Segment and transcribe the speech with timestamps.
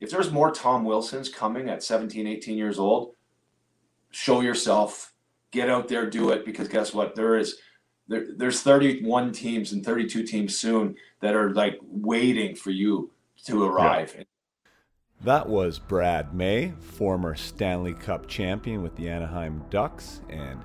[0.00, 3.14] if there's more Tom Wilsons coming at 17, 18 years old,
[4.10, 5.12] show yourself,
[5.50, 6.44] get out there, do it.
[6.44, 7.14] Because guess what?
[7.14, 7.58] There is
[8.08, 13.10] there, there's 31 teams and 32 teams soon that are like waiting for you
[13.44, 14.14] to arrive.
[14.16, 14.24] Yeah.
[15.22, 20.60] That was Brad May, former Stanley Cup champion with the Anaheim Ducks and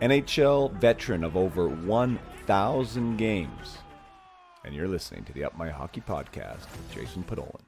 [0.00, 3.78] NHL veteran of over 1,000 games.
[4.64, 7.67] And you're listening to the Up My Hockey Podcast with Jason Podollan.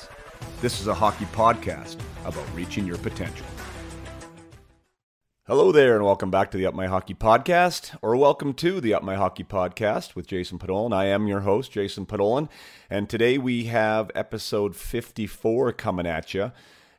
[0.61, 3.47] This is a hockey podcast about reaching your potential.
[5.47, 8.93] Hello there, and welcome back to the Up My Hockey Podcast, or welcome to the
[8.93, 10.93] Up My Hockey Podcast with Jason Podollan.
[10.93, 12.47] I am your host, Jason Podollan,
[12.91, 16.51] and today we have episode 54 coming at you,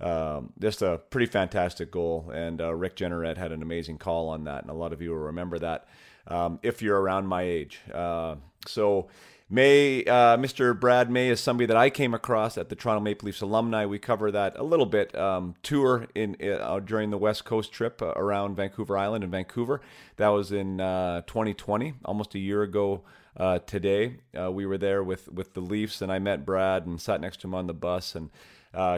[0.00, 4.44] um, just a pretty fantastic goal, and uh, Rick Jeanneret had an amazing call on
[4.44, 5.88] that, and a lot of you will remember that
[6.28, 7.80] um, if you're around my age.
[7.92, 9.08] Uh, so
[9.52, 10.78] May, uh, Mr.
[10.78, 13.84] Brad May is somebody that I came across at the Toronto Maple Leafs alumni.
[13.84, 18.00] We cover that a little bit um, tour in uh, during the West Coast trip
[18.00, 19.82] uh, around Vancouver Island and Vancouver.
[20.16, 23.02] That was in 2020, uh, almost a year ago
[23.36, 24.20] uh, today.
[24.34, 27.42] Uh, we were there with with the Leafs, and I met Brad and sat next
[27.42, 28.30] to him on the bus and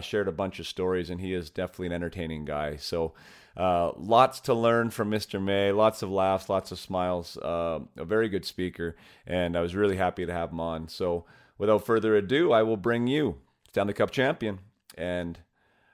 [0.04, 1.10] shared a bunch of stories.
[1.10, 2.76] And he is definitely an entertaining guy.
[2.76, 3.12] So.
[3.56, 5.42] Uh, lots to learn from Mr.
[5.42, 7.36] May, lots of laughs, lots of smiles.
[7.36, 10.88] Uh, a very good speaker, and I was really happy to have him on.
[10.88, 11.24] So,
[11.56, 13.36] without further ado, I will bring you
[13.68, 14.58] Stanley Cup champion
[14.96, 15.38] and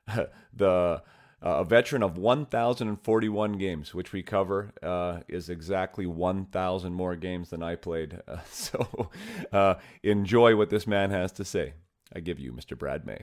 [0.55, 1.03] the
[1.43, 7.51] uh, a veteran of 1,041 games, which we cover uh, is exactly 1,000 more games
[7.51, 8.21] than I played.
[8.31, 9.11] Uh, so
[10.03, 11.73] enjoy what this man has to say.
[12.15, 12.79] I give you Mr.
[12.79, 13.23] Brad May.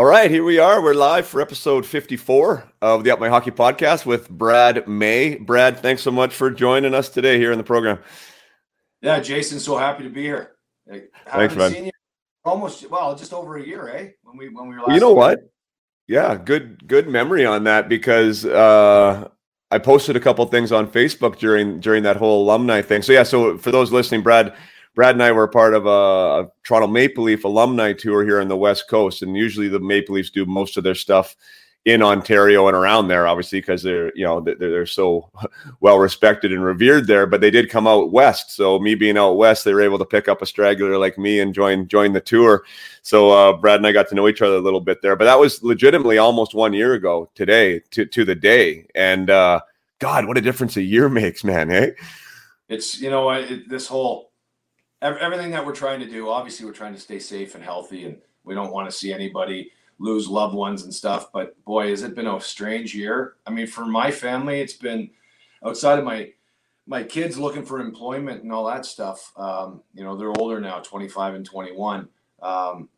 [0.00, 0.80] All right, here we are.
[0.80, 5.36] We're live for episode 54 of the Up My Hockey podcast with Brad May.
[5.36, 7.98] Brad, thanks so much for joining us today here in the program.
[9.02, 10.52] Yeah, Jason, so happy to be here.
[11.26, 11.90] thanks, man.
[12.46, 14.08] almost well, just over a year, eh?
[14.22, 15.38] When we when we were well, You know what?
[16.08, 19.28] Yeah, good good memory on that because uh
[19.70, 23.02] I posted a couple things on Facebook during during that whole alumni thing.
[23.02, 24.54] So yeah, so for those listening, Brad
[24.94, 28.48] Brad and I were part of a, a, Toronto Maple Leaf alumni tour here on
[28.48, 31.36] the West Coast, and usually the Maple Leafs do most of their stuff
[31.86, 35.30] in Ontario and around there, obviously because they're you know they're, they're so
[35.80, 37.26] well respected and revered there.
[37.26, 40.04] But they did come out west, so me being out west, they were able to
[40.04, 42.64] pick up a straggler like me and join join the tour.
[43.02, 45.16] So uh, Brad and I got to know each other a little bit there.
[45.16, 48.86] But that was legitimately almost one year ago today, to to the day.
[48.94, 49.60] And uh,
[50.00, 51.70] God, what a difference a year makes, man!
[51.70, 51.94] Hey,
[52.68, 54.29] it's you know it, this whole
[55.02, 58.18] everything that we're trying to do, obviously, we're trying to stay safe and healthy, and
[58.44, 61.30] we don't want to see anybody lose loved ones and stuff.
[61.32, 63.34] But boy, has it been a strange year.
[63.46, 65.10] I mean, for my family, it's been
[65.64, 66.32] outside of my
[66.86, 69.32] my kids looking for employment and all that stuff.
[69.36, 72.08] Um, you know, they're older now, 25 and 21.
[72.42, 72.88] Um,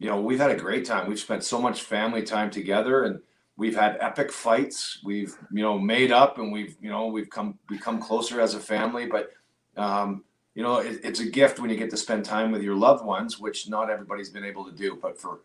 [0.00, 1.08] you know, we've had a great time.
[1.08, 3.20] We've spent so much family time together, and
[3.56, 4.98] we've had epic fights.
[5.04, 8.60] We've you know made up, and we've you know we've come become closer as a
[8.60, 9.06] family.
[9.06, 9.30] But
[9.76, 12.76] um, you know it, it's a gift when you get to spend time with your
[12.76, 14.98] loved ones, which not everybody's been able to do.
[15.00, 15.40] But for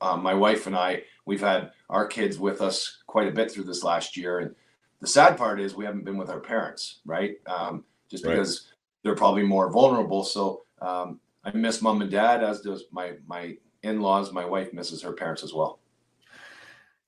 [0.00, 3.64] um, my wife and I, we've had our kids with us quite a bit through
[3.64, 4.54] this last year, and
[5.00, 7.36] the sad part is we haven't been with our parents, right?
[7.46, 8.74] Um, just because right.
[9.02, 10.24] they're probably more vulnerable.
[10.24, 14.32] So um, I miss mom and dad, as does my my in laws.
[14.32, 15.78] My wife misses her parents as well.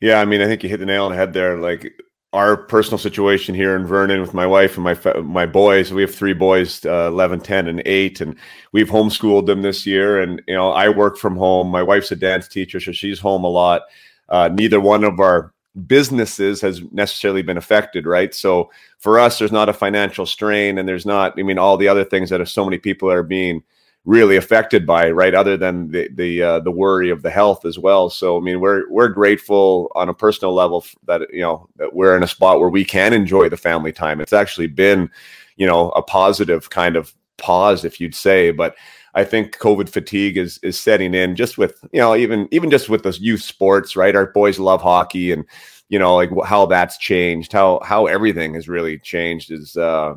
[0.00, 1.58] Yeah, I mean, I think you hit the nail on the head there.
[1.58, 1.98] Like
[2.32, 5.92] our personal situation here in Vernon with my wife and my my boys.
[5.92, 8.36] We have three boys, uh, 11, 10, and 8, and
[8.72, 10.20] we've homeschooled them this year.
[10.20, 11.68] And you know, I work from home.
[11.68, 13.82] My wife's a dance teacher, so she's home a lot.
[14.28, 15.52] Uh, neither one of our
[15.86, 18.34] businesses has necessarily been affected, right?
[18.34, 21.34] So for us, there's not a financial strain, and there's not.
[21.38, 23.62] I mean, all the other things that so many people are being
[24.06, 25.34] really affected by, right?
[25.34, 28.08] Other than the the uh, the worry of the health as well.
[28.08, 32.16] So I mean, we're we're grateful on a personal level that you know that we're
[32.16, 34.20] in a spot where we can enjoy the family time.
[34.20, 35.10] It's actually been,
[35.56, 38.74] you know, a positive kind of pause, if you'd say, but.
[39.14, 42.90] I think COVID fatigue is is setting in just with you know even even just
[42.90, 45.46] with the youth sports right our boys love hockey and
[45.88, 50.12] you know like how that's changed how how everything has really changed is uh,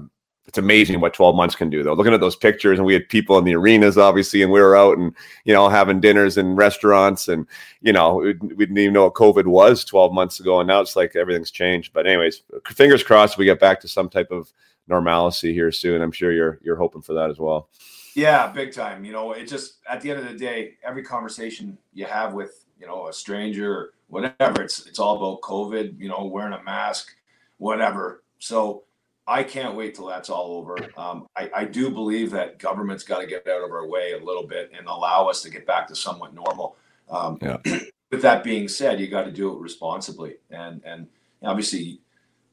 [0.50, 1.94] it's amazing what 12 months can do though.
[1.94, 4.76] Looking at those pictures and we had people in the arenas obviously and we were
[4.76, 5.14] out and
[5.46, 7.46] you know having dinners in restaurants and
[7.82, 10.96] you know we, didn't even know what covid was 12 months ago and now it's
[10.96, 11.94] like everything's changed.
[11.94, 14.52] But anyways fingers crossed we get back to some type of
[14.88, 16.02] normalcy here soon.
[16.02, 17.70] I'm sure you're you're hoping for that as well.
[18.16, 19.06] Yeah big time.
[19.06, 22.66] You know it just at the end of the day every conversation you have with
[22.80, 27.12] you know a stranger whatever it's it's all about covid you know wearing a mask
[27.60, 28.24] whatever.
[28.40, 28.86] So
[29.30, 30.76] I can't wait till that's all over.
[30.98, 34.26] Um, I, I, do believe that government's got to get out of our way a
[34.26, 36.78] little bit and allow us to get back to somewhat normal.
[37.10, 37.58] Um, yeah.
[38.12, 41.08] with that being said, you got to do it responsibly and and
[41.44, 42.02] obviously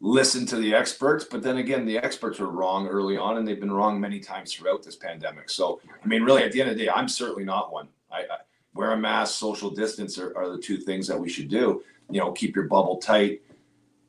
[0.00, 1.25] listen to the experts.
[1.25, 4.52] But then again, the experts were wrong early on, and they've been wrong many times
[4.52, 5.49] throughout this pandemic.
[5.49, 7.88] So I mean, really, at the end of the day, I'm certainly not one.
[8.12, 8.37] I, I
[8.75, 11.82] wear a mask, social distance are, are the two things that we should do.
[12.11, 13.40] You know, keep your bubble tight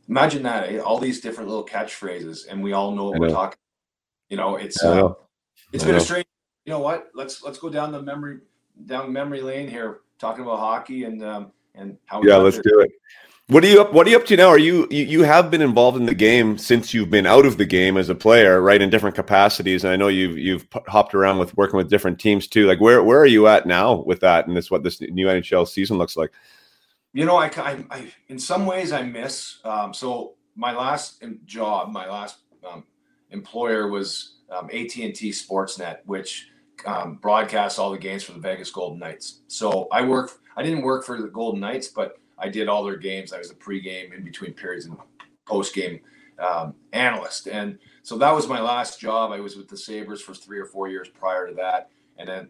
[0.09, 0.80] Imagine that, eh?
[0.80, 3.27] all these different little catchphrases, and we all know what know.
[3.27, 3.57] we're talking.
[4.30, 5.13] You know, it's uh,
[5.74, 6.25] it's been a strange.
[6.65, 7.09] You know what?
[7.13, 8.39] Let's let's go down the memory
[8.86, 12.21] down memory lane here, talking about hockey and um, and how.
[12.24, 12.92] Yeah, let's do it.
[13.50, 13.94] What are you up?
[13.94, 14.50] What are you up to now?
[14.50, 17.57] Are you, you you have been involved in the game since you've been out of
[17.57, 18.81] the game as a player, right?
[18.81, 22.48] In different capacities, and I know you've you've hopped around with working with different teams
[22.48, 22.65] too.
[22.65, 24.48] Like where where are you at now with that?
[24.48, 26.33] And this what this new NHL season looks like?
[27.17, 29.57] You know, I, I, I in some ways I miss.
[29.63, 32.83] Um, so my last job, my last um,
[33.31, 36.49] employer was um, AT and T Sportsnet, which
[36.85, 39.39] um, broadcasts all the games for the Vegas Golden Knights.
[39.47, 40.41] So I work.
[40.57, 43.33] I didn't work for the Golden Knights, but I did all their games.
[43.33, 44.95] I was a pregame, in between periods, and
[45.47, 46.01] postgame
[46.37, 47.47] um, analyst.
[47.47, 49.31] And so that was my last job.
[49.31, 51.89] I was with the Sabres for three or four years prior to that,
[52.19, 52.49] and then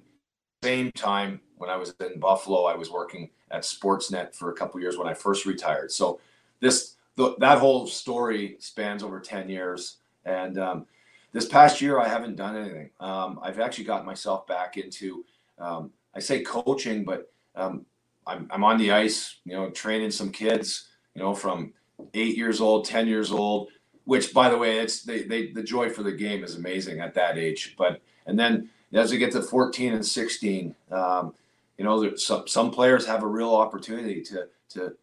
[0.62, 4.80] same time when I was in Buffalo, I was working at Sportsnet for a couple
[4.80, 5.92] years when I first retired.
[5.92, 6.20] So
[6.60, 9.98] this the, that whole story spans over 10 years.
[10.24, 10.86] And um,
[11.34, 12.92] this past year, I haven't done anything.
[13.00, 15.26] Um, I've actually gotten myself back into,
[15.60, 17.86] um, I say coaching, but um,
[18.26, 21.74] I'm, I'm on the ice, you know, training some kids, you know, from
[22.14, 23.70] eight years old, 10 years old,
[24.06, 27.16] which by the way, it's they, they, the joy for the game is amazing at
[27.16, 27.76] that age.
[27.78, 31.34] But, and then as we get to 14 and 16, um,
[31.78, 34.96] you know, some some players have a real opportunity to to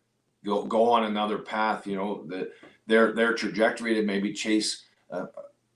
[0.44, 1.86] go go on another path.
[1.86, 2.50] You know, the,
[2.86, 5.26] their their trajectory to maybe chase uh,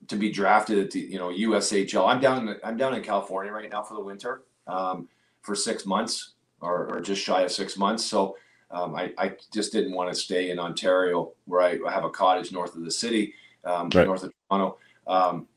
[0.07, 2.07] to be drafted at the you know USHL.
[2.07, 5.07] I'm down in, I'm down in California right now for the winter um,
[5.41, 8.05] for six months or, or just shy of six months.
[8.05, 8.35] So.
[8.71, 12.09] Um, I, I just didn't want to stay in Ontario where I, I have a
[12.11, 13.33] cottage north of the city,
[13.65, 14.05] um, right.
[14.05, 14.77] north of Toronto.
[15.07, 15.47] Um,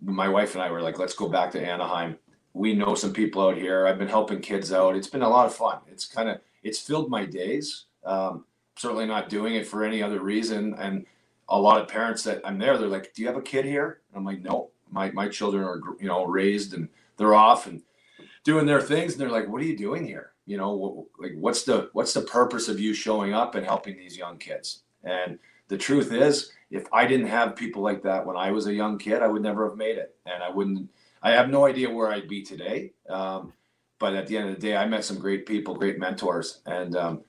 [0.00, 2.16] my wife and I were like, let's go back to Anaheim
[2.52, 3.86] we know some people out here.
[3.86, 4.96] I've been helping kids out.
[4.96, 5.78] It's been a lot of fun.
[5.86, 7.84] It's kind of it's filled my days.
[8.04, 8.44] Um,
[8.76, 10.74] certainly not doing it for any other reason.
[10.74, 11.06] And
[11.48, 14.00] a lot of parents that I'm there, they're like, "Do you have a kid here?"
[14.08, 17.82] And I'm like, "No, my my children are you know raised and they're off and
[18.44, 20.32] doing their things." And they're like, "What are you doing here?
[20.46, 24.16] You know, like what's the what's the purpose of you showing up and helping these
[24.16, 25.38] young kids?" And
[25.68, 28.98] the truth is, if I didn't have people like that when I was a young
[28.98, 30.88] kid, I would never have made it, and I wouldn't
[31.22, 32.92] I have no idea where I'd be today.
[33.08, 33.52] Um,
[33.98, 36.96] but at the end of the day, I met some great people, great mentors, and
[36.96, 37.20] um,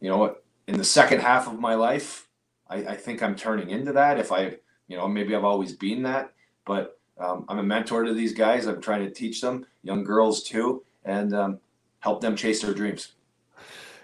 [0.00, 0.42] you know what?
[0.66, 2.28] In the second half of my life,
[2.68, 4.18] I, I, think I'm turning into that.
[4.18, 4.56] If I,
[4.88, 6.32] you know, maybe I've always been that,
[6.64, 8.66] but um, I'm a mentor to these guys.
[8.66, 11.60] I'm trying to teach them, young girls too, and um,
[12.00, 13.12] help them chase their dreams.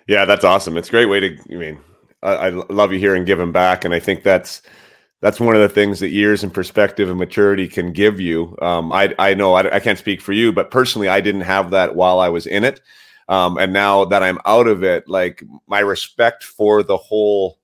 [0.06, 0.76] Yeah, that's awesome.
[0.76, 1.38] It's a great way to.
[1.50, 1.80] I mean,
[2.22, 4.60] I, I love you here hearing giving back, and I think that's
[5.20, 8.56] that's one of the things that years and perspective and maturity can give you.
[8.62, 11.70] Um, I I know I, I, can't speak for you, but personally, I didn't have
[11.70, 12.80] that while I was in it,
[13.28, 17.58] um, and now that I'm out of it, like my respect for the whole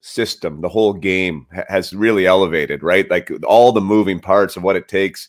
[0.00, 2.82] system, the whole game ha- has really elevated.
[2.82, 5.28] Right, like all the moving parts of what it takes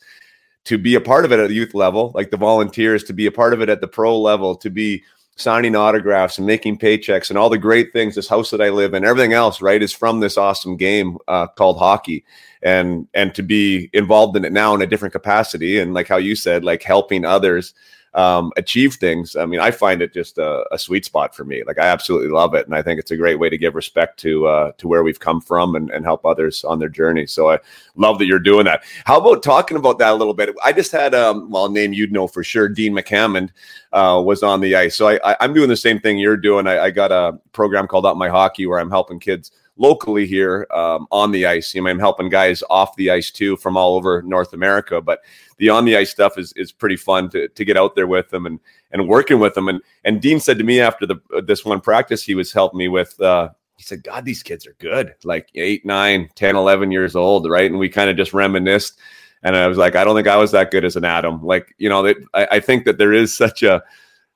[0.65, 3.25] to be a part of it at the youth level, like the volunteers, to be
[3.25, 5.01] a part of it at the pro level, to be
[5.37, 8.93] signing autographs and making paychecks and all the great things this house that i live
[8.93, 12.25] in everything else right is from this awesome game uh, called hockey.
[12.63, 16.17] And and to be involved in it now in a different capacity and like how
[16.17, 17.75] you said like helping others
[18.13, 19.35] um, achieve things.
[19.35, 21.63] I mean, I find it just a, a, sweet spot for me.
[21.65, 24.17] Like I absolutely love it, and I think it's a great way to give respect
[24.21, 27.27] to uh, to where we've come from and, and help others on their journey.
[27.27, 27.59] So I
[27.95, 28.83] love that you're doing that.
[29.05, 30.55] How about talking about that a little bit?
[30.63, 32.69] I just had um, well, name you'd know for sure.
[32.69, 33.49] Dean McAmmond
[33.93, 36.65] uh, was on the ice, so I, I, am doing the same thing you're doing.
[36.67, 40.67] I, I got a program called Up My Hockey where I'm helping kids locally here
[40.73, 41.73] um, on the ice.
[41.73, 45.01] You know, I'm helping guys off the ice too from all over North America.
[45.01, 45.19] But
[45.57, 48.29] the on the ice stuff is is pretty fun to, to get out there with
[48.29, 48.59] them and
[48.91, 49.67] and working with them.
[49.67, 52.87] And and Dean said to me after the this one practice he was helping me
[52.87, 53.19] with.
[53.19, 57.47] Uh, he said, God, these kids are good, like eight, nine, 10, 11 years old,
[57.47, 57.69] right?
[57.69, 58.97] And we kind of just reminisced.
[59.43, 61.45] And I was like, I don't think I was that good as an Atom.
[61.45, 63.83] Like, you know, I, I think that there is such a,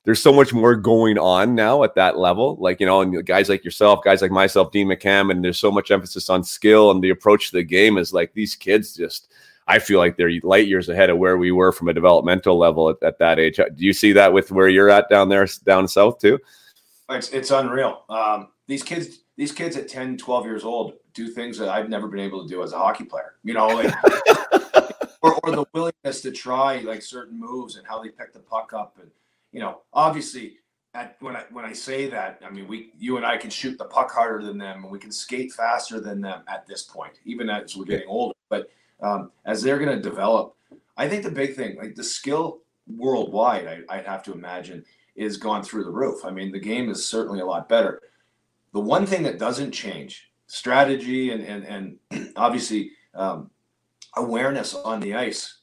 [0.03, 2.57] there's so much more going on now at that level.
[2.59, 5.71] Like, you know, and guys like yourself, guys like myself, Dean McCam, and there's so
[5.71, 9.31] much emphasis on skill and the approach to the game is like these kids just,
[9.67, 12.89] I feel like they're light years ahead of where we were from a developmental level
[12.89, 13.57] at, at that age.
[13.57, 16.39] Do you see that with where you're at down there, down south too?
[17.09, 18.03] It's, it's unreal.
[18.09, 22.07] Um, these kids, these kids at 10, 12 years old do things that I've never
[22.07, 23.93] been able to do as a hockey player, you know, like,
[25.21, 28.73] or, or the willingness to try like certain moves and how they pick the puck
[28.73, 29.11] up and,
[29.51, 30.57] you know, obviously
[30.93, 33.77] at, when I when I say that, I mean we you and I can shoot
[33.77, 37.13] the puck harder than them and we can skate faster than them at this point,
[37.25, 38.35] even as we're getting older.
[38.49, 38.69] But
[39.01, 40.55] um, as they're going to develop,
[40.97, 45.37] I think the big thing, like the skill worldwide, I, I'd have to imagine, is
[45.37, 46.25] gone through the roof.
[46.25, 48.01] I mean, the game is certainly a lot better.
[48.73, 53.49] The one thing that doesn't change, strategy and and and obviously um,
[54.17, 55.59] awareness on the ice,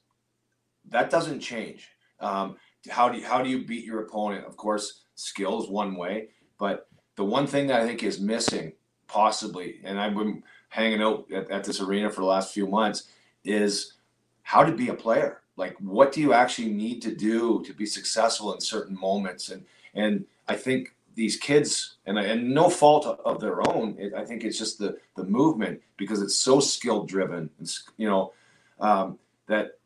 [0.88, 1.90] that doesn't change.
[2.20, 2.56] Um,
[2.90, 4.46] how do you, how do you beat your opponent?
[4.46, 8.72] Of course, skill is one way, but the one thing that I think is missing,
[9.06, 13.04] possibly, and I've been hanging out at, at this arena for the last few months,
[13.44, 13.94] is
[14.42, 15.42] how to be a player.
[15.56, 19.48] Like, what do you actually need to do to be successful in certain moments?
[19.48, 24.24] And and I think these kids, and and no fault of their own, it, I
[24.24, 27.50] think it's just the the movement because it's so skill driven.
[27.96, 28.32] You know,
[28.78, 29.18] um,
[29.48, 29.78] that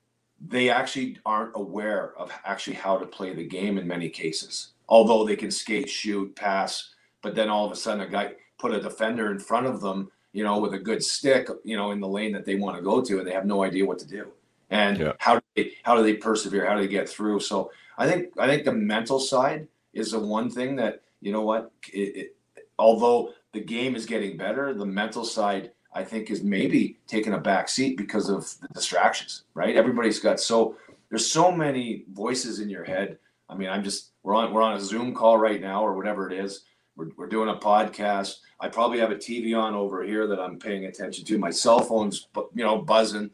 [0.49, 4.69] they actually aren't aware of actually how to play the game in many cases.
[4.89, 6.91] Although they can skate, shoot, pass,
[7.23, 10.11] but then all of a sudden a guy put a defender in front of them,
[10.33, 12.83] you know, with a good stick, you know, in the lane that they want to
[12.83, 14.27] go to, and they have no idea what to do.
[14.71, 15.13] And yeah.
[15.19, 16.67] how do they how do they persevere?
[16.67, 17.41] How do they get through?
[17.41, 21.43] So I think I think the mental side is the one thing that you know
[21.43, 22.37] what, it, it,
[22.79, 27.39] although the game is getting better, the mental side I think is maybe taking a
[27.39, 29.77] back seat because of the distractions, right?
[29.77, 30.77] Everybody's got so
[31.09, 33.19] there's so many voices in your head.
[33.49, 36.31] I mean, I'm just we're on we're on a Zoom call right now or whatever
[36.31, 36.65] it is.
[36.97, 38.37] We're, we're doing a podcast.
[38.61, 41.39] I probably have a TV on over here that I'm paying attention to.
[41.39, 43.31] My cell phone's you know buzzing.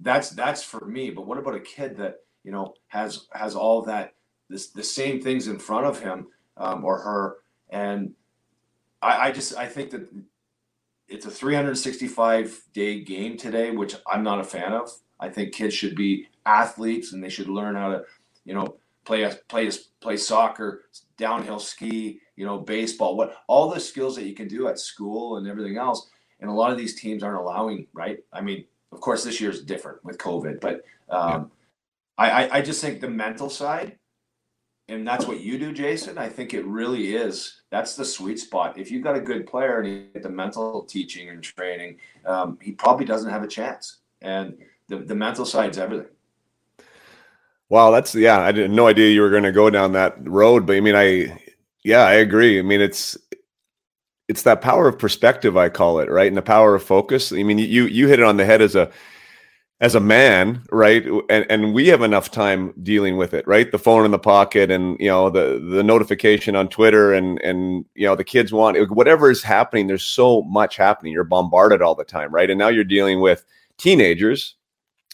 [0.00, 1.10] That's that's for me.
[1.10, 4.14] But what about a kid that you know has has all that
[4.48, 6.26] this the same things in front of him
[6.56, 7.36] um, or her
[7.70, 8.14] and
[9.02, 10.08] I, I just I think that
[11.08, 14.90] it's a 365 day game today, which I'm not a fan of.
[15.18, 18.04] I think kids should be athletes and they should learn how to,
[18.44, 19.70] you know, play a, play
[20.00, 20.82] play soccer,
[21.16, 25.38] downhill ski, you know, baseball, what all the skills that you can do at school
[25.38, 26.10] and everything else.
[26.40, 28.18] And a lot of these teams aren't allowing, right?
[28.32, 31.50] I mean, of course, this year is different with COVID, but um,
[32.18, 32.48] yeah.
[32.50, 33.98] I, I just think the mental side
[34.88, 36.16] and that's what you do, Jason.
[36.18, 37.55] I think it really is.
[37.70, 38.78] That's the sweet spot.
[38.78, 42.58] If you've got a good player and you get the mental teaching and training, um,
[42.62, 43.98] he probably doesn't have a chance.
[44.22, 44.56] And
[44.88, 46.06] the, the mental side's everything.
[47.68, 48.40] Wow, that's yeah.
[48.40, 50.94] I had no idea you were going to go down that road, but I mean,
[50.94, 51.42] I
[51.82, 52.60] yeah, I agree.
[52.60, 53.18] I mean, it's
[54.28, 57.32] it's that power of perspective, I call it, right, and the power of focus.
[57.32, 58.90] I mean, you you hit it on the head as a
[59.80, 61.04] as a man, right?
[61.28, 63.70] And and we have enough time dealing with it, right?
[63.70, 67.84] The phone in the pocket and you know the the notification on Twitter and and
[67.94, 69.86] you know the kids want whatever is happening.
[69.86, 71.12] There's so much happening.
[71.12, 72.50] You're bombarded all the time, right?
[72.50, 73.44] And now you're dealing with
[73.78, 74.54] teenagers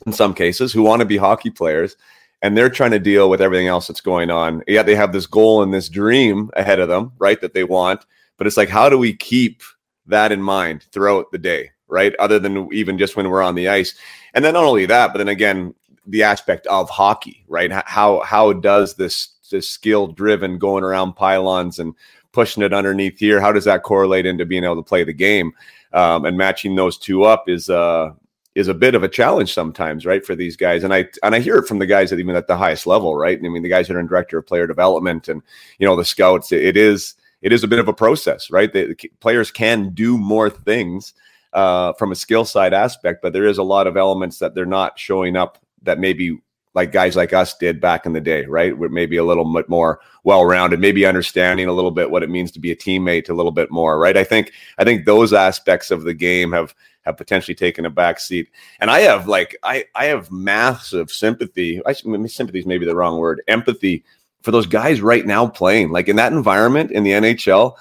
[0.06, 1.96] in some cases who want to be hockey players
[2.40, 4.62] and they're trying to deal with everything else that's going on.
[4.66, 7.40] Yeah, they have this goal and this dream ahead of them, right?
[7.40, 8.04] That they want
[8.42, 9.62] but it's like how do we keep
[10.06, 12.12] that in mind throughout the day, right?
[12.18, 13.94] Other than even just when we're on the ice.
[14.34, 15.74] And then not only that, but then again,
[16.06, 17.70] the aspect of hockey, right?
[17.70, 21.94] How how does this this skill driven going around pylons and
[22.32, 23.40] pushing it underneath here?
[23.40, 25.52] How does that correlate into being able to play the game?
[25.92, 28.12] Um, and matching those two up is uh
[28.54, 30.84] is a bit of a challenge sometimes, right, for these guys.
[30.84, 33.14] And I and I hear it from the guys that even at the highest level,
[33.14, 33.38] right?
[33.38, 35.42] I mean, the guys that are in director of player development and
[35.78, 36.52] you know the scouts.
[36.52, 38.72] It, is it is a bit of a process, right?
[38.72, 41.14] The, the players can do more things
[41.52, 44.66] uh, from a skill side aspect, but there is a lot of elements that they're
[44.66, 46.38] not showing up that maybe
[46.74, 48.76] like guys like us did back in the day, right?
[48.76, 52.50] We're maybe a little bit more well-rounded, maybe understanding a little bit what it means
[52.52, 54.16] to be a teammate a little bit more, right?
[54.16, 58.20] I think I think those aspects of the game have have potentially taken a back
[58.20, 58.48] seat.
[58.80, 61.82] And I have like I I have massive sympathy.
[61.84, 63.42] I sympathy is maybe the wrong word.
[63.48, 64.04] Empathy
[64.42, 67.76] for those guys right now playing like in that environment in the NHL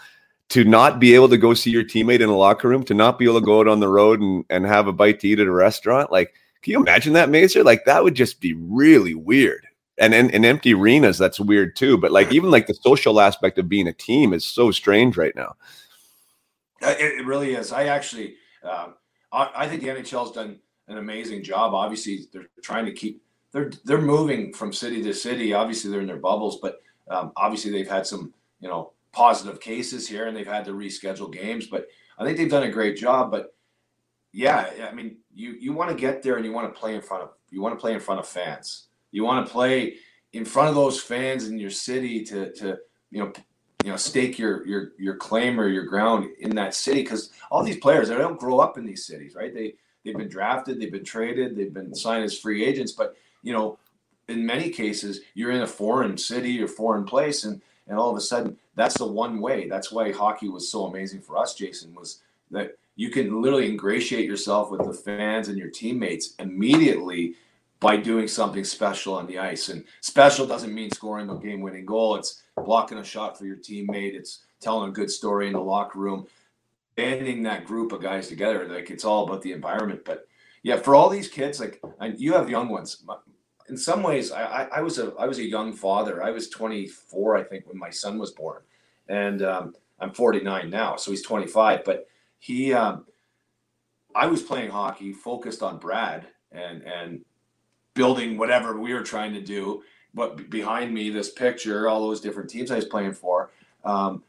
[0.51, 3.17] to not be able to go see your teammate in a locker room, to not
[3.17, 5.39] be able to go out on the road and, and have a bite to eat
[5.39, 6.11] at a restaurant.
[6.11, 7.63] Like, can you imagine that, Mazer?
[7.63, 9.65] Like, that would just be really weird.
[9.97, 11.97] And in, empty arenas, that's weird too.
[11.97, 15.35] But like, even like the social aspect of being a team is so strange right
[15.37, 15.55] now.
[16.81, 17.71] Uh, it, really is.
[17.71, 18.95] I actually, um,
[19.31, 21.73] I, I think the NHL has done an amazing job.
[21.73, 23.21] Obviously, they're trying to keep
[23.53, 25.53] they're they're moving from city to city.
[25.53, 30.07] Obviously, they're in their bubbles, but um, obviously they've had some you know positive cases
[30.07, 31.67] here, and they've had to reschedule games.
[31.67, 31.87] But
[32.17, 33.31] I think they've done a great job.
[33.31, 33.53] But
[34.31, 37.01] yeah, I mean, you you want to get there and you want to play in
[37.01, 38.87] front of you want to play in front of fans.
[39.11, 39.95] You want to play
[40.33, 42.77] in front of those fans in your city to to
[43.09, 43.33] you know
[43.83, 47.63] you know stake your your your claim or your ground in that city because all
[47.63, 49.53] these players they don't grow up in these cities, right?
[49.53, 53.53] They they've been drafted, they've been traded, they've been signed as free agents, but you
[53.53, 53.77] know,
[54.27, 58.17] in many cases, you're in a foreign city or foreign place, and and all of
[58.17, 59.67] a sudden, that's the one way.
[59.67, 64.25] That's why hockey was so amazing for us, Jason, was that you can literally ingratiate
[64.25, 67.35] yourself with the fans and your teammates immediately
[67.79, 69.69] by doing something special on the ice.
[69.69, 72.15] And special doesn't mean scoring a game winning goal.
[72.15, 74.13] It's blocking a shot for your teammate.
[74.13, 76.27] It's telling a good story in the locker room,
[76.95, 78.67] banding that group of guys together.
[78.67, 80.05] Like it's all about the environment.
[80.05, 80.27] But
[80.63, 81.81] yeah, for all these kids, like
[82.17, 83.03] you have young ones
[83.69, 86.23] in some ways, I, I, was a I was a young father.
[86.23, 88.61] I was 24, I think, when my son was born,
[89.07, 91.83] and um, I'm 49 now, so he's 25.
[91.83, 92.07] But
[92.39, 93.05] he, um,
[94.15, 97.25] I was playing hockey, focused on Brad and and
[97.93, 99.83] building whatever we were trying to do.
[100.13, 103.51] But behind me, this picture, all those different teams I was playing for,
[103.85, 104.23] um,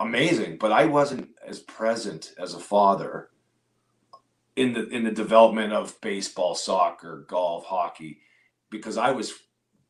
[0.00, 0.58] amazing.
[0.58, 3.30] But I wasn't as present as a father
[4.58, 8.20] in the in the development of baseball, soccer, golf, hockey
[8.70, 9.32] because I was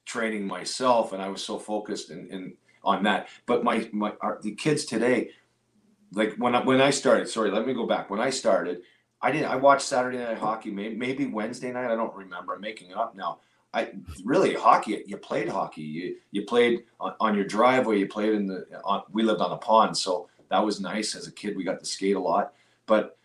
[0.04, 2.54] training myself and I was so focused in, in
[2.85, 3.28] on that.
[3.46, 5.31] But my my our, the kids today,
[6.12, 8.11] like when I, when I started, sorry, let me go back.
[8.11, 8.83] When I started,
[9.20, 9.50] I didn't.
[9.50, 11.90] I watched Saturday Night Hockey, maybe, maybe Wednesday night.
[11.90, 12.54] I don't remember.
[12.54, 13.40] I'm making it up now.
[13.74, 13.90] I
[14.24, 15.02] really hockey.
[15.07, 15.83] You played hockey.
[15.83, 17.98] You you played on, on your driveway.
[17.98, 18.66] You played in the.
[18.85, 21.14] On, we lived on a pond, so that was nice.
[21.14, 22.54] As a kid, we got to skate a lot.
[22.87, 23.17] But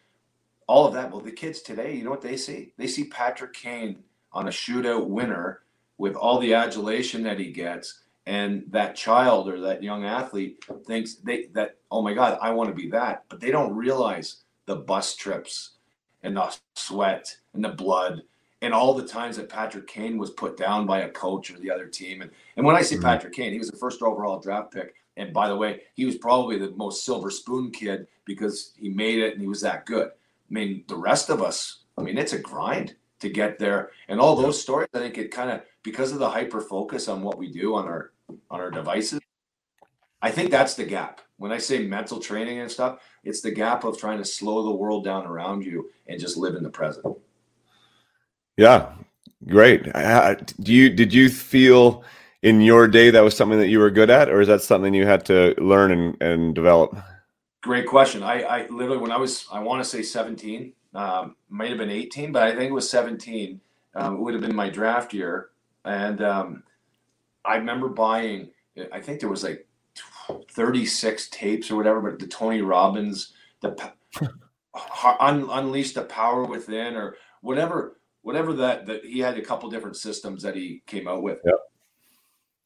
[0.67, 1.12] all of that.
[1.12, 2.73] Well, the kids today, you know what they see?
[2.78, 5.62] They see Patrick Kane on a shootout winner
[5.97, 11.15] with all the adulation that he gets and that child or that young athlete thinks
[11.15, 14.76] they that oh my god i want to be that but they don't realize the
[14.76, 15.71] bus trips
[16.23, 18.21] and the sweat and the blood
[18.62, 21.69] and all the times that patrick kane was put down by a coach or the
[21.69, 23.06] other team and, and when i say mm-hmm.
[23.06, 26.15] patrick kane he was the first overall draft pick and by the way he was
[26.15, 30.12] probably the most silver spoon kid because he made it and he was that good
[30.54, 33.89] mean the rest of us i mean it's a grind to get there.
[34.08, 37.24] And all those stories, I think it kind of because of the hyper focus on
[37.24, 38.12] what we do on our
[38.52, 39.20] on our devices.
[40.22, 41.22] I think that's the gap.
[41.38, 44.76] When I say mental training and stuff, it's the gap of trying to slow the
[44.76, 47.18] world down around you and just live in the present.
[48.56, 48.94] Yeah,
[49.48, 49.92] great.
[50.62, 52.04] Do you did you feel
[52.42, 54.94] in your day that was something that you were good at, or is that something
[54.94, 56.96] you had to learn and, and develop?
[57.63, 58.23] Great question.
[58.23, 61.89] I, I literally when I was I want to say 17, um, might have been
[61.89, 63.62] 18, but I think it was 17.
[63.95, 65.52] Um, it would have been my draft year,
[65.86, 66.63] and um,
[67.45, 68.49] I remember buying.
[68.91, 69.65] I think there was like
[70.52, 73.93] 36 tapes or whatever, but the Tony Robbins, the
[75.21, 79.95] un, unleash the power within, or whatever, whatever that that he had a couple different
[79.95, 81.39] systems that he came out with.
[81.45, 81.56] Yep.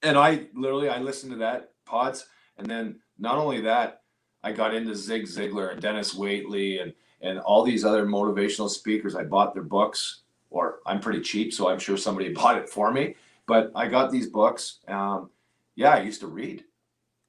[0.01, 2.25] And I literally I listened to that pods,
[2.57, 4.01] and then not only that,
[4.47, 9.15] I got into Zig Ziglar and Dennis Waitley and and all these other motivational speakers.
[9.15, 12.91] I bought their books, or I'm pretty cheap, so I'm sure somebody bought it for
[12.91, 13.15] me.
[13.45, 14.79] But I got these books.
[14.87, 15.29] Um,
[15.75, 16.63] yeah, I used to read.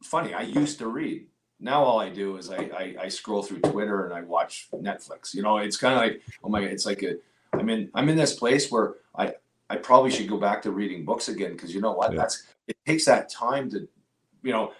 [0.02, 1.26] Funny, I used to read.
[1.59, 5.35] now all I do is I, I, I scroll through Twitter and I watch Netflix.
[5.35, 7.16] You know, it's kind of like oh my, it's like a
[7.52, 9.35] I'm in I'm in this place where I
[9.68, 12.18] I probably should go back to reading books again because you know what yeah.
[12.18, 13.88] that's it takes that time to
[14.44, 14.72] you know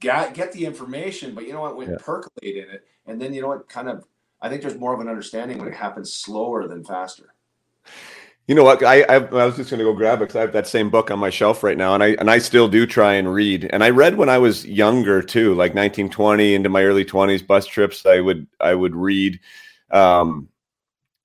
[0.00, 1.96] get get the information, but you know what when yeah.
[1.98, 4.04] percolate in it, and then you know what kind of
[4.40, 7.34] I think there's more of an understanding when it happens slower than faster.
[8.46, 8.84] You know what?
[8.84, 10.90] I I, I was just going to go grab it because I have that same
[10.90, 13.70] book on my shelf right now, and I and I still do try and read.
[13.72, 17.46] And I read when I was younger too, like 1920 into my early 20s.
[17.46, 19.40] Bus trips, I would I would read,
[19.90, 20.48] um,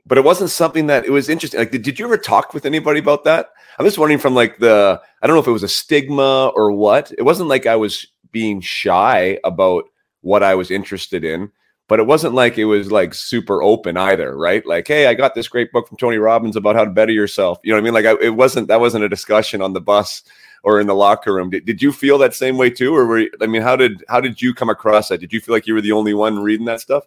[0.06, 1.60] but it wasn't something that it was interesting.
[1.60, 3.50] Like, did, did you ever talk with anybody about that?
[3.78, 6.72] I'm just wondering from like the I don't know if it was a stigma or
[6.72, 7.12] what.
[7.18, 9.86] It wasn't like I was being shy about
[10.22, 11.52] what I was interested in
[11.90, 14.66] but it wasn't like it was like super open either, right?
[14.66, 17.58] Like, hey, I got this great book from Tony Robbins about how to better yourself.
[17.64, 17.94] You know what I mean?
[17.96, 20.22] Like, I, it wasn't that wasn't a discussion on the bus
[20.64, 21.50] or in the locker room.
[21.50, 24.06] Did, did you feel that same way too, or were you, I mean, how did
[24.08, 25.20] how did you come across that?
[25.20, 27.06] Did you feel like you were the only one reading that stuff?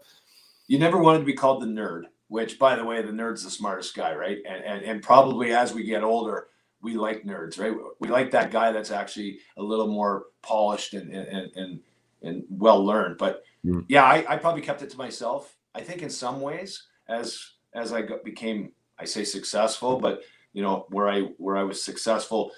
[0.66, 3.50] You never wanted to be called the nerd, which, by the way, the nerd's the
[3.50, 4.38] smartest guy, right?
[4.48, 6.48] And and, and probably as we get older,
[6.82, 7.74] we like nerds, right?
[8.00, 11.80] We like that guy that's actually a little more polished and and and,
[12.22, 13.84] and well learned, but Mm.
[13.88, 15.56] Yeah, I, I, probably kept it to myself.
[15.74, 20.62] I think in some ways, as as I got, became, I say successful, but you
[20.62, 22.52] know where I where I was successful,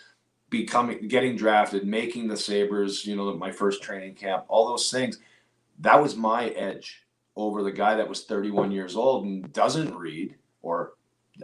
[0.49, 5.19] becoming getting drafted, making the Sabres, you know, my first training camp, all those things.
[5.81, 7.05] That was my edge
[7.37, 10.95] over the guy that was 31 years old and doesn't read, or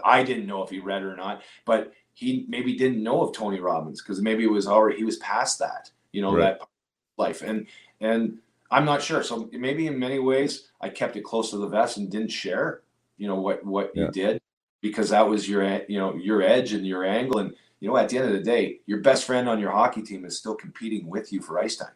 [0.05, 3.61] I didn't know if he read or not, but he maybe didn't know of Tony
[3.61, 6.59] Robbins because maybe it was already he was past that, you know, right.
[6.59, 6.69] that
[7.17, 7.67] life and
[8.03, 8.39] and
[8.71, 9.23] I'm not sure.
[9.23, 12.83] So maybe in many ways I kept it close to the vest and didn't share,
[13.17, 14.05] you know, what what yeah.
[14.05, 14.43] you did
[14.83, 17.39] because that was your you know your edge and your angle.
[17.39, 20.03] And you know, at the end of the day, your best friend on your hockey
[20.03, 21.89] team is still competing with you for ice time.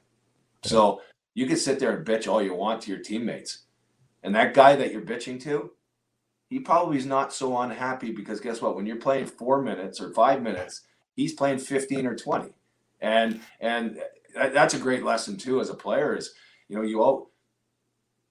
[0.65, 0.71] Yeah.
[0.71, 1.03] So
[1.35, 3.65] you can sit there and bitch all you want to your teammates,
[4.23, 5.71] and that guy that you're bitching to,
[6.55, 8.77] he probably is not so unhappy because guess what?
[8.77, 10.83] When you're playing four minutes or five minutes,
[11.17, 12.51] he's playing 15 or 20,
[13.01, 13.99] and and
[14.37, 16.33] that's a great lesson too as a player is
[16.69, 17.33] you know, you all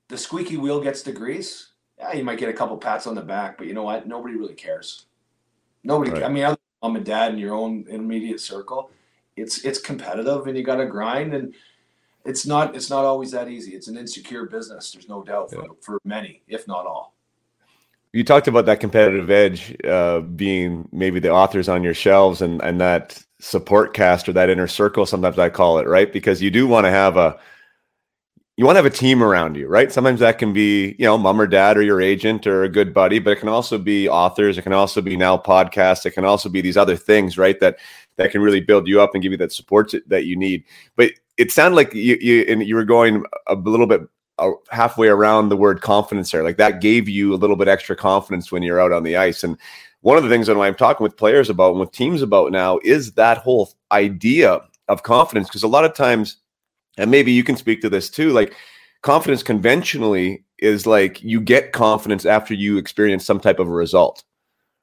[0.08, 1.74] the squeaky wheel gets the grease.
[2.00, 4.08] Yeah, you might get a couple pats on the back, but you know what?
[4.08, 5.08] Nobody really cares.
[5.84, 6.12] Nobody.
[6.12, 6.24] Right.
[6.24, 8.90] I mean, other mom and dad in your own immediate circle,
[9.36, 11.54] it's it's competitive and you got to grind and
[12.24, 13.76] it's not it's not always that easy.
[13.76, 14.94] It's an insecure business.
[14.94, 15.72] There's no doubt for, yeah.
[15.82, 17.13] for many, if not all.
[18.14, 22.62] You talked about that competitive edge uh, being maybe the authors on your shelves and
[22.62, 25.06] and that support cast or that inner circle.
[25.06, 27.40] Sometimes I call it right because you do want to have a
[28.56, 29.92] you want to have a team around you, right?
[29.92, 32.94] Sometimes that can be, you know, mom or dad or your agent or a good
[32.94, 34.60] buddy, but it can also be authors.
[34.60, 36.06] It can also be now podcasts.
[36.06, 37.60] It can also be these other things, right?
[37.60, 37.78] That
[38.18, 40.64] that can really build you up and give you that support that you need.
[40.96, 44.02] But it sounded like you you and you were going a little bit
[44.72, 46.44] halfway around the word confidence there.
[46.44, 49.44] Like that gave you a little bit extra confidence when you're out on the ice.
[49.44, 49.58] And
[50.02, 52.80] one of the things that I'm talking with players about and with teams about now
[52.84, 55.48] is that whole idea of confidence.
[55.48, 56.38] Because a lot of times
[56.98, 58.56] and maybe you can speak to this too like
[59.02, 64.24] confidence conventionally is like you get confidence after you experience some type of a result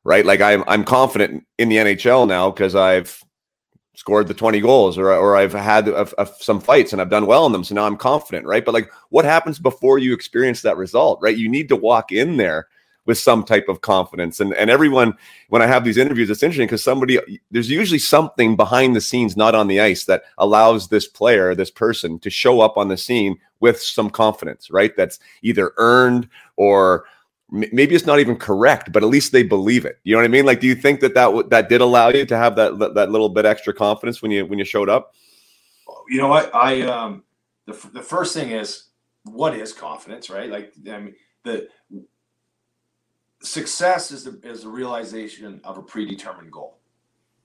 [0.05, 3.23] right like i'm i'm confident in the nhl now because i've
[4.01, 7.27] scored the 20 goals or, or i've had a, a, some fights and i've done
[7.27, 10.63] well in them so now i'm confident right but like what happens before you experience
[10.63, 12.67] that result right you need to walk in there
[13.07, 14.39] with some type of confidence.
[14.39, 15.15] And and everyone,
[15.49, 17.19] when I have these interviews, it's interesting because somebody
[17.51, 21.71] there's usually something behind the scenes, not on the ice, that allows this player, this
[21.71, 24.97] person, to show up on the scene with some confidence, right?
[24.97, 27.05] That's either earned or
[27.51, 29.99] maybe it's not even correct, but at least they believe it.
[30.05, 30.47] You know what I mean?
[30.47, 33.29] Like, do you think that that that did allow you to have that that little
[33.29, 35.15] bit extra confidence when you when you showed up?
[36.09, 36.55] You know what?
[36.55, 37.25] I um
[37.67, 38.87] the the first thing is
[39.25, 40.51] what is confidence, right?
[40.51, 41.69] Like, I mean, the
[43.43, 46.79] success is the, is the realization of a predetermined goal.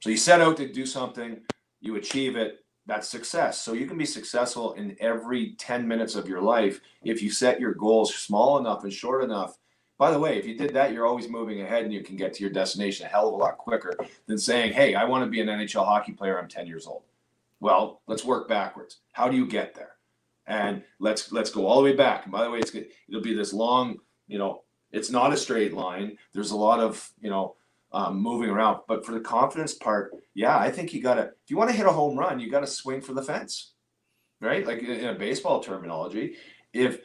[0.01, 1.39] So you set out to do something,
[1.81, 3.61] you achieve it, that's success.
[3.61, 7.59] So you can be successful in every 10 minutes of your life if you set
[7.59, 9.57] your goals small enough and short enough.
[9.97, 12.33] By the way, if you did that, you're always moving ahead and you can get
[12.33, 13.95] to your destination a hell of a lot quicker
[14.27, 16.37] than saying, hey, I want to be an NHL hockey player.
[16.37, 17.03] I'm 10 years old.
[17.61, 18.97] Well, let's work backwards.
[19.13, 19.93] How do you get there?
[20.47, 22.23] And let's let's go all the way back.
[22.23, 22.87] And by the way, it's good.
[23.07, 26.17] It'll be this long, you know, it's not a straight line.
[26.33, 27.55] There's a lot of, you know,
[27.91, 28.81] um, moving around.
[28.87, 31.75] But for the confidence part, yeah, I think you got to, if you want to
[31.75, 33.73] hit a home run, you got to swing for the fence,
[34.41, 34.67] right?
[34.67, 36.35] Like in a baseball terminology,
[36.73, 36.99] if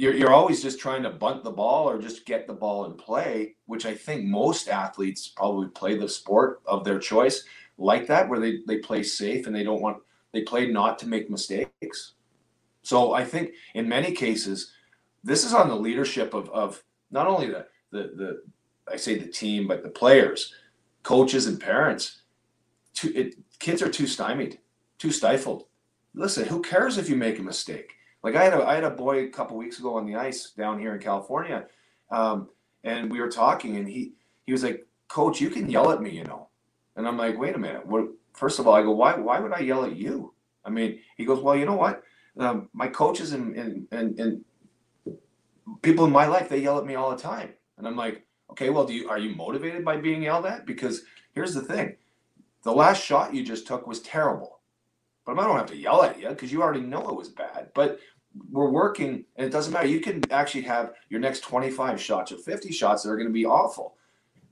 [0.00, 2.94] you're, you're always just trying to bunt the ball or just get the ball in
[2.94, 7.44] play, which I think most athletes probably play the sport of their choice
[7.76, 9.98] like that, where they, they play safe and they don't want,
[10.32, 12.14] they play not to make mistakes.
[12.82, 14.72] So I think in many cases,
[15.22, 18.42] this is on the leadership of, of not only the, the, the,
[18.90, 20.54] I say the team, but the players,
[21.02, 22.22] coaches and parents.
[22.94, 24.60] Too, it, kids are too stymied,
[24.98, 25.64] too stifled.
[26.14, 27.92] Listen, who cares if you make a mistake?
[28.22, 30.50] Like I had a, I had a boy a couple weeks ago on the ice
[30.50, 31.66] down here in California,
[32.10, 32.48] um,
[32.84, 34.12] and we were talking, and he
[34.44, 36.48] he was like, "Coach, you can yell at me, you know."
[36.96, 37.86] And I'm like, "Wait a minute.
[37.86, 38.08] What?
[38.34, 40.34] First of all, I go, why why would I yell at you?
[40.64, 42.02] I mean, he goes, "Well, you know what?
[42.38, 44.44] Um, my coaches and, and and and
[45.82, 48.68] people in my life they yell at me all the time." And I'm like, "Okay,
[48.70, 50.66] well, do you are you motivated by being yelled at?
[50.66, 51.02] Because
[51.32, 51.96] here's the thing,
[52.64, 54.59] the last shot you just took was terrible."
[55.24, 57.68] But I don't have to yell at you because you already know it was bad.
[57.74, 58.00] But
[58.50, 59.88] we're working, and it doesn't matter.
[59.88, 63.32] You can actually have your next 25 shots or 50 shots that are going to
[63.32, 63.96] be awful.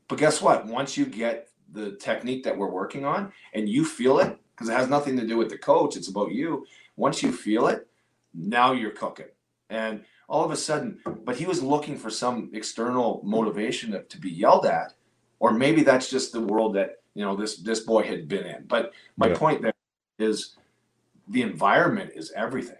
[0.08, 0.66] But guess what?
[0.66, 4.72] Once you get the technique that we're working on and you feel it, because it
[4.72, 6.66] has nothing to do with the coach, it's about you.
[6.96, 7.86] Once you feel it,
[8.34, 9.26] now you're cooking.
[9.70, 14.18] And all of a sudden, but he was looking for some external motivation to, to
[14.18, 14.94] be yelled at,
[15.38, 18.64] or maybe that's just the world that you know this this boy had been in.
[18.66, 19.36] But my yeah.
[19.36, 19.72] point there
[20.18, 20.56] is
[21.28, 22.76] the environment is everything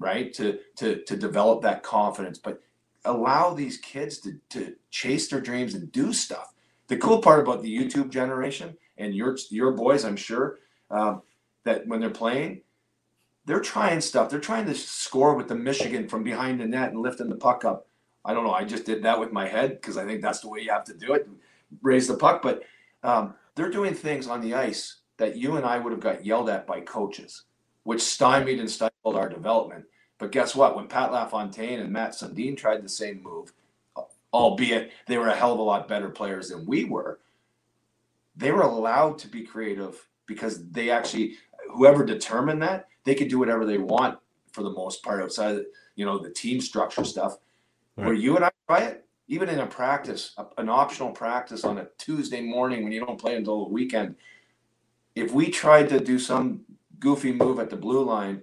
[0.00, 0.32] right?
[0.34, 2.60] To to to develop that confidence but
[3.04, 6.54] allow these kids to to chase their dreams and do stuff.
[6.88, 10.58] The cool part about the youtube generation and your your boys i'm sure
[10.90, 11.22] um,
[11.64, 12.62] that when they're playing
[13.46, 14.28] they're trying stuff.
[14.28, 17.64] They're trying to score with the michigan from behind the net and lifting the puck
[17.64, 17.86] up.
[18.24, 20.48] I don't know i just did that with my head because i think that's the
[20.48, 21.28] way you have to do it
[21.82, 22.62] raise the puck but
[23.02, 26.50] um, they're doing things on the ice that you and i would have got yelled
[26.50, 27.44] at by coaches
[27.84, 29.84] which stymied and stifled our development.
[30.18, 30.76] But guess what?
[30.76, 33.52] When Pat LaFontaine and Mats Sundin tried the same move,
[34.32, 37.20] albeit they were a hell of a lot better players than we were,
[38.36, 41.36] they were allowed to be creative because they actually,
[41.70, 44.18] whoever determined that, they could do whatever they want
[44.52, 47.38] for the most part outside of, you know, the team structure stuff.
[47.96, 48.06] Right.
[48.06, 51.88] Where you and I try it, even in a practice, an optional practice on a
[51.98, 54.16] Tuesday morning when you don't play until the weekend,
[55.20, 56.62] if we tried to do some
[56.98, 58.42] goofy move at the blue line,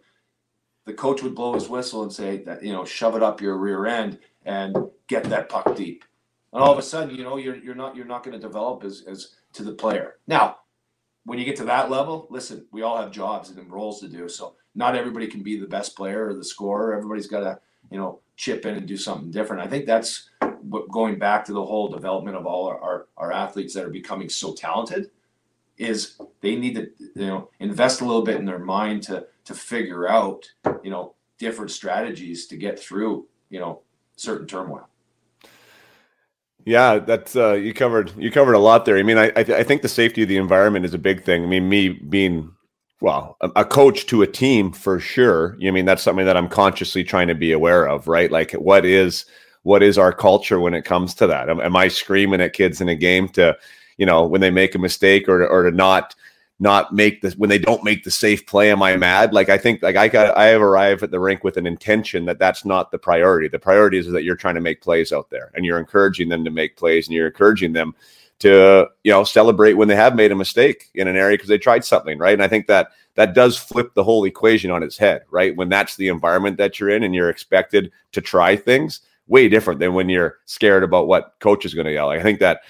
[0.85, 3.57] the coach would blow his whistle and say that you know shove it up your
[3.57, 4.75] rear end and
[5.07, 6.05] get that puck deep.
[6.53, 8.83] And all of a sudden, you know, you're you're not you're not going to develop
[8.83, 10.15] as as to the player.
[10.27, 10.57] Now,
[11.25, 14.29] when you get to that level, listen, we all have jobs and roles to do.
[14.29, 16.93] So not everybody can be the best player or the scorer.
[16.93, 17.59] Everybody's got to
[17.91, 19.61] you know chip in and do something different.
[19.61, 20.29] I think that's
[20.91, 24.29] going back to the whole development of all our, our, our athletes that are becoming
[24.29, 25.09] so talented
[25.77, 29.53] is they need to you know invest a little bit in their mind to to
[29.53, 30.49] figure out
[30.83, 33.81] you know different strategies to get through you know
[34.15, 34.87] certain turmoil.
[36.65, 38.97] Yeah that's uh you covered you covered a lot there.
[38.97, 41.23] I mean i i, th- I think the safety of the environment is a big
[41.23, 41.43] thing.
[41.43, 42.51] I mean me being
[42.99, 46.49] well a, a coach to a team for sure i mean that's something that i'm
[46.49, 48.31] consciously trying to be aware of right?
[48.31, 49.25] Like what is
[49.61, 51.49] what is our culture when it comes to that?
[51.49, 53.55] Am, am i screaming at kids in a game to
[53.97, 56.15] you know, when they make a mistake or or to not
[56.59, 59.33] not make this when they don't make the safe play am i mad?
[59.33, 62.25] Like i think like i got i have arrived at the rink with an intention
[62.25, 63.47] that that's not the priority.
[63.47, 66.43] The priority is that you're trying to make plays out there and you're encouraging them
[66.45, 67.93] to make plays and you're encouraging them
[68.39, 71.57] to you know celebrate when they have made a mistake in an area because they
[71.57, 72.33] tried something right?
[72.33, 75.55] And i think that that does flip the whole equation on its head right?
[75.55, 79.79] When that's the environment that you're in and you're expected to try things way different
[79.79, 82.61] than when you're scared about what coach is going to yell i think that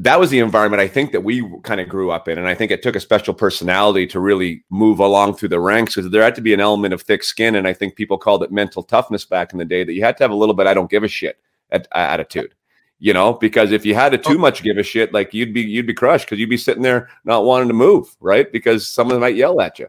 [0.00, 2.38] that was the environment I think that we kind of grew up in.
[2.38, 5.96] And I think it took a special personality to really move along through the ranks
[5.96, 7.56] because there had to be an element of thick skin.
[7.56, 10.16] And I think people called it mental toughness back in the day that you had
[10.18, 11.40] to have a little bit, I don't give a shit
[11.72, 12.54] at, attitude,
[13.00, 14.38] you know, because if you had a too oh.
[14.38, 17.08] much give a shit, like you'd be, you'd be crushed because you'd be sitting there
[17.24, 18.52] not wanting to move, right?
[18.52, 19.88] Because someone might yell at you.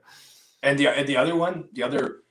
[0.64, 2.24] And the, and the other one, the other,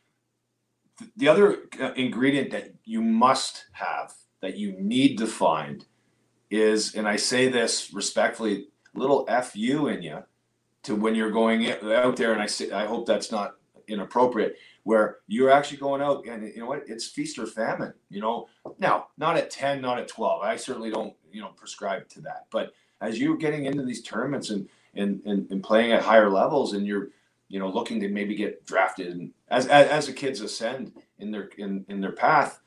[1.16, 5.86] the other uh, ingredient that you must have that you need to find
[6.50, 10.22] is, and I say this respectfully, little fu in you
[10.84, 13.56] to when you're going out there, and I say I hope that's not
[13.86, 17.92] inappropriate, where you're actually going out and you know what, it's feast or famine.
[18.10, 20.42] You know, now not at ten, not at twelve.
[20.42, 24.50] I certainly don't you know prescribe to that, but as you're getting into these tournaments
[24.50, 27.08] and and and, and playing at higher levels, and you're
[27.48, 31.30] you know looking to maybe get drafted, and as as, as the kids ascend in
[31.30, 32.60] their in in their path,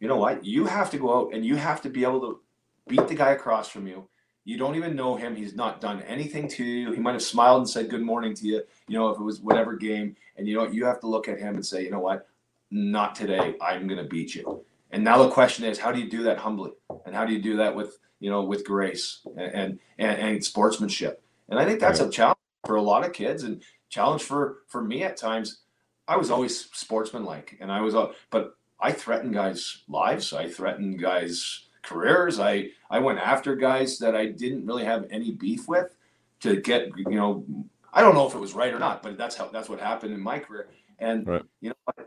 [0.00, 2.40] you know what, you have to go out and you have to be able to
[2.88, 4.08] beat the guy across from you.
[4.44, 5.34] You don't even know him.
[5.34, 6.92] He's not done anything to you.
[6.92, 9.40] He might have smiled and said good morning to you, you know, if it was
[9.40, 10.14] whatever game.
[10.36, 10.74] And you know what?
[10.74, 12.28] You have to look at him and say, you know what?
[12.70, 13.56] Not today.
[13.60, 14.64] I'm going to beat you.
[14.92, 16.72] And now the question is, how do you do that humbly?
[17.04, 21.22] And how do you do that with, you know, with grace and and, and sportsmanship?
[21.48, 24.82] And I think that's a challenge for a lot of kids and challenge for for
[24.82, 25.62] me at times.
[26.08, 30.32] I was always sportsmanlike, and I was, all but I threatened guys' lives.
[30.32, 32.38] I threatened guys' careers.
[32.40, 35.96] I I went after guys that I didn't really have any beef with
[36.40, 37.44] to get you know.
[37.92, 40.12] I don't know if it was right or not, but that's how that's what happened
[40.12, 40.68] in my career.
[40.98, 41.42] And right.
[41.60, 42.04] you know,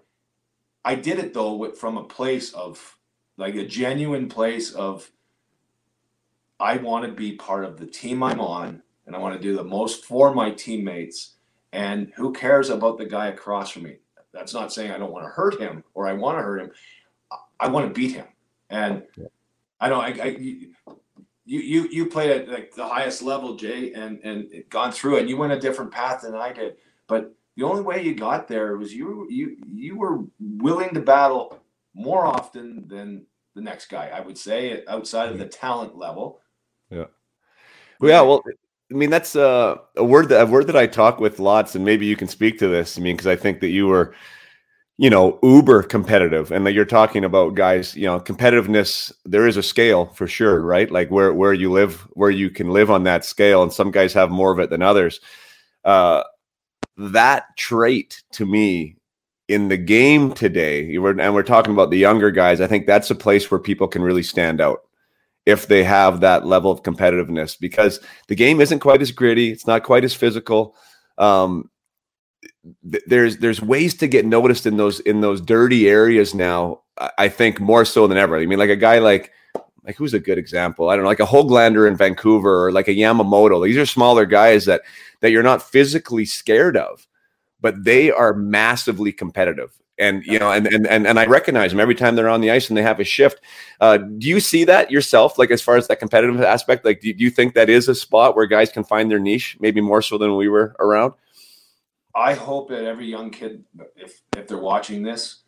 [0.86, 2.98] I did it though from a place of
[3.38, 5.10] like a genuine place of
[6.60, 9.56] I want to be part of the team I'm on, and I want to do
[9.56, 11.36] the most for my teammates.
[11.72, 13.98] And who cares about the guy across from me?
[14.34, 16.72] That's not saying I don't want to hurt him or I want to hurt him.
[17.60, 18.26] I want to beat him.
[18.70, 19.04] And
[19.80, 20.74] I know I, I you
[21.46, 25.28] you you played at like the highest level, Jay, and and gone through it.
[25.28, 26.76] You went a different path than I did.
[27.08, 31.60] But the only way you got there was you you you were willing to battle
[31.94, 34.10] more often than the next guy.
[34.14, 36.40] I would say outside of the talent level.
[36.90, 37.06] Yeah.
[38.00, 38.22] Well, yeah.
[38.22, 38.44] Well,
[38.92, 41.84] I mean that's uh, a word that a word that I talk with lots, and
[41.84, 42.98] maybe you can speak to this.
[42.98, 44.14] I mean, because I think that you were,
[45.02, 47.96] you know, uber competitive, and that you're talking about guys.
[47.96, 49.14] You know, competitiveness.
[49.24, 50.92] There is a scale for sure, right?
[50.92, 54.12] Like where where you live, where you can live on that scale, and some guys
[54.12, 55.22] have more of it than others.
[55.86, 56.24] Uh,
[56.98, 58.98] that trait to me
[59.48, 62.60] in the game today, and we're talking about the younger guys.
[62.60, 64.82] I think that's a place where people can really stand out
[65.46, 69.50] if they have that level of competitiveness because the game isn't quite as gritty.
[69.50, 70.76] It's not quite as physical.
[71.18, 71.70] Um,
[72.90, 76.82] th- there's there's ways to get noticed in those in those dirty areas now.
[77.18, 78.38] I think more so than ever.
[78.38, 79.32] I mean, like a guy like
[79.84, 80.90] like who's a good example?
[80.90, 83.66] I don't know, like a Hoglander in Vancouver or like a Yamamoto.
[83.66, 84.82] These are smaller guys that
[85.22, 87.08] that you're not physically scared of,
[87.62, 91.80] but they are massively competitive and you know and and and, and i recognize them
[91.80, 93.42] every time they're on the ice and they have a shift
[93.82, 97.14] uh, do you see that yourself like as far as that competitive aspect like do,
[97.14, 100.02] do you think that is a spot where guys can find their niche maybe more
[100.02, 101.14] so than we were around
[102.16, 103.64] i hope that every young kid
[103.96, 105.44] if if they're watching this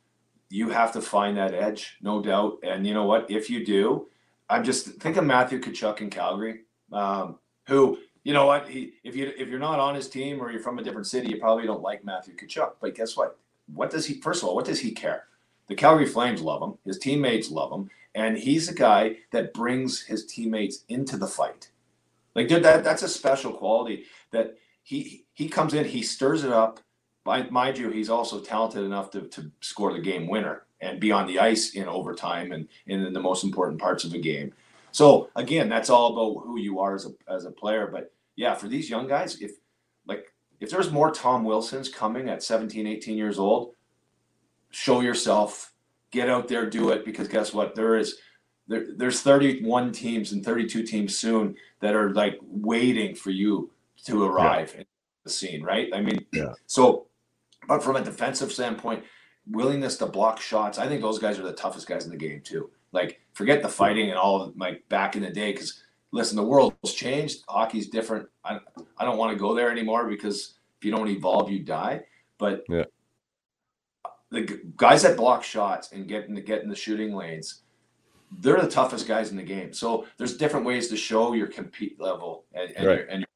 [0.49, 2.57] you have to find that edge no doubt.
[2.61, 3.29] And you know what?
[3.29, 4.07] If you do
[4.49, 8.69] i'm just think of matthew Tkachuk in calgary um, who you know what?
[8.69, 11.29] He, if you if you're not on his team or you're from a different city
[11.29, 12.73] you probably don't like matthew Tkachuk.
[12.79, 13.37] but guess what?
[13.73, 15.25] What does he first of all what does he care?
[15.67, 16.77] The calgary flames love him.
[16.85, 17.89] His teammates love him.
[18.13, 21.71] And he's a guy that brings his teammates into the fight.
[22.35, 26.51] Like dude that, that's a special quality that he he comes in he stirs it
[26.51, 26.79] up
[27.25, 31.27] mind you he's also talented enough to, to score the game winner and be on
[31.27, 34.51] the ice in overtime and, and in the most important parts of the game
[34.91, 38.53] so again that's all about who you are as a, as a player but yeah
[38.53, 39.51] for these young guys if
[40.05, 43.73] like if there's more Tom Wilsons coming at 17, 18 years old,
[44.69, 45.73] show yourself,
[46.11, 47.03] get out there, do it.
[47.03, 47.75] Because guess what?
[47.75, 48.19] There is
[48.67, 53.71] there, there's 31 teams and 32 teams soon that are like waiting for you
[54.05, 54.83] to arrive yeah.
[55.23, 55.89] The scene, right?
[55.93, 56.53] I mean, yeah.
[56.65, 57.07] so
[57.67, 59.03] but from a defensive standpoint,
[59.49, 62.41] willingness to block shots, I think those guys are the toughest guys in the game
[62.41, 62.69] too.
[62.91, 66.93] Like forget the fighting and all like back in the day because listen, the world's
[66.93, 67.43] changed.
[67.47, 68.27] Hockey's different.
[68.43, 68.59] I,
[68.97, 72.01] I don't want to go there anymore because if you don't evolve, you die.
[72.37, 72.83] But yeah.
[74.31, 77.61] the guys that block shots and get in the, get in the shooting lanes,
[78.39, 79.73] they're the toughest guys in the game.
[79.73, 82.45] So there's different ways to show your compete level.
[82.53, 82.97] And, and, right.
[82.97, 83.27] You're, and you're,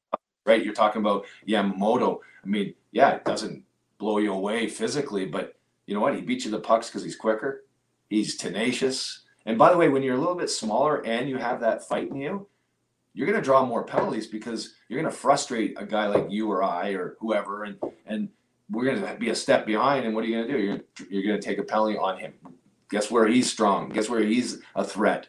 [0.46, 2.20] right, you're talking about Yamamoto.
[2.44, 3.64] I mean, yeah, it doesn't
[3.98, 5.54] blow you away physically, but
[5.86, 6.14] you know what?
[6.14, 7.64] He beats you the pucks because he's quicker.
[8.08, 9.24] He's tenacious.
[9.46, 12.10] And by the way, when you're a little bit smaller and you have that fight
[12.10, 12.46] in you,
[13.14, 16.50] you're going to draw more penalties because you're going to frustrate a guy like you
[16.50, 18.28] or I or whoever, and and
[18.70, 20.04] we're going to be a step behind.
[20.04, 20.58] And what are you going to do?
[20.58, 22.34] You're you're going to take a penalty on him.
[22.90, 23.88] Guess where he's strong?
[23.88, 25.28] Guess where he's a threat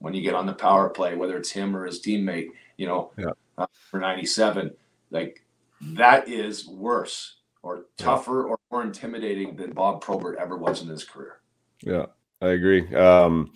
[0.00, 2.48] when you get on the power play, whether it's him or his teammate.
[2.76, 3.30] You know, yeah.
[3.58, 4.72] Uh, for 97,
[5.10, 5.44] like
[5.80, 11.04] that is worse or tougher or more intimidating than Bob Probert ever was in his
[11.04, 11.40] career.
[11.82, 12.06] Yeah,
[12.40, 12.94] I agree.
[12.94, 13.52] Um,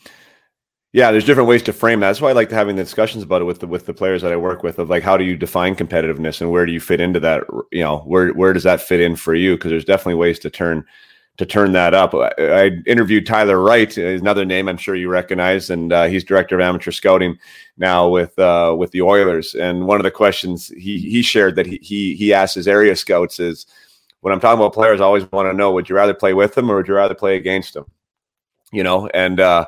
[0.92, 2.08] yeah, there's different ways to frame that.
[2.08, 4.32] That's why I like having the discussions about it with the with the players that
[4.32, 7.00] I work with of like how do you define competitiveness and where do you fit
[7.00, 7.44] into that?
[7.70, 9.56] You know, where where does that fit in for you?
[9.56, 10.84] Because there's definitely ways to turn
[11.38, 12.14] to turn that up.
[12.14, 16.56] I, I, interviewed Tyler Wright, another name I'm sure you recognize, and uh, he's director
[16.56, 17.38] of amateur scouting
[17.78, 19.54] now with uh, with the Oilers.
[19.54, 22.94] And one of the questions he he shared that he he, he asked his area
[22.96, 23.66] scouts is,
[24.20, 26.54] when I'm talking about players, I always want to know: would you rather play with
[26.54, 27.86] them or would you rather play against them?
[28.70, 29.66] You know, and uh,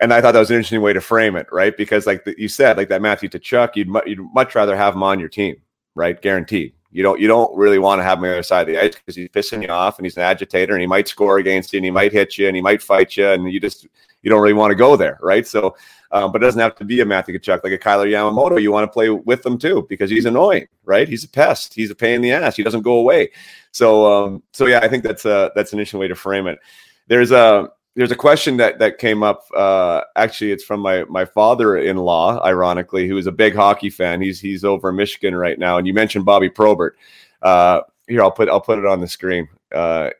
[0.00, 1.76] and I thought that was an interesting way to frame it, right?
[1.76, 4.94] Because like the, you said, like that Matthew Tkachuk, you'd mu- you'd much rather have
[4.94, 5.56] him on your team,
[5.94, 6.20] right?
[6.20, 6.74] Guaranteed.
[6.94, 8.80] You don't you don't really want to have him on the other side of the
[8.80, 11.72] ice because he's pissing you off and he's an agitator and he might score against
[11.72, 13.88] you and he might hit you and he might fight you and you just
[14.22, 15.44] you don't really want to go there, right?
[15.44, 15.76] So,
[16.12, 18.62] um, but it doesn't have to be a Matthew Tkachuk like a Kailer Yamamoto.
[18.62, 21.08] You want to play with them too because he's annoying, right?
[21.08, 21.74] He's a pest.
[21.74, 22.54] He's a pain in the ass.
[22.54, 23.32] He doesn't go away.
[23.72, 26.60] So, um, so yeah, I think that's a that's an interesting way to frame it.
[27.08, 29.44] There's a there's a question that that came up.
[29.54, 34.20] Uh, actually, it's from my my father-in-law, ironically, who is a big hockey fan.
[34.20, 36.96] He's he's over in Michigan right now, and you mentioned Bobby Probert.
[37.42, 39.48] Uh, here, I'll put I'll put it on the screen.
[39.72, 40.10] Uh,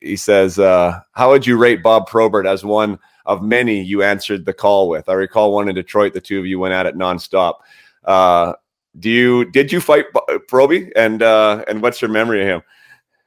[0.00, 4.46] he says, uh, "How would you rate Bob Probert as one of many you answered
[4.46, 5.08] the call with?
[5.08, 6.14] I recall one in Detroit.
[6.14, 7.56] The two of you went at it nonstop.
[8.04, 8.54] Uh,
[8.98, 10.06] do you did you fight
[10.50, 12.62] Proby, and uh, and what's your memory of him?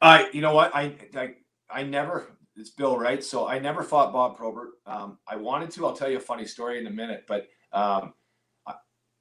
[0.02, 1.36] I, you know what, I I,
[1.70, 3.24] I never it's Bill Wright.
[3.24, 4.72] So I never fought Bob Probert.
[4.86, 5.86] Um, I wanted to.
[5.86, 8.14] I'll tell you a funny story in a minute, but um,
[8.68, 8.74] I,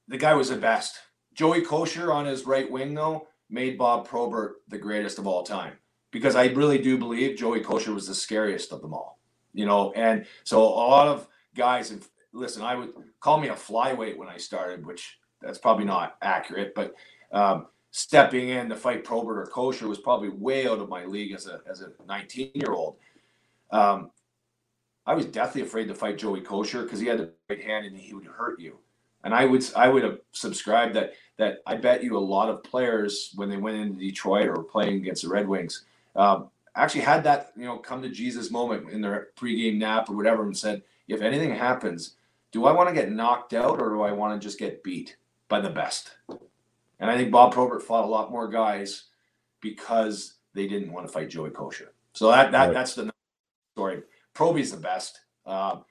[0.09, 0.99] the guy was the best.
[1.35, 5.74] Joey Kocur on his right wing, though, made Bob Probert the greatest of all time
[6.11, 9.18] because I really do believe Joey Kocur was the scariest of them all.
[9.53, 12.62] You know, and so a lot of guys have listen.
[12.62, 16.95] I would call me a flyweight when I started, which that's probably not accurate, but
[17.33, 21.33] um, stepping in to fight Probert or Kocur was probably way out of my league
[21.33, 22.97] as a as a 19 year old.
[23.70, 24.10] Um,
[25.06, 27.96] I was deathly afraid to fight Joey Kocur because he had the right hand and
[27.96, 28.78] he would hurt you.
[29.24, 32.62] And I would I would have subscribed that that I bet you a lot of
[32.62, 35.84] players when they went into Detroit or playing against the Red Wings
[36.16, 40.16] um, actually had that you know come to Jesus moment in their pregame nap or
[40.16, 42.14] whatever and said, if anything happens,
[42.52, 45.16] do I want to get knocked out or do I want to just get beat
[45.48, 46.12] by the best?
[47.00, 49.04] And I think Bob Probert fought a lot more guys
[49.60, 51.88] because they didn't want to fight Joey Kocur.
[52.12, 52.74] So that that right.
[52.74, 53.09] that's the.
[54.41, 55.20] Proby's the best.
[55.45, 55.84] Um,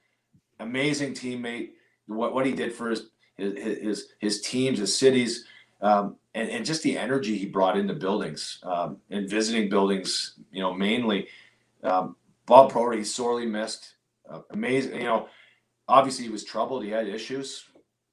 [0.58, 1.70] amazing teammate.
[2.08, 5.44] What what he did for his his his, his teams, his cities,
[5.80, 10.34] um, and and just the energy he brought into buildings um, and visiting buildings.
[10.50, 11.28] You know, mainly
[11.84, 12.72] um, Bob.
[12.92, 13.94] He's sorely missed.
[14.28, 14.96] Uh, amazing.
[14.96, 15.28] You know,
[15.86, 16.82] obviously he was troubled.
[16.82, 17.66] He had issues,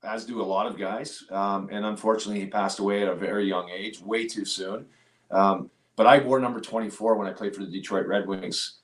[0.04, 1.24] as do a lot of guys.
[1.32, 4.86] Um, and unfortunately, he passed away at a very young age, way too soon.
[5.32, 8.82] Um, but I wore number 24 when I played for the Detroit Red Wings.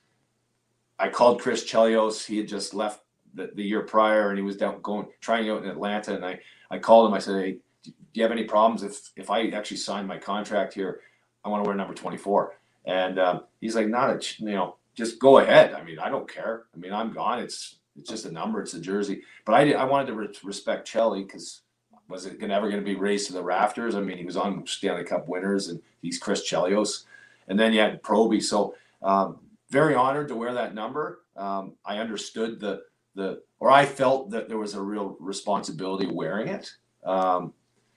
[0.99, 2.25] I called Chris Chelios.
[2.25, 3.01] He had just left
[3.33, 6.15] the, the year prior, and he was down going trying out in Atlanta.
[6.15, 6.39] And I
[6.69, 7.13] I called him.
[7.13, 7.51] I said, "Hey,
[7.83, 11.01] do you have any problems if if I actually sign my contract here?
[11.43, 15.19] I want to wear number 24." And um, he's like, "Not a you know, just
[15.19, 15.73] go ahead.
[15.73, 16.63] I mean, I don't care.
[16.73, 17.39] I mean, I'm gone.
[17.39, 18.61] It's it's just a number.
[18.61, 21.61] It's a jersey." But I I wanted to re- respect Chelly because
[22.09, 23.95] was it ever going to be raised to the rafters?
[23.95, 27.05] I mean, he was on Stanley Cup winners, and he's Chris Chelios,
[27.47, 28.43] and then you had Proby.
[28.43, 29.39] So um,
[29.73, 31.23] very honored to wear that number.
[31.35, 32.83] Um, I understood the
[33.15, 36.71] the or I felt that there was a real responsibility wearing it.
[37.03, 37.53] Um,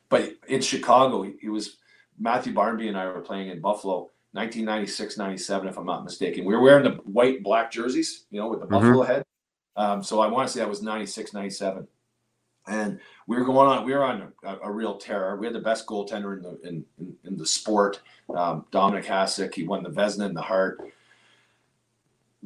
[0.08, 1.76] but in Chicago, he was
[2.18, 6.44] Matthew Barnaby and I were playing in Buffalo, 1996, 97, if I'm not mistaken.
[6.44, 8.74] We were wearing the white black jerseys, you know, with the mm-hmm.
[8.74, 9.24] Buffalo head.
[9.76, 11.86] Um, so I want to say that was 96, 97.
[12.68, 15.36] And we were going on, we were on a, a real terror.
[15.36, 18.00] We had the best goaltender in the in, in, in the sport,
[18.34, 19.54] um, Dominik Hasek.
[19.54, 20.80] He won the Vezina and the Hart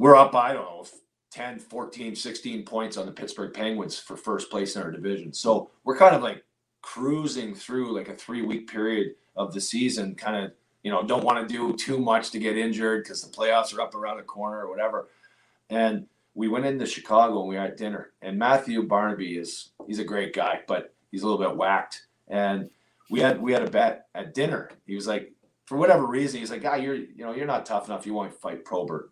[0.01, 0.87] we're up, I don't know,
[1.31, 5.31] 10, 14, 16 points on the Pittsburgh Penguins for first place in our division.
[5.31, 6.43] So we're kind of like
[6.81, 11.23] cruising through like a three week period of the season, kind of, you know, don't
[11.23, 14.23] want to do too much to get injured because the playoffs are up around the
[14.23, 15.09] corner or whatever.
[15.69, 18.13] And we went into Chicago and we at dinner.
[18.23, 22.07] And Matthew Barnaby is he's a great guy, but he's a little bit whacked.
[22.27, 22.71] And
[23.11, 24.71] we had we had a bet at dinner.
[24.87, 25.31] He was like,
[25.67, 28.07] for whatever reason, he's like, "Guy, you're you know you're not tough enough.
[28.07, 29.11] You won't fight Probert."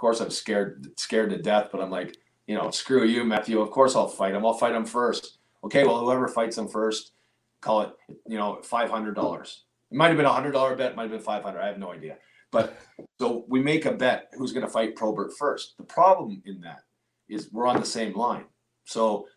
[0.00, 3.60] Course, I'm scared scared to death, but I'm like, you know, screw you, Matthew.
[3.60, 4.44] Of course, I'll fight him.
[4.44, 5.38] I'll fight him first.
[5.62, 7.12] Okay, well, whoever fights him first,
[7.60, 7.92] call it,
[8.26, 9.64] you know, five hundred dollars.
[9.90, 11.60] It might have been a hundred dollar bet, might have been five hundred.
[11.60, 12.16] I have no idea.
[12.50, 12.76] But
[13.20, 15.76] so we make a bet who's going to fight Probert first.
[15.76, 16.80] The problem in that
[17.28, 18.44] is we're on the same line.
[18.84, 19.28] So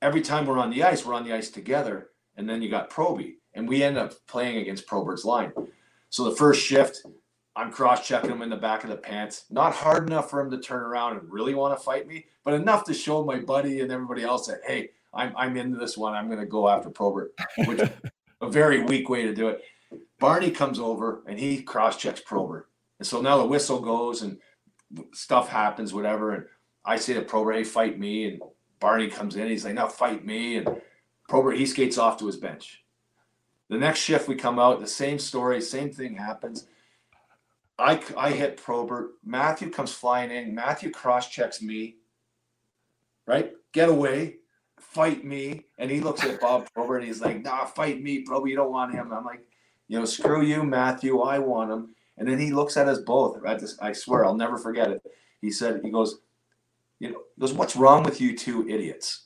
[0.00, 2.90] every time we're on the ice, we're on the ice together, and then you got
[2.90, 5.52] Proby, and we end up playing against Probert's line.
[6.08, 7.02] So the first shift,
[7.54, 9.44] I'm cross checking him in the back of the pants.
[9.50, 12.54] Not hard enough for him to turn around and really want to fight me, but
[12.54, 16.14] enough to show my buddy and everybody else that, hey, I'm, I'm into this one.
[16.14, 17.34] I'm going to go after Probert,
[17.66, 17.90] which is
[18.40, 19.60] a very weak way to do it.
[20.18, 22.68] Barney comes over and he cross checks Probert.
[22.98, 24.38] And so now the whistle goes and
[25.12, 26.32] stuff happens, whatever.
[26.32, 26.44] And
[26.84, 28.28] I say to Probert, hey, fight me.
[28.28, 28.42] And
[28.80, 29.48] Barney comes in.
[29.48, 30.56] He's like, now fight me.
[30.56, 30.80] And
[31.28, 32.82] Probert, he skates off to his bench.
[33.68, 36.66] The next shift we come out, the same story, same thing happens.
[37.82, 39.12] I, I hit Probert.
[39.24, 40.54] Matthew comes flying in.
[40.54, 41.96] Matthew cross checks me.
[43.26, 43.52] Right?
[43.72, 44.36] Get away.
[44.78, 45.64] Fight me.
[45.78, 48.50] And he looks at Bob Probert and he's like, nah, fight me, Probert.
[48.50, 49.12] You don't want him.
[49.12, 49.46] I'm like,
[49.88, 51.20] You know, screw you, Matthew.
[51.20, 51.94] I want him.
[52.18, 53.44] And then he looks at us both.
[53.44, 55.02] I, just, I swear, I'll never forget it.
[55.40, 56.20] He said, he goes,
[57.00, 59.24] you know, goes, what's wrong with you two idiots?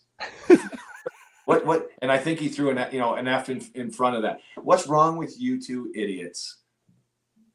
[1.45, 1.91] what, what?
[2.01, 4.41] And I think he threw an, you know, an F in, in front of that.
[4.57, 6.57] What's wrong with you two idiots?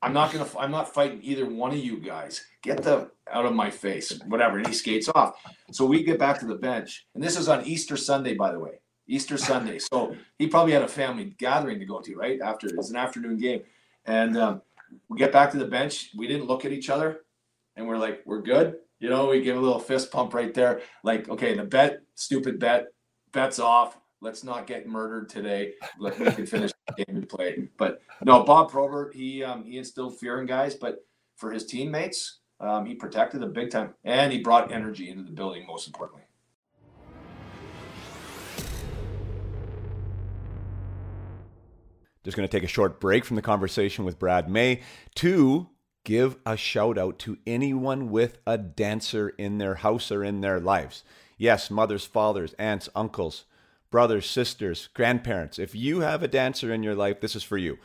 [0.01, 0.47] I'm not gonna.
[0.57, 2.43] I'm not fighting either one of you guys.
[2.63, 4.19] Get the out of my face.
[4.27, 4.57] Whatever.
[4.57, 5.35] And he skates off.
[5.71, 8.59] So we get back to the bench, and this is on Easter Sunday, by the
[8.59, 8.79] way.
[9.07, 9.77] Easter Sunday.
[9.77, 12.39] So he probably had a family gathering to go to, right?
[12.41, 13.61] After it's an afternoon game,
[14.05, 14.61] and um,
[15.09, 16.09] we get back to the bench.
[16.17, 17.21] We didn't look at each other,
[17.75, 18.77] and we're like, we're good.
[18.99, 20.81] You know, we give a little fist pump right there.
[21.03, 22.87] Like, okay, the bet, stupid bet,
[23.31, 23.97] bet's off.
[24.23, 25.73] Let's not get murdered today.
[25.97, 27.67] Let we can finish the game we play.
[27.77, 31.03] But no, Bob Probert, he um, he instilled fear in guys, but
[31.37, 35.31] for his teammates, um, he protected them big time, and he brought energy into the
[35.31, 35.65] building.
[35.65, 36.21] Most importantly.
[42.23, 44.81] Just going to take a short break from the conversation with Brad May
[45.15, 45.69] to
[46.03, 50.59] give a shout out to anyone with a dancer in their house or in their
[50.59, 51.03] lives.
[51.39, 53.45] Yes, mothers, fathers, aunts, uncles,
[53.91, 55.59] brothers, sisters, grandparents.
[55.59, 57.77] If you have a dancer in your life, this is for you.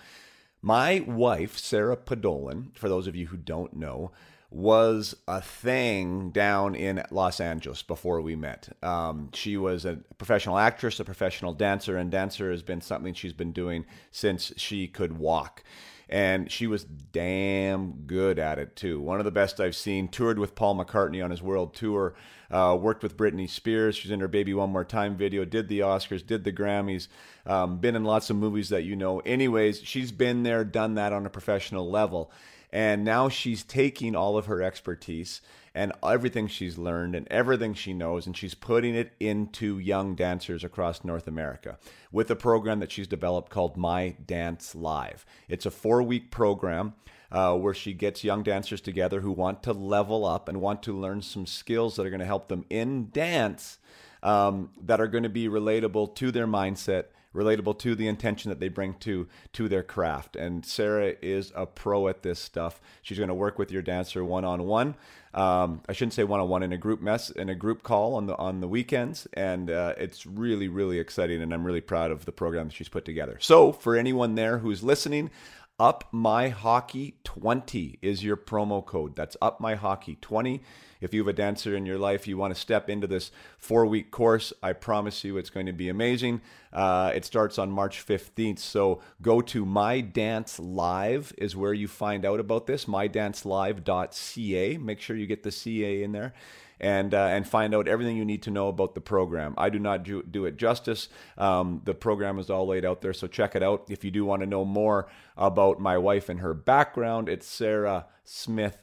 [0.63, 4.13] My wife, Sarah Podolin, for those of you who don't know,
[4.51, 8.69] was a thing down in Los Angeles before we met.
[8.83, 13.33] Um, she was a professional actress, a professional dancer, and dancer has been something she's
[13.33, 15.63] been doing since she could walk.
[16.09, 19.01] And she was damn good at it too.
[19.01, 20.07] One of the best I've seen.
[20.07, 22.15] Toured with Paul McCartney on his world tour.
[22.49, 23.97] Uh, worked with Britney Spears.
[23.97, 25.45] She's in her "Baby One More Time" video.
[25.45, 26.25] Did the Oscars.
[26.25, 27.09] Did the Grammys.
[27.45, 29.19] Um, been in lots of movies that you know.
[29.21, 32.31] Anyways, she's been there, done that on a professional level
[32.73, 35.41] and now she's taking all of her expertise
[35.77, 40.65] and everything she's learned and everything she knows, and she's putting it into young dancers
[40.65, 41.79] across North America
[42.11, 45.27] with a program that she's developed called My Dance Live.
[45.49, 46.95] It's a four week program.
[47.29, 50.97] Uh, where she gets young dancers together who want to level up and want to
[50.97, 53.79] learn some skills that are going to help them in dance
[54.23, 57.07] um, that are going to be relatable to their mindset
[57.37, 60.35] relatable to the intention that they bring to to their craft.
[60.35, 62.81] And Sarah is a pro at this stuff.
[63.03, 64.95] She's going to work with your dancer one on one
[65.37, 65.81] one.
[65.89, 68.27] I shouldn't say one on one in a group mess in a group call on
[68.27, 71.43] the on the weekends, and uh, it's really really exciting.
[71.43, 73.39] And I'm really proud of the program that she's put together.
[73.41, 75.31] So for anyone there who's listening.
[75.79, 79.15] Up My Hockey 20 is your promo code.
[79.15, 80.63] That's Up My Hockey 20.
[81.03, 83.85] If you have a dancer in your life, you want to step into this four
[83.85, 86.41] week course, I promise you it's going to be amazing.
[86.73, 88.59] Uh, it starts on March 15th.
[88.59, 94.79] So go to My Dance Live, is where you find out about this, mydancelive.ca.
[94.79, 96.33] Make sure you get the CA in there
[96.81, 99.55] and uh, and find out everything you need to know about the program.
[99.57, 101.09] I do not do, do it justice.
[101.39, 103.87] Um, the program is all laid out there, so check it out.
[103.89, 108.07] If you do want to know more about my wife and her background, it's Sarah
[108.25, 108.79] Smith.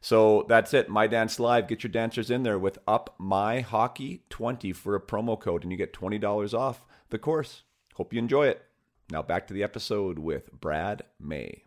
[0.00, 0.88] So that's it.
[0.88, 1.68] My Dance Live.
[1.68, 5.72] Get your dancers in there with Up My Hockey 20 for a promo code, and
[5.72, 7.62] you get $20 off the course.
[7.94, 8.62] Hope you enjoy it.
[9.10, 11.64] Now back to the episode with Brad May.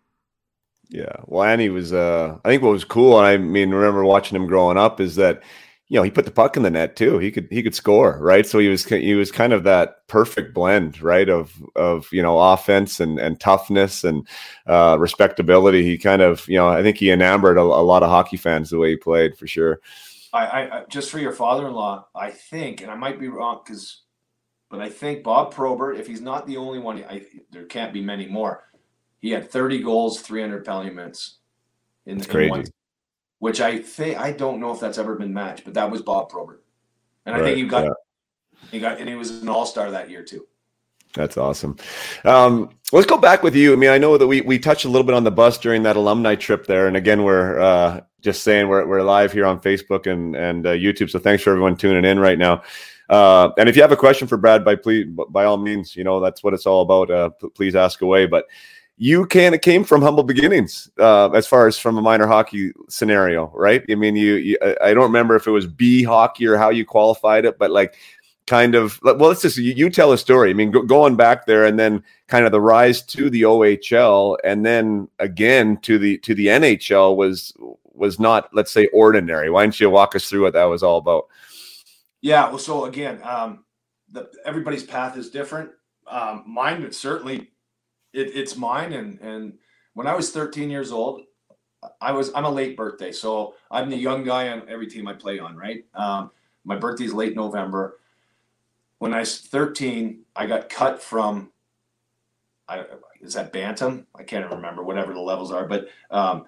[0.90, 1.16] Yeah.
[1.26, 4.36] Well, and he was, uh, I think what was cool, and I mean, remember watching
[4.36, 5.42] him growing up, is that
[5.88, 7.20] you know he put the puck in the net too.
[7.20, 8.46] He could he could score, right?
[8.46, 12.40] So he was he was kind of that perfect blend, right, of of you know
[12.40, 14.28] offense and and toughness and
[14.68, 15.84] uh, respectability.
[15.84, 18.70] He kind of you know I think he enamored a, a lot of hockey fans
[18.70, 19.80] the way he played for sure.
[20.34, 24.02] I, I just for your father-in-law, I think, and I might be wrong because,
[24.70, 28.02] but I think Bob Probert, if he's not the only one, I, there can't be
[28.02, 28.64] many more
[29.26, 31.38] he had 30 goals, 300 penalty minutes.
[32.06, 32.52] In, that's in crazy.
[32.52, 32.66] One,
[33.40, 36.30] which I think I don't know if that's ever been matched, but that was Bob
[36.30, 36.64] Probert,
[37.26, 37.90] and right, I think he got yeah.
[38.70, 40.46] he got and he was an All Star that year too.
[41.16, 41.76] That's awesome.
[42.24, 43.74] Um, let's go back with you.
[43.74, 45.82] I mean, I know that we we touched a little bit on the bus during
[45.84, 49.60] that alumni trip there, and again, we're uh, just saying we're we're live here on
[49.60, 51.10] Facebook and and uh, YouTube.
[51.10, 52.62] So thanks for everyone tuning in right now.
[53.10, 56.04] Uh, and if you have a question for Brad, by please by all means, you
[56.04, 57.10] know that's what it's all about.
[57.10, 58.28] Uh, please ask away.
[58.28, 58.46] But
[58.98, 62.72] you kind of came from humble beginnings uh, as far as from a minor hockey
[62.88, 63.84] scenario, right?
[63.90, 66.86] I mean, you, you, I don't remember if it was B hockey or how you
[66.86, 67.96] qualified it, but like
[68.48, 70.50] kind of well, let's just you, you tell a story.
[70.50, 74.38] I mean, go, going back there and then kind of the rise to the OHL
[74.44, 77.54] and then again to the to the NHL was
[77.94, 79.50] was not let's say ordinary.
[79.50, 81.28] Why don't you walk us through what that was all about?
[82.22, 83.66] Yeah, well, so again, um,
[84.10, 85.72] the, everybody's path is different.
[86.08, 87.52] Um, mine would certainly
[88.16, 88.94] it, it's mine.
[88.94, 89.54] And and
[89.94, 91.22] when I was 13 years old,
[92.02, 95.14] I was I'm a late birthday, so I'm the young guy on every team I
[95.14, 95.56] play on.
[95.56, 96.32] Right, um,
[96.64, 98.00] my birthday's late November.
[99.00, 101.52] When I was 13, I got cut from
[102.68, 102.86] I
[103.22, 104.08] is that bantam?
[104.16, 106.46] I can't remember whatever the levels are, but um,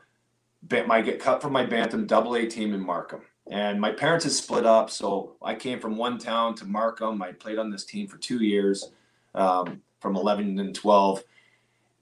[0.85, 3.21] my get cut from my bantam double A team in Markham.
[3.49, 7.21] And my parents had split up, so I came from one town to Markham.
[7.21, 8.91] I played on this team for two years,
[9.35, 11.23] um, from 11 and 12.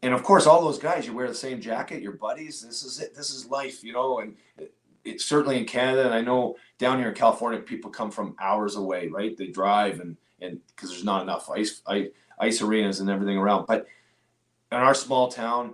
[0.06, 2.62] And of course, all those guys, you wear the same jacket, your buddies.
[2.62, 3.16] This is it.
[3.16, 4.20] This is life, you know.
[4.20, 4.72] And it,
[5.04, 8.76] it's certainly in Canada, and I know down here in California, people come from hours
[8.76, 9.36] away, right?
[9.36, 13.66] They drive and and because there's not enough ice, ice ice arenas and everything around.
[13.66, 13.88] But
[14.72, 15.74] in our small town,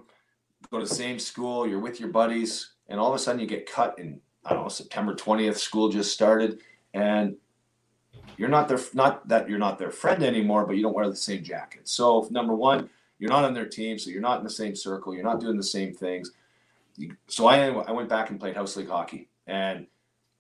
[0.69, 3.47] go to the same school, you're with your buddies, and all of a sudden you
[3.47, 5.57] get cut in I don't know September 20th.
[5.57, 6.61] School just started,
[6.93, 7.36] and
[8.38, 11.15] you're not their not that you're not their friend anymore, but you don't wear the
[11.17, 11.89] same jacket.
[11.89, 12.89] So number one,
[13.22, 15.13] you're not on their team, so you're not in the same circle.
[15.13, 16.32] You're not doing the same things.
[17.28, 19.86] So I I went back and played house league hockey and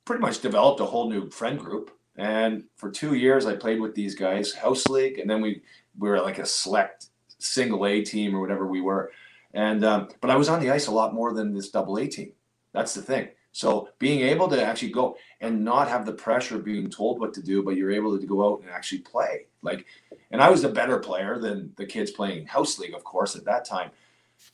[0.03, 1.91] pretty much developed a whole new friend group.
[2.17, 5.61] And for two years, I played with these guys, house league, and then we
[5.99, 9.11] we were like a select single A team or whatever we were.
[9.53, 12.07] And um, but I was on the ice a lot more than this double A
[12.07, 12.31] team.
[12.73, 13.29] That's the thing.
[13.51, 17.31] So being able to actually go and not have the pressure of being told what
[17.35, 19.45] to do, but you're able to go out and actually play.
[19.61, 19.85] Like,
[20.31, 23.45] and I was a better player than the kids playing house league, of course, at
[23.45, 23.91] that time.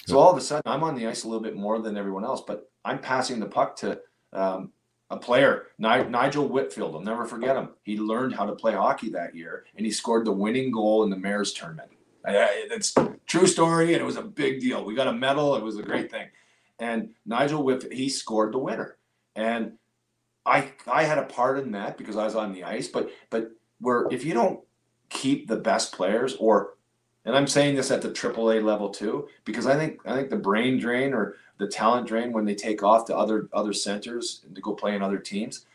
[0.05, 2.25] So all of a sudden, I'm on the ice a little bit more than everyone
[2.25, 3.99] else, but I'm passing the puck to
[4.33, 4.71] um,
[5.09, 6.95] a player, Nigel Whitfield.
[6.95, 7.69] I'll never forget him.
[7.83, 11.09] He learned how to play hockey that year, and he scored the winning goal in
[11.09, 11.89] the Mayor's tournament.
[12.25, 12.93] It's
[13.25, 14.83] true story, and it was a big deal.
[14.83, 15.55] We got a medal.
[15.55, 16.27] It was a great thing.
[16.79, 18.97] And Nigel Whitfield, he scored the winner,
[19.35, 19.73] and
[20.45, 22.87] I I had a part in that because I was on the ice.
[22.87, 24.59] But but where if you don't
[25.09, 26.75] keep the best players, or
[27.25, 30.37] and I'm saying this at the AAA level too, because I think I think the
[30.37, 34.55] brain drain or the talent drain when they take off to other other centers and
[34.55, 35.65] to go play in other teams.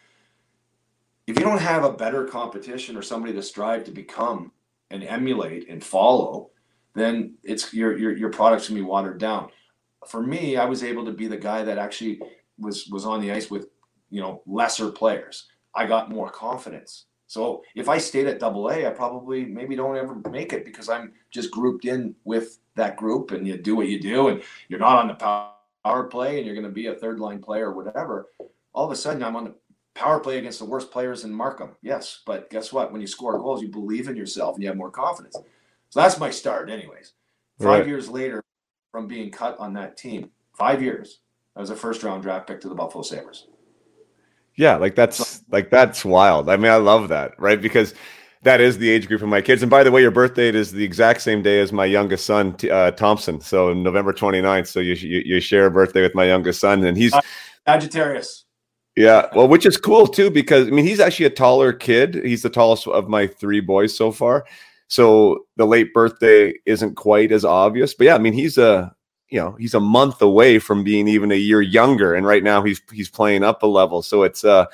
[1.27, 4.53] If you don't have a better competition or somebody to strive to become
[4.91, 6.51] and emulate and follow,
[6.95, 9.51] then it's your your your product's gonna be watered down.
[10.09, 12.21] For me, I was able to be the guy that actually
[12.59, 13.69] was was on the ice with
[14.11, 15.49] you know lesser players.
[15.75, 17.07] I got more confidence.
[17.33, 20.91] So if I stayed at double A, I probably maybe don't ever make it because
[20.91, 24.79] I'm just grouped in with that group and you do what you do and you're
[24.79, 27.73] not on the power play and you're going to be a third line player or
[27.73, 28.29] whatever,
[28.75, 29.55] all of a sudden I'm on the
[29.95, 31.71] power play against the worst players in Markham.
[31.81, 32.93] Yes, but guess what?
[32.93, 35.39] When you score goals, you believe in yourself and you have more confidence.
[35.89, 37.15] So that's my start, anyways.
[37.61, 37.87] Five right.
[37.87, 38.45] years later,
[38.91, 41.21] from being cut on that team, five years,
[41.57, 43.47] I was a first round draft pick to the Buffalo Sabres.
[44.57, 46.49] Yeah, like that's like that's wild.
[46.49, 47.61] I mean, I love that, right?
[47.61, 47.95] Because
[48.43, 49.63] that is the age group of my kids.
[49.63, 52.57] And by the way, your birthday is the exact same day as my youngest son,
[52.71, 53.41] uh, Thompson.
[53.41, 54.67] So November 29th.
[54.67, 57.21] So you, you, you share a birthday with my youngest son, and he's uh,
[57.67, 58.45] Sagittarius.
[58.97, 62.15] Yeah, well, which is cool too because I mean he's actually a taller kid.
[62.17, 64.45] He's the tallest of my three boys so far.
[64.89, 68.95] So the late birthday isn't quite as obvious, but yeah, I mean he's a
[69.33, 72.63] you know he's a month away from being even a year younger, and right now
[72.63, 74.03] he's he's playing up a level.
[74.03, 74.67] So it's uh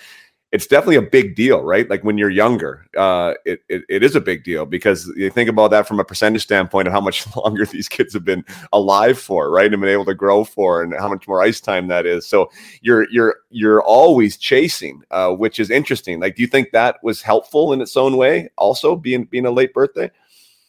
[0.50, 1.88] it's definitely a big deal, right?
[1.88, 5.50] Like when you're younger, uh, it, it, it is a big deal because you think
[5.50, 8.42] about that from a percentage standpoint of how much longer these kids have been
[8.72, 11.86] alive for, right, and been able to grow for, and how much more ice time
[11.88, 12.26] that is.
[12.26, 12.50] So
[12.80, 16.18] you're you're you're always chasing, uh, which is interesting.
[16.18, 18.48] Like, do you think that was helpful in its own way?
[18.56, 20.10] Also, being being a late birthday.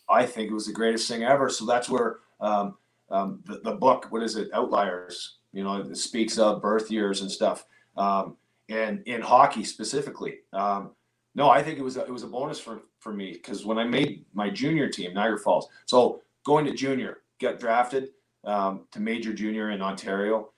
[0.09, 1.49] I think it was the greatest thing ever.
[1.49, 2.75] So that's where um,
[3.11, 7.21] um, the, the book, what is it, Outliers, you know, it speaks of birth years
[7.21, 7.65] and stuff.
[7.97, 8.37] Um,
[8.69, 10.39] and in hockey specifically.
[10.53, 10.91] Um,
[11.35, 13.77] no, I think it was a, it was a bonus for for me because when
[13.77, 18.09] I made my junior team, Niagara Falls, so going to junior, get drafted
[18.43, 20.49] um, to major junior in Ontario.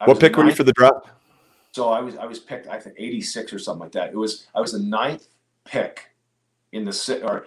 [0.00, 1.08] I what pick were you for the draft?
[1.72, 4.10] So I was I was picked I think 86 or something like that.
[4.10, 5.28] It was I was the ninth
[5.64, 6.10] pick
[6.72, 7.46] in the or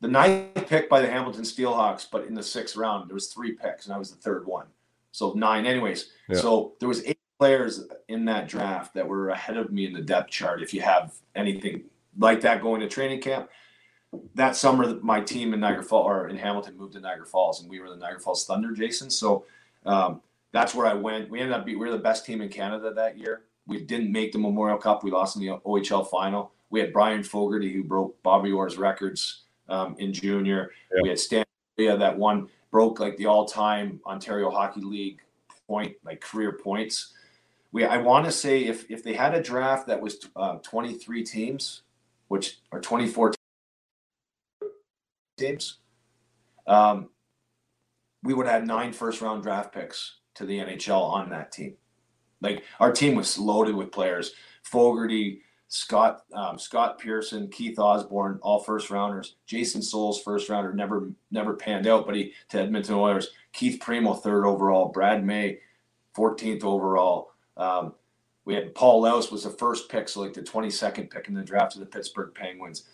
[0.00, 3.52] the ninth pick by the Hamilton Steelhawks, but in the sixth round there was three
[3.52, 4.66] picks and I was the third one.
[5.12, 6.10] So nine, anyways.
[6.28, 6.38] Yeah.
[6.38, 10.02] So there was eight players in that draft that were ahead of me in the
[10.02, 10.62] depth chart.
[10.62, 11.84] If you have anything
[12.18, 13.48] like that going to training camp,
[14.34, 17.70] that summer my team in Niagara Falls or in Hamilton moved to Niagara Falls, and
[17.70, 19.10] we were the Niagara Falls Thunder, Jason.
[19.10, 19.44] So
[19.86, 20.20] um,
[20.52, 21.30] that's where I went.
[21.30, 23.42] We ended up being we were the best team in Canada that year.
[23.66, 25.02] We didn't make the Memorial Cup.
[25.02, 26.52] We lost in the OHL final.
[26.70, 30.70] We had Bryan Fogarty who broke Bobby Orr's records um, in junior.
[30.94, 31.00] Yeah.
[31.02, 31.44] We had Stan
[31.76, 35.20] that one broke like the all-time Ontario Hockey League
[35.66, 37.14] point like career points
[37.74, 41.24] we I want to say if if they had a draft that was uh, 23
[41.24, 41.82] teams,
[42.28, 43.34] which are 24
[45.36, 45.78] teams,
[46.68, 47.08] um,
[48.22, 51.74] we would have nine first round draft picks to the NHL on that team.
[52.40, 55.42] Like our team was loaded with players: Fogarty,
[55.74, 59.34] Scott um, Scott Pearson, Keith Osborne, all first rounders.
[59.44, 63.30] Jason Soules, first rounder, never never panned out, but he to Edmonton Oilers.
[63.52, 64.90] Keith Primeau, third overall.
[64.90, 65.58] Brad May,
[66.16, 67.32] 14th overall.
[67.56, 67.94] Um,
[68.44, 71.42] we had Paul Laus was the first pick, so like the 22nd pick in the
[71.42, 72.84] draft of the Pittsburgh Penguins.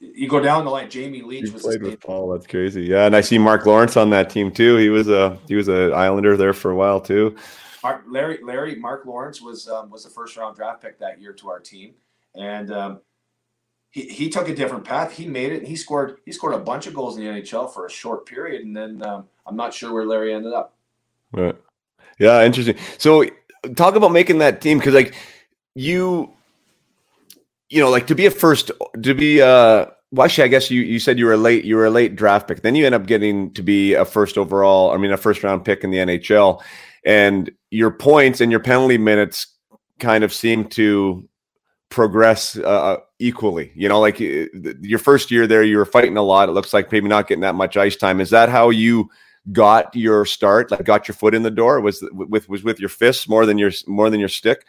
[0.00, 0.88] You go down the line.
[0.88, 2.32] Jamie Leach You was played the with Paul.
[2.32, 2.84] That's crazy.
[2.84, 4.78] Yeah, and I see Mark Lawrence on that team too.
[4.78, 7.36] He was a he was an Islander there for a while too.
[7.82, 11.34] Mark, Larry Larry Mark Lawrence was um, was the first round draft pick that year
[11.34, 11.92] to our team,
[12.36, 13.00] and um,
[13.90, 15.12] he he took a different path.
[15.12, 15.66] He made it.
[15.66, 18.62] He scored he scored a bunch of goals in the NHL for a short period,
[18.62, 20.74] and then um, I'm not sure where Larry ended up.
[21.32, 21.56] Right.
[22.18, 22.76] Yeah, interesting.
[22.98, 23.24] So
[23.74, 25.14] talk about making that team because like
[25.74, 26.32] you
[27.68, 28.70] you know like to be a first
[29.02, 31.76] to be uh well actually i guess you you said you were a late you
[31.76, 34.92] were a late draft pick then you end up getting to be a first overall
[34.92, 36.62] i mean a first round pick in the nhl
[37.04, 39.48] and your points and your penalty minutes
[39.98, 41.28] kind of seem to
[41.88, 44.46] progress uh, equally you know like uh,
[44.80, 47.42] your first year there you were fighting a lot it looks like maybe not getting
[47.42, 49.08] that much ice time is that how you
[49.52, 52.88] got your start like got your foot in the door was with was with your
[52.88, 54.64] fists more than your more than your stick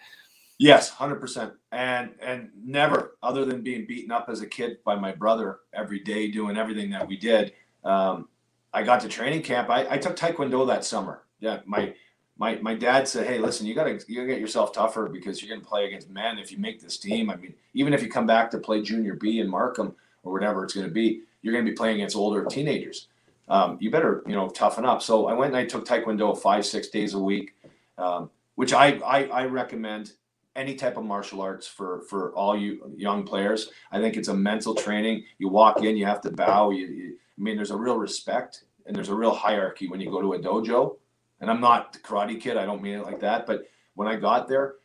[0.59, 4.95] Yes, hundred percent, and and never other than being beaten up as a kid by
[4.95, 7.53] my brother every day, doing everything that we did.
[7.83, 8.27] Um,
[8.73, 9.69] I got to training camp.
[9.69, 11.23] I, I took Taekwondo that summer.
[11.39, 11.93] Yeah, my
[12.37, 15.55] my my dad said, "Hey, listen, you gotta you gotta get yourself tougher because you're
[15.55, 17.29] gonna play against men if you make this team.
[17.29, 20.63] I mean, even if you come back to play junior B in Markham or whatever
[20.63, 23.07] it's gonna be, you're gonna be playing against older teenagers.
[23.49, 26.65] Um, you better you know toughen up." So I went and I took Taekwondo five
[26.65, 27.55] six days a week,
[27.97, 30.13] um, which I, I I recommend
[30.55, 33.71] any type of martial arts for for all you young players.
[33.91, 35.23] I think it's a mental training.
[35.37, 36.71] You walk in, you have to bow.
[36.71, 40.09] You, you, I mean, there's a real respect and there's a real hierarchy when you
[40.09, 40.97] go to a dojo.
[41.39, 42.57] And I'm not the karate kid.
[42.57, 43.45] I don't mean it like that.
[43.45, 44.75] But when I got there,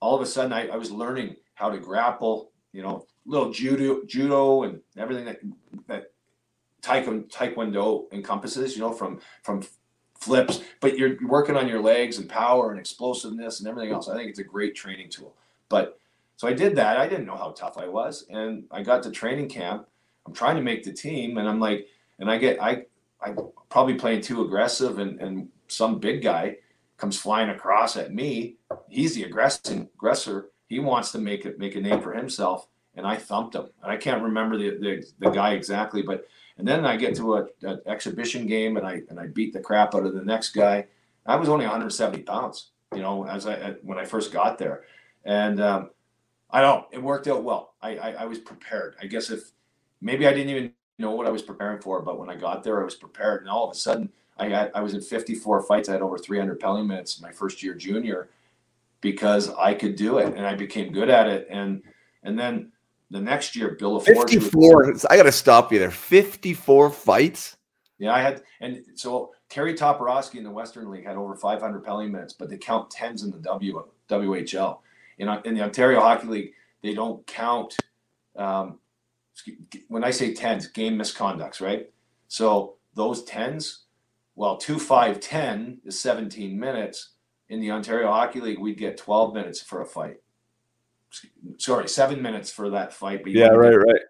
[0.00, 2.50] all of a sudden I, I was learning how to grapple.
[2.72, 5.40] You know, little judo, judo, and everything that
[5.86, 6.12] that
[6.82, 8.74] taekwondo encompasses.
[8.74, 9.62] You know, from from
[10.18, 14.08] flips, but you're working on your legs and power and explosiveness and everything else.
[14.08, 15.34] I think it's a great training tool.
[15.68, 15.98] But
[16.36, 16.98] so I did that.
[16.98, 19.86] I didn't know how tough I was, and I got to training camp.
[20.26, 21.88] I'm trying to make the team, and I'm like,
[22.18, 22.84] and I get I
[23.20, 23.34] I
[23.68, 26.56] probably playing too aggressive, and and some big guy
[26.96, 28.56] comes flying across at me.
[28.88, 30.50] He's the aggressing aggressor.
[30.68, 33.68] He wants to make it make a name for himself, and I thumped him.
[33.82, 36.26] And I can't remember the the, the guy exactly, but
[36.58, 37.46] and then I get to a,
[37.86, 40.86] exhibition game and I and I beat the crap out of the next guy.
[41.24, 44.84] I was only 170 pounds, you know, as I when I first got there,
[45.24, 45.90] and um,
[46.50, 46.86] I don't.
[46.90, 47.74] It worked out well.
[47.80, 48.96] I, I I was prepared.
[49.00, 49.52] I guess if
[50.00, 52.80] maybe I didn't even know what I was preparing for, but when I got there,
[52.80, 55.88] I was prepared, and all of a sudden, I got I was in 54 fights.
[55.88, 58.30] I had over 300 penalty minutes my first year junior
[59.00, 61.82] because I could do it, and I became good at it, and
[62.22, 62.72] and then
[63.10, 64.30] the next year, Bill LaForge.
[64.30, 64.94] 54.
[65.10, 65.90] I got to stop you there.
[65.90, 67.56] 54 fights?
[67.98, 68.42] Yeah, I had.
[68.60, 72.58] And so Kerry Toporowski in the Western League had over 500 penalty minutes, but they
[72.58, 74.78] count tens in the w, WHL.
[75.18, 77.76] In, in the Ontario Hockey League, they don't count.
[78.36, 78.78] Um,
[79.88, 81.90] when I say tens, game misconducts, right?
[82.28, 83.84] So those tens,
[84.38, 87.10] well, two, five, 10 is 17 minutes.
[87.50, 90.18] In the Ontario Hockey League, we'd get 12 minutes for a fight
[91.56, 93.22] sorry, seven minutes for that fight.
[93.22, 94.00] But yeah, right, right.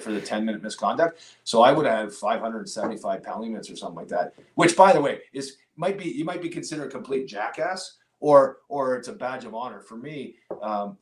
[0.00, 1.20] For the 10 minute misconduct.
[1.44, 5.20] So I would have 575 penalty minutes or something like that, which by the way
[5.32, 9.44] is might be you might be considered a complete jackass or or it's a badge
[9.44, 9.80] of honor.
[9.80, 10.98] For me, um,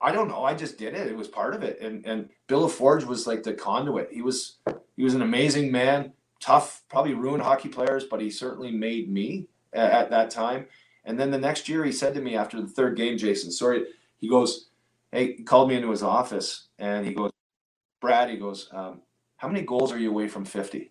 [0.00, 0.44] I don't know.
[0.44, 1.06] I just did it.
[1.06, 1.80] It was part of it.
[1.80, 4.12] And and Bill Forge was like the conduit.
[4.12, 4.56] He was
[4.96, 9.48] he was an amazing man, tough, probably ruined hockey players, but he certainly made me
[9.72, 10.66] at, at that time.
[11.04, 13.84] And then the next year he said to me after the third game, Jason, sorry,
[14.18, 14.68] he goes,
[15.12, 17.30] Hey, he called me into his office and he goes,
[18.00, 19.00] Brad, he goes, um,
[19.36, 20.90] how many goals are you away from 50?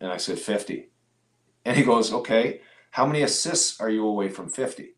[0.00, 0.90] And I said, 50.
[1.64, 2.60] And he goes, okay,
[2.90, 4.94] how many assists are you away from 50?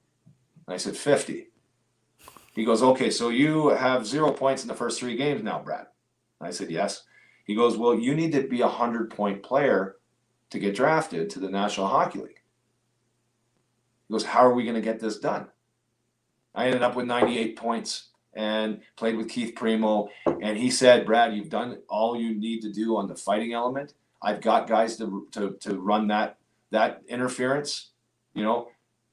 [0.66, 1.49] And I said, 50.
[2.55, 5.87] He goes, okay, so you have zero points in the first three games now, Brad.
[6.41, 7.05] And I said, yes.
[7.51, 9.96] He goes, well, you need to be a 100 point player
[10.51, 12.42] to get drafted to the National Hockey League.
[14.07, 15.48] He goes, how are we going to get this done?
[16.55, 20.11] I ended up with 98 points and played with Keith Primeau.
[20.40, 23.94] And he said, Brad, you've done all you need to do on the fighting element.
[24.22, 26.38] I've got guys to, to, to run that,
[26.70, 27.90] that interference.
[28.32, 28.68] You know,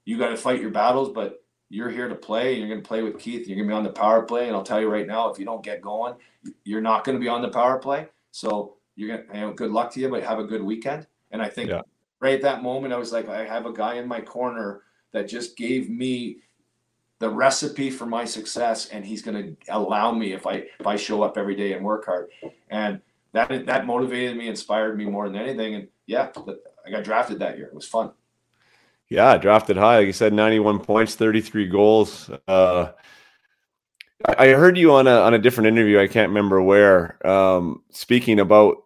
[0.06, 2.54] you got to fight your battles, but you're here to play.
[2.54, 3.48] You're going to play with Keith.
[3.48, 4.46] You're going to be on the power play.
[4.46, 6.14] And I'll tell you right now, if you don't get going,
[6.66, 8.10] you're not going to be on the power play.
[8.38, 11.08] So you're to, you know, good luck to you, but have a good weekend.
[11.32, 11.82] And I think yeah.
[12.20, 15.28] right at that moment, I was like, I have a guy in my corner that
[15.28, 16.38] just gave me
[17.18, 20.98] the recipe for my success, and he's going to allow me if I if I
[20.98, 22.30] show up every day and work hard.
[22.70, 25.74] And that that motivated me, inspired me more than anything.
[25.74, 26.30] And yeah,
[26.86, 27.68] I got drafted that year.
[27.68, 28.12] It was fun.
[29.10, 29.98] Yeah, drafted high.
[29.98, 32.30] Like you said, 91 points, 33 goals.
[32.48, 32.92] Uh,
[34.26, 36.00] I heard you on a on a different interview.
[36.00, 37.26] I can't remember where.
[37.26, 38.78] Um, speaking about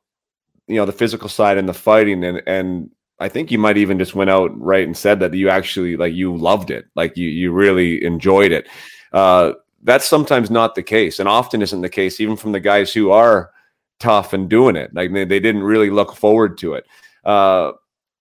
[0.68, 3.98] you know the physical side and the fighting, and and I think you might even
[3.98, 7.30] just went out right and said that you actually like you loved it, like you
[7.30, 8.68] you really enjoyed it.
[9.14, 9.54] Uh,
[9.84, 13.12] that's sometimes not the case, and often isn't the case, even from the guys who
[13.12, 13.52] are
[14.00, 14.94] tough and doing it.
[14.94, 16.86] Like they, they didn't really look forward to it.
[17.24, 17.72] Uh,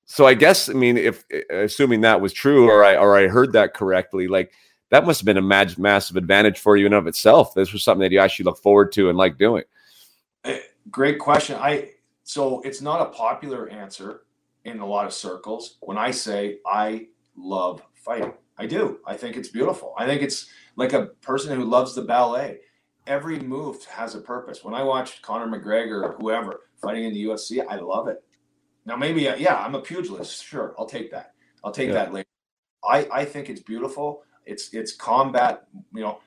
[0.04, 3.52] so I guess I mean, if assuming that was true, or I or I heard
[3.54, 4.52] that correctly, like
[4.90, 7.54] that must have been a mag- massive advantage for you in of itself.
[7.54, 9.64] This was something that you actually look forward to and like doing.
[10.44, 10.60] Eh,
[10.90, 11.56] great question.
[11.60, 11.92] I
[12.24, 14.22] so it's not a popular answer
[14.64, 18.34] in a lot of circles when I say I love fighting.
[18.58, 18.98] I do.
[19.06, 19.94] I think it's beautiful.
[19.96, 22.58] I think it's like a person who loves the ballet.
[23.06, 24.62] Every move has a purpose.
[24.62, 28.22] When I watch Conor McGregor or whoever fighting in the UFC, I love it.
[28.84, 30.44] Now, maybe, uh, yeah, I'm a pugilist.
[30.44, 31.32] Sure, I'll take that.
[31.64, 31.94] I'll take yeah.
[31.94, 32.28] that later.
[32.84, 34.22] I, I think it's beautiful.
[34.46, 35.66] It's it's combat.
[35.92, 36.20] You know,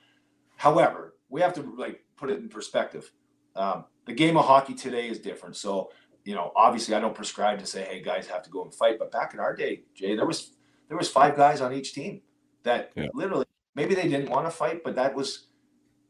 [0.57, 3.11] however, we have to like put it in perspective.
[3.55, 5.55] Um, the game of hockey today is different.
[5.55, 5.91] So,
[6.25, 8.99] you know, obviously, I don't prescribe to say, "Hey, guys have to go and fight."
[8.99, 10.53] But back in our day, Jay, there was
[10.87, 12.21] there was five guys on each team
[12.63, 13.07] that yeah.
[13.13, 13.45] literally
[13.75, 15.47] maybe they didn't want to fight, but that was.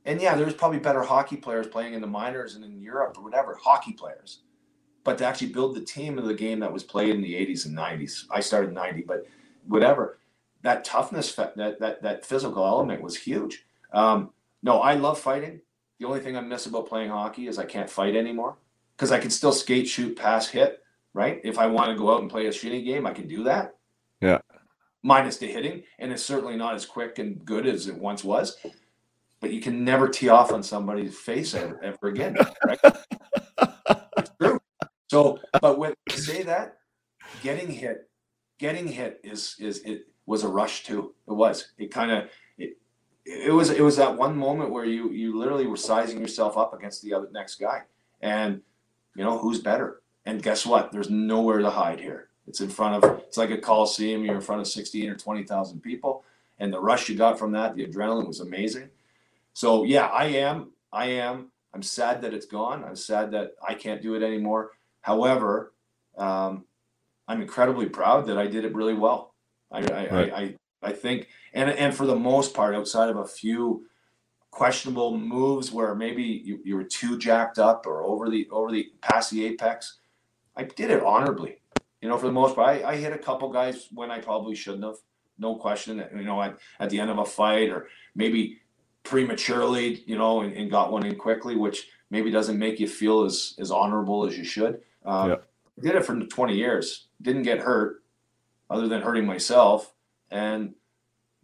[0.05, 3.23] And yeah, there's probably better hockey players playing in the minors and in Europe or
[3.23, 4.41] whatever, hockey players
[5.03, 7.65] but to actually build the team of the game that was played in the 80s
[7.65, 8.25] and 90s.
[8.31, 9.25] I started 90, but
[9.67, 10.17] whatever.
[10.63, 13.65] That toughness, that that that physical element was huge.
[13.91, 14.31] Um,
[14.63, 15.61] no, I love fighting.
[15.99, 18.57] The only thing I miss about playing hockey is I can't fight anymore
[18.95, 20.81] because I can still skate, shoot, pass, hit.
[21.13, 21.39] Right?
[21.43, 23.75] If I want to go out and play a shitty game, I can do that.
[24.19, 24.39] Yeah.
[25.03, 28.57] Minus the hitting, and it's certainly not as quick and good as it once was.
[29.41, 32.37] But you can never tee off on somebody's face ever, ever again.
[32.65, 32.79] Right?
[34.17, 34.59] it's true.
[35.11, 36.77] So, but when say that,
[37.43, 38.09] getting hit,
[38.57, 41.13] getting hit is is it was a rush too.
[41.27, 41.71] It was.
[41.77, 42.77] It kind of it,
[43.25, 46.73] it was it was that one moment where you you literally were sizing yourself up
[46.73, 47.81] against the other next guy,
[48.21, 48.61] and
[49.15, 50.01] you know who's better.
[50.25, 50.91] And guess what?
[50.91, 52.29] There's nowhere to hide here.
[52.47, 53.19] It's in front of.
[53.19, 54.23] It's like a coliseum.
[54.23, 56.23] You're in front of sixteen or twenty thousand people,
[56.59, 58.89] and the rush you got from that, the adrenaline was amazing.
[59.53, 60.71] So yeah, I am.
[60.91, 61.51] I am.
[61.73, 62.83] I'm sad that it's gone.
[62.83, 64.71] I'm sad that I can't do it anymore.
[65.01, 65.73] However,
[66.17, 66.65] um,
[67.33, 69.33] I'm incredibly proud that I did it really well.
[69.71, 70.11] I, I, right.
[70.11, 73.87] I, I, I think, and, and for the most part, outside of a few
[74.51, 78.91] questionable moves where maybe you, you were too jacked up or over the over the
[79.01, 79.97] past the apex,
[80.55, 81.57] I did it honorably.
[82.01, 84.55] You know, for the most part, I, I hit a couple guys when I probably
[84.55, 84.97] shouldn't have.
[85.39, 86.05] No question.
[86.15, 88.59] You know, at, at the end of a fight or maybe
[89.01, 93.23] prematurely, you know, and, and got one in quickly, which maybe doesn't make you feel
[93.23, 94.81] as as honorable as you should.
[95.03, 95.35] Um, yeah.
[95.81, 97.07] Did it for 20 years.
[97.23, 98.03] Didn't get hurt,
[98.69, 99.93] other than hurting myself.
[100.29, 100.75] And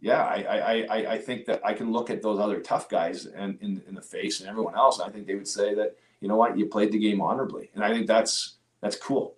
[0.00, 3.26] yeah, I I, I, I think that I can look at those other tough guys
[3.26, 5.96] and in, in the face and everyone else, and I think they would say that
[6.20, 9.34] you know what, you played the game honorably, and I think that's that's cool.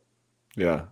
[0.57, 0.82] Yeah.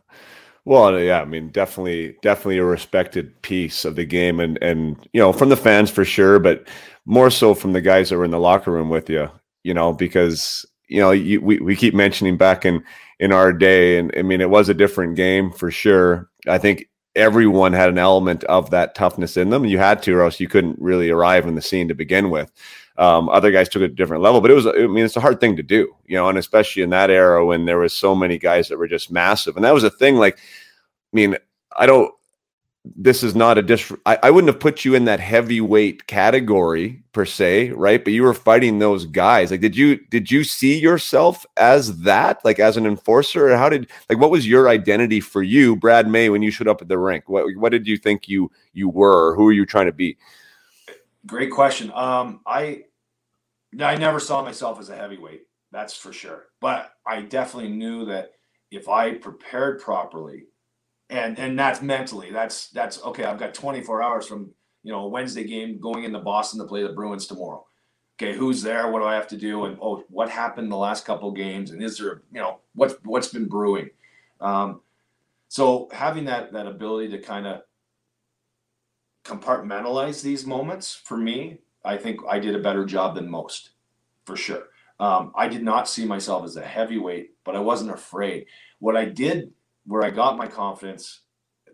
[0.64, 5.20] Well, yeah, I mean, definitely, definitely a respected piece of the game, and and you
[5.20, 6.68] know, from the fans for sure, but
[7.06, 9.28] more so from the guys that were in the locker room with you,
[9.64, 12.84] you know, because you know, you, we we keep mentioning back in
[13.20, 13.98] in our day.
[13.98, 16.28] And I mean, it was a different game for sure.
[16.48, 19.66] I think everyone had an element of that toughness in them.
[19.66, 22.50] You had to, or else you couldn't really arrive in the scene to begin with.
[22.96, 25.20] Um, other guys took it a different level, but it was, I mean, it's a
[25.20, 28.14] hard thing to do, you know, and especially in that era when there was so
[28.14, 29.56] many guys that were just massive.
[29.56, 31.36] And that was a thing like, I mean,
[31.76, 32.12] I don't,
[32.84, 33.92] this is not a dis.
[34.06, 38.02] I, I, wouldn't have put you in that heavyweight category per se, right?
[38.02, 39.50] But you were fighting those guys.
[39.50, 43.68] Like, did you did you see yourself as that, like as an enforcer, or how
[43.68, 46.88] did like what was your identity for you, Brad May, when you showed up at
[46.88, 47.28] the rink?
[47.28, 49.34] What what did you think you you were?
[49.34, 50.16] Who were you trying to be?
[51.26, 51.92] Great question.
[51.94, 52.84] Um, I
[53.78, 55.42] I never saw myself as a heavyweight.
[55.70, 56.46] That's for sure.
[56.60, 58.32] But I definitely knew that
[58.70, 60.44] if I prepared properly
[61.10, 64.50] and and that's mentally that's that's okay i've got 24 hours from
[64.82, 67.66] you know wednesday game going into boston to play the bruins tomorrow.
[68.20, 68.90] Okay who's there?
[68.90, 69.64] What do i have to do?
[69.64, 71.70] And oh what happened the last couple games?
[71.70, 73.90] And is there you know what's what's been brewing?
[74.40, 74.80] Um,
[75.48, 77.62] so having that that ability to kind of
[79.24, 83.70] compartmentalize these moments for me i think i did a better job than most
[84.24, 84.64] for sure.
[84.98, 88.46] Um, i did not see myself as a heavyweight but i wasn't afraid.
[88.78, 89.52] What i did
[89.90, 91.22] where I got my confidence,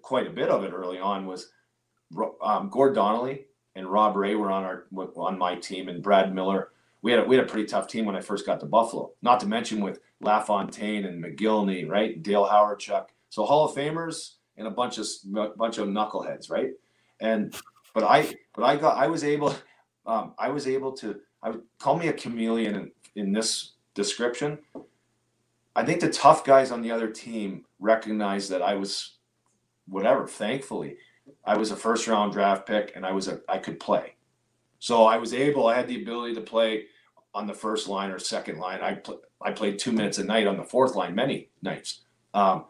[0.00, 1.50] quite a bit of it early on, was
[2.42, 3.44] um, Gord Donnelly
[3.74, 4.86] and Rob Ray were on our
[5.16, 6.70] on my team, and Brad Miller.
[7.02, 9.12] We had a, we had a pretty tough team when I first got to Buffalo.
[9.20, 12.22] Not to mention with LaFontaine and Mogilny, right?
[12.22, 13.08] Dale Hawerchuk.
[13.28, 15.06] So Hall of Famers and a bunch of
[15.58, 16.70] bunch of knuckleheads, right?
[17.20, 17.54] And
[17.92, 19.54] but I but I got I was able
[20.06, 24.58] um, I was able to I would call me a chameleon in, in this description.
[25.76, 29.18] I think the tough guys on the other team recognized that I was
[29.86, 30.26] whatever.
[30.26, 30.96] Thankfully,
[31.44, 34.14] I was a first round draft pick and I was a I could play.
[34.78, 35.66] So I was able.
[35.66, 36.86] I had the ability to play
[37.34, 38.80] on the first line or second line.
[38.80, 42.64] I pl- I played two minutes a night on the fourth line many nights, um,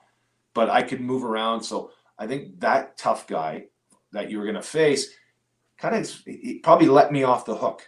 [0.53, 1.63] but I could move around.
[1.63, 3.67] So I think that tough guy
[4.11, 5.15] that you were going to face
[5.79, 6.11] kind of
[6.65, 7.87] probably let me off the hook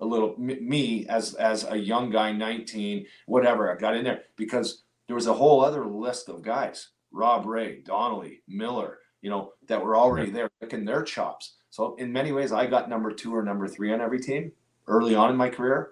[0.00, 4.84] a little me as as a young guy 19 whatever i got in there because
[5.06, 9.82] there was a whole other list of guys rob ray donnelly miller you know that
[9.82, 11.54] were already there picking their chops.
[11.70, 14.52] So in many ways i got number two or number three on every team
[14.86, 15.90] early on in my career.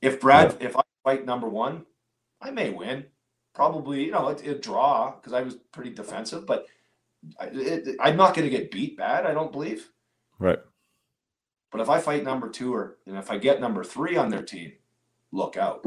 [0.00, 1.84] If brad if i fight number one
[2.40, 3.06] i may win.
[3.54, 6.66] Probably you know it, it draw because i was pretty defensive but
[7.38, 9.88] I, i'm not going to get beat bad i don't believe.
[10.38, 10.58] Right
[11.72, 14.42] but if I fight number two or and if I get number three on their
[14.42, 14.74] team,
[15.32, 15.84] look out.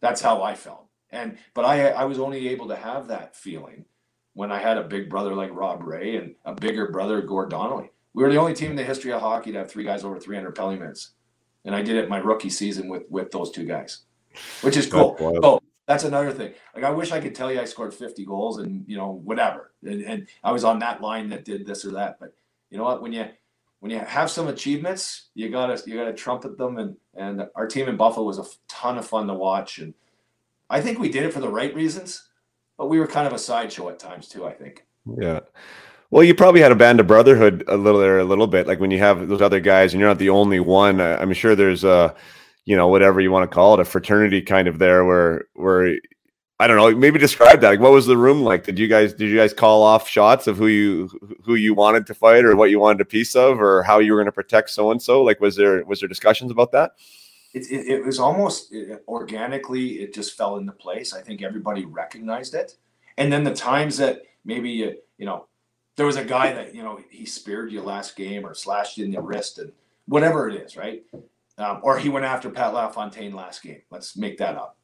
[0.00, 0.86] That's how I felt.
[1.10, 3.86] And but I I was only able to have that feeling
[4.34, 7.90] when I had a big brother like Rob Ray and a bigger brother Gord Donnelly.
[8.12, 10.20] We were the only team in the history of hockey to have three guys over
[10.20, 11.12] 300 penalty minutes,
[11.64, 14.02] and I did it my rookie season with with those two guys,
[14.60, 15.16] which is cool.
[15.18, 16.52] So oh, that's another thing.
[16.74, 19.72] Like I wish I could tell you I scored 50 goals and you know whatever,
[19.82, 22.20] and, and I was on that line that did this or that.
[22.20, 22.34] But
[22.68, 23.00] you know what?
[23.00, 23.26] When you
[23.80, 26.78] when you have some achievements, you gotta you gotta trumpet them.
[26.78, 29.94] And and our team in Buffalo was a ton of fun to watch, and
[30.70, 32.28] I think we did it for the right reasons,
[32.78, 34.46] but we were kind of a sideshow at times too.
[34.46, 34.84] I think.
[35.18, 35.40] Yeah.
[36.10, 38.66] Well, you probably had a band of brotherhood a little there, a little bit.
[38.66, 41.00] Like when you have those other guys, and you're not the only one.
[41.00, 42.14] I'm sure there's a,
[42.64, 45.96] you know, whatever you want to call it, a fraternity kind of there, where where
[46.58, 46.98] I don't know.
[46.98, 47.68] Maybe describe that.
[47.68, 48.64] Like, what was the room like?
[48.64, 51.10] Did you guys did you guys call off shots of who you
[51.44, 54.12] who you wanted to fight, or what you wanted a piece of, or how you
[54.12, 55.22] were going to protect so and so?
[55.22, 56.92] Like, was there was there discussions about that?
[57.52, 60.00] It, it, it was almost it, organically.
[60.00, 61.12] It just fell into place.
[61.12, 62.76] I think everybody recognized it,
[63.18, 65.48] and then the times that maybe you you know
[65.96, 69.04] there was a guy that you know he speared you last game or slashed you
[69.04, 69.72] in the wrist and
[70.06, 71.02] whatever it is, right?
[71.58, 73.82] Um, or he went after Pat LaFontaine last game.
[73.90, 74.75] Let's make that up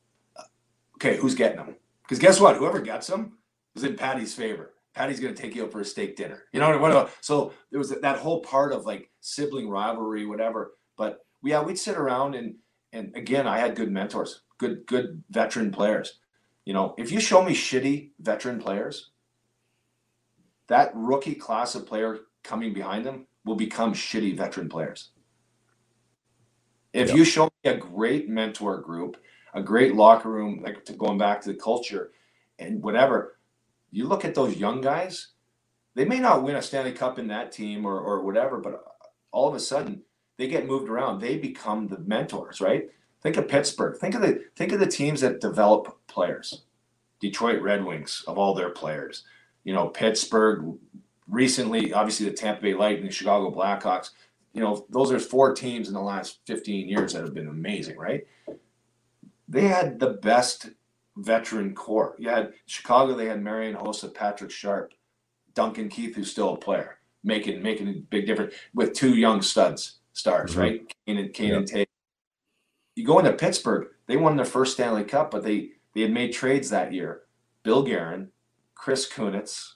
[1.05, 1.77] okay, who's getting them?
[2.03, 2.57] Because guess what?
[2.57, 3.39] Whoever gets them
[3.75, 4.75] is in Patty's favor.
[4.95, 6.45] Patty's going to take you out for a steak dinner.
[6.53, 7.13] You know what?
[7.21, 10.75] So there was that whole part of like sibling rivalry, whatever.
[10.97, 12.57] But yeah, we'd sit around and
[12.93, 16.21] and again, I had good mentors, good good veteran players.
[16.67, 19.11] You know, if you show me shitty veteran players,
[20.69, 25.11] that rookie class of player coming behind them will become shitty veteran players.
[26.93, 27.17] If yep.
[27.17, 29.17] you show me a great mentor group
[29.55, 32.13] a great locker room, like to going back to the culture
[32.59, 33.39] and whatever.
[33.91, 35.29] You look at those young guys,
[35.95, 38.83] they may not win a Stanley Cup in that team or, or whatever, but
[39.31, 40.03] all of a sudden
[40.39, 41.21] they get moved around.
[41.21, 42.89] They become the mentors, right?
[43.23, 43.99] Think of Pittsburgh.
[43.99, 46.63] Think of the think of the teams that develop players.
[47.21, 49.25] Detroit Red Wings of all their players.
[49.65, 50.77] You know, Pittsburgh
[51.29, 54.11] recently, obviously the Tampa Bay Lightning, Chicago Blackhawks.
[54.55, 57.97] You know, those are four teams in the last 15 years that have been amazing,
[57.97, 58.27] right?
[59.53, 60.71] They had the best
[61.17, 62.17] veteran core.
[62.19, 64.95] You had Chicago, they had Marian Hossa, Patrick Sharp,
[65.55, 69.99] Duncan Keith, who's still a player, making making a big difference with two young studs,
[70.15, 70.61] stars, mm-hmm.
[70.61, 70.95] right?
[71.07, 71.89] Kane and Kane and Tate.
[72.95, 76.33] You go into Pittsburgh, they won their first Stanley Cup, but they they had made
[76.33, 77.23] trades that year.
[77.63, 78.29] Bill Guerin,
[78.75, 79.75] Chris Kunitz,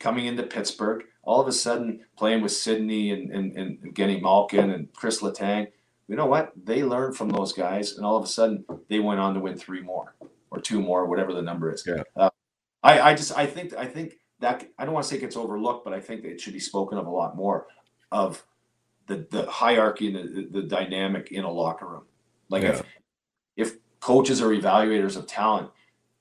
[0.00, 4.70] coming into Pittsburgh, all of a sudden playing with Sidney and, and, and Evgeny Malkin
[4.70, 5.68] and Chris Letang
[6.08, 6.52] you know what?
[6.62, 9.56] They learned from those guys, and all of a sudden they went on to win
[9.56, 10.14] three more
[10.50, 11.84] or two more, whatever the number is.
[11.86, 12.02] Yeah.
[12.14, 12.30] Uh,
[12.82, 15.36] I, I just I think I think that I don't want to say it gets
[15.36, 17.66] overlooked, but I think it should be spoken of a lot more
[18.12, 18.44] of
[19.06, 22.04] the the hierarchy and the, the, dynamic in a locker room.
[22.48, 22.70] Like yeah.
[22.70, 22.84] if
[23.56, 25.70] if coaches or evaluators of talent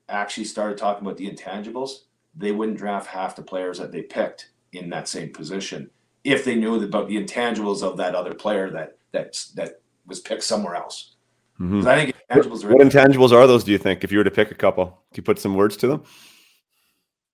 [0.09, 2.05] actually started talking about the intangibles,
[2.35, 5.89] they wouldn't draft half the players that they picked in that same position
[6.23, 10.43] if they knew about the intangibles of that other player that that that was picked
[10.43, 11.15] somewhere else.
[11.59, 11.87] Mm-hmm.
[11.87, 12.73] I think intangibles are.
[12.73, 13.63] What intangibles are those?
[13.63, 15.77] Do you think if you were to pick a couple, can you put some words
[15.77, 16.03] to them?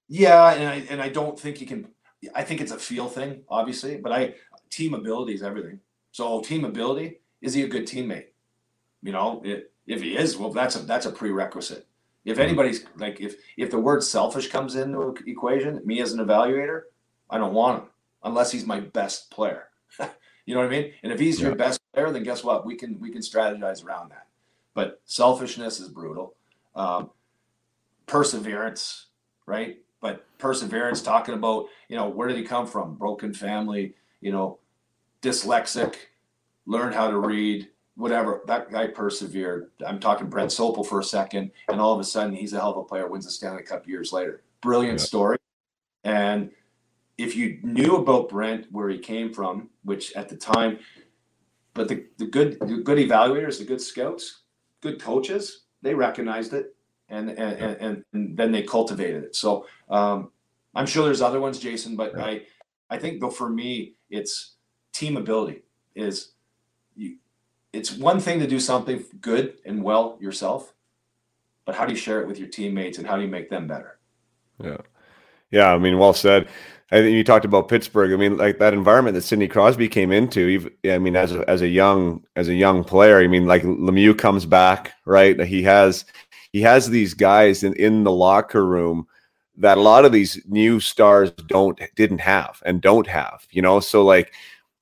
[0.08, 1.88] Yeah, and I and I don't think you can.
[2.36, 4.36] I think it's a feel thing, obviously, but I
[4.70, 5.80] team ability is everything.
[6.12, 8.28] So team ability is he a good teammate?
[9.02, 11.88] You know, it, if he is, well, that's a that's a prerequisite.
[12.24, 12.44] If mm-hmm.
[12.44, 16.82] anybody's like, if if the word selfish comes into equation, me as an evaluator,
[17.30, 17.90] I don't want him
[18.24, 19.70] unless he's my best player.
[20.46, 20.94] you know what I mean?
[21.04, 21.48] And if he's Yeah.
[21.48, 22.66] your best player, then guess what?
[22.66, 24.28] We can we can strategize around that.
[24.74, 26.36] But selfishness is brutal.
[26.76, 27.12] Um,
[28.08, 29.08] perseverance,
[29.46, 29.82] right?
[30.00, 32.96] But perseverance, talking about you know where did he come from?
[32.96, 34.60] Broken family, you know,
[35.22, 35.96] dyslexic,
[36.66, 38.42] learned how to read, whatever.
[38.48, 39.72] That guy persevered.
[39.86, 42.72] I'm talking Brent Sopel for a second, and all of a sudden he's a hell
[42.72, 43.08] of a player.
[43.08, 44.42] Wins the Stanley Cup years later.
[44.62, 45.06] Brilliant Yeah.
[45.06, 45.38] story.
[46.04, 46.52] And
[47.24, 50.80] if you knew about Brent, where he came from, which at the time,
[51.74, 54.41] but the, the good the good evaluators, the good scouts,
[54.82, 56.76] good coaches, they recognized it,
[57.09, 59.36] and and, and, and, and then they cultivated it.
[59.36, 60.32] So um,
[60.76, 62.26] I'm sure there's other ones, Jason, but Yeah.
[62.26, 62.41] I
[62.89, 64.55] I think though for me it's
[64.93, 65.63] team ability
[65.95, 66.34] is
[66.95, 67.17] you.
[67.74, 70.74] It's one thing to do something good and well yourself,
[71.65, 73.65] but how do you share it with your teammates and how do you make them
[73.65, 73.97] better?
[74.61, 74.82] Yeah.
[75.51, 75.74] Yeah.
[75.74, 76.49] I mean, well said.
[76.92, 78.12] I think you talked about Pittsburgh.
[78.12, 80.70] I mean, like that environment that Sidney Crosby came into.
[80.84, 84.18] I mean, as a, as a young as a young player, I mean, like Lemieux
[84.18, 85.39] comes back, right?
[85.42, 86.04] He has
[86.52, 89.08] he has these guys in in the locker room
[89.58, 93.48] that a lot of these new stars don't didn't have and don't have.
[93.52, 94.34] You know, so like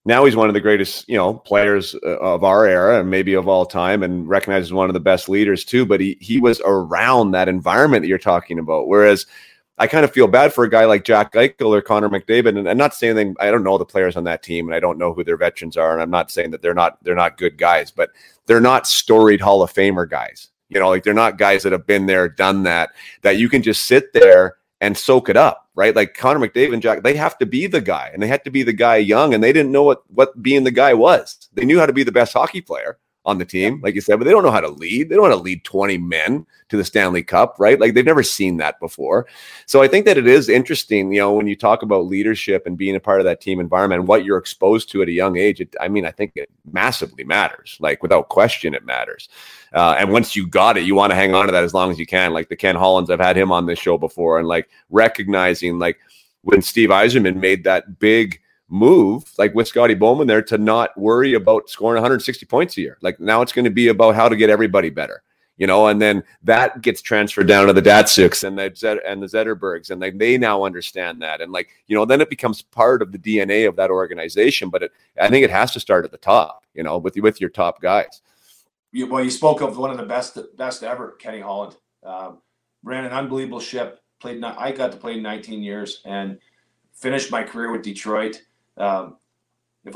[0.04, 3.36] now he's one of the greatest, you know, players uh, of our era and maybe
[3.36, 5.86] of all time, and recognized as one of the best leaders too.
[5.86, 9.28] But he he was around that environment that you're talking about, whereas.
[9.80, 12.70] I kind of feel bad for a guy like Jack Eichel or Connor McDavid, and
[12.70, 13.36] I'm not saying anything.
[13.40, 15.78] I don't know the players on that team, and I don't know who their veterans
[15.78, 18.10] are, and I'm not saying that they're not they're not good guys, but
[18.46, 20.50] they're not storied Hall of Famer guys.
[20.68, 22.90] You know, like they're not guys that have been there, done that,
[23.22, 25.96] that you can just sit there and soak it up, right?
[25.96, 28.52] Like Connor McDavid and Jack, they have to be the guy, and they had to
[28.52, 31.48] be the guy young, and they didn't know what what being the guy was.
[31.54, 32.98] They knew how to be the best hockey player
[33.30, 35.10] on the team, like you said, but they don't know how to lead.
[35.10, 37.80] They don't want to lead 20 men to the Stanley Cup, right?
[37.80, 39.28] Like they've never seen that before.
[39.66, 42.78] So I think that it is interesting, you know, when you talk about leadership and
[42.78, 45.38] being a part of that team environment and what you're exposed to at a young
[45.38, 45.62] age.
[45.62, 47.78] It, I mean, I think it massively matters.
[47.80, 49.30] Like without question, it matters.
[49.74, 51.92] Uh, and once you got it, you want to hang on to that as long
[51.92, 52.34] as you can.
[52.34, 56.00] Like the Ken Hollands, I've had him on this show before, and like recognizing like
[56.42, 61.34] when Steve Yzerman made that big move, like with Scotty Bowman there, to not worry
[61.34, 62.98] about scoring 160 points a year.
[63.02, 65.24] Like now it's going to be about how to get everybody better
[65.60, 69.28] you know, and then that gets transferred down to the Datsyuks and the and the
[69.28, 73.02] Zetterbergs, and they they now understand that, and like you know, then it becomes part
[73.02, 74.70] of the DNA of that organization.
[74.70, 74.92] But it,
[75.22, 77.82] I think it has to start at the top, you know, with with your top
[77.82, 78.22] guys.
[78.94, 81.76] You, well, you spoke of one of the best best ever, Kenny Holland.
[82.04, 82.38] Um,
[82.82, 84.00] ran an unbelievable ship.
[84.22, 84.42] Played.
[84.42, 86.40] I got to play 19 years and
[86.94, 88.42] finished my career with Detroit.
[88.80, 89.18] Um,
[89.84, 89.96] if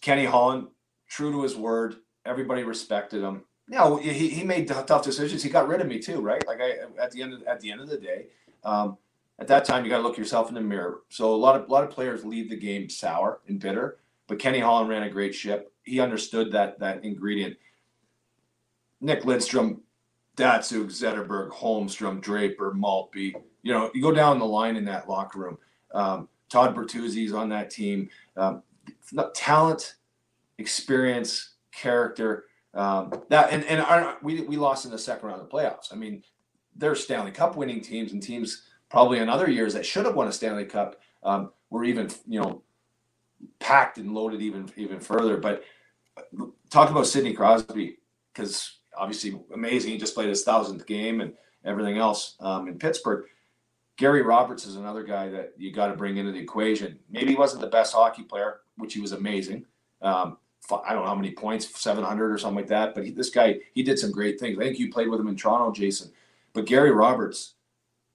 [0.00, 0.68] Kenny Holland,
[1.08, 3.42] true to his word, everybody respected him.
[3.68, 5.42] No, he, he made tough decisions.
[5.42, 6.46] He got rid of me too, right?
[6.46, 8.26] Like I at the end of at the end of the day,
[8.64, 8.98] um,
[9.38, 11.00] at that time you got to look yourself in the mirror.
[11.08, 13.98] So a lot of a lot of players leave the game sour and bitter.
[14.26, 15.72] But Kenny Holland ran a great ship.
[15.84, 17.56] He understood that that ingredient.
[19.00, 19.80] Nick Lidstrom,
[20.36, 23.34] Datsyuk, Zetterberg, Holmstrom, Draper, Maltby.
[23.62, 25.58] You know, you go down the line in that locker room.
[25.92, 28.10] Um, Todd Bertuzzi's on that team.
[28.36, 28.62] Um,
[29.34, 29.94] talent,
[30.58, 32.44] experience, character.
[32.74, 35.92] Um, that and and our, we we lost in the second round of the playoffs.
[35.92, 36.22] I mean,
[36.76, 40.28] there's Stanley Cup winning teams and teams probably in other years that should have won
[40.28, 42.62] a Stanley Cup um, were even you know
[43.58, 45.38] packed and loaded even even further.
[45.38, 45.64] But
[46.70, 47.96] talk about Sidney Crosby
[48.32, 49.92] because obviously amazing.
[49.92, 51.32] He just played his thousandth game and
[51.64, 53.24] everything else um, in Pittsburgh.
[53.96, 56.98] Gary Roberts is another guy that you got to bring into the equation.
[57.10, 59.66] Maybe he wasn't the best hockey player, which he was amazing.
[60.00, 60.38] Um,
[60.84, 62.94] I don't know how many points, 700 or something like that.
[62.94, 64.58] But he, this guy, he did some great things.
[64.58, 66.10] I think you played with him in Toronto, Jason.
[66.52, 67.54] But Gary Roberts,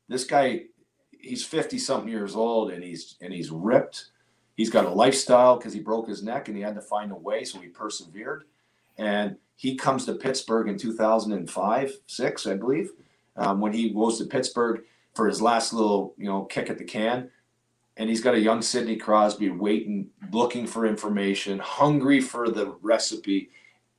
[0.07, 0.63] this guy,
[1.11, 4.11] he's 50 something years old and he's and he's ripped.
[4.55, 7.15] He's got a lifestyle because he broke his neck and he had to find a
[7.15, 8.45] way, so he persevered.
[8.97, 12.91] And he comes to Pittsburgh in 2005, six, I believe,
[13.35, 14.83] um, when he goes to Pittsburgh
[15.17, 17.29] for his last little, you know, kick at the can.
[17.97, 23.49] And he's got a young Sidney Crosby waiting, looking for information, hungry for the recipe.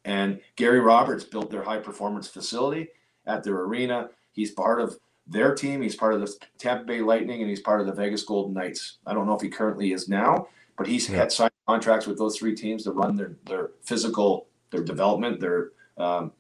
[0.05, 2.89] And Gary Roberts built their high performance facility
[3.27, 4.11] at their arena.
[4.31, 4.97] He's part of
[5.27, 5.83] their team.
[5.83, 8.99] He's part of the Tampa Bay Lightning and he's part of the Vegas Golden Knights.
[9.05, 10.47] I don't know if he currently is now,
[10.79, 11.17] but he's Yeah.
[11.17, 15.73] had signed contracts with those three teams to run their their physical, their development, their
[15.99, 16.31] um,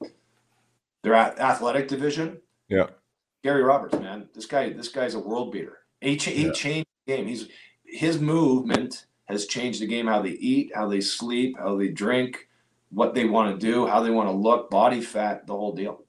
[1.02, 2.40] their athletic division.
[2.68, 2.86] Yeah.
[3.43, 5.78] Gary Roberts, man, this guy, this guy's a world beater.
[6.01, 7.27] He, cha- he changed the game.
[7.27, 7.48] He's
[7.85, 10.06] his movement has changed the game.
[10.06, 12.48] How they eat, how they sleep, how they drink,
[12.90, 16.05] what they want to do, how they want to look, body fat, the whole deal.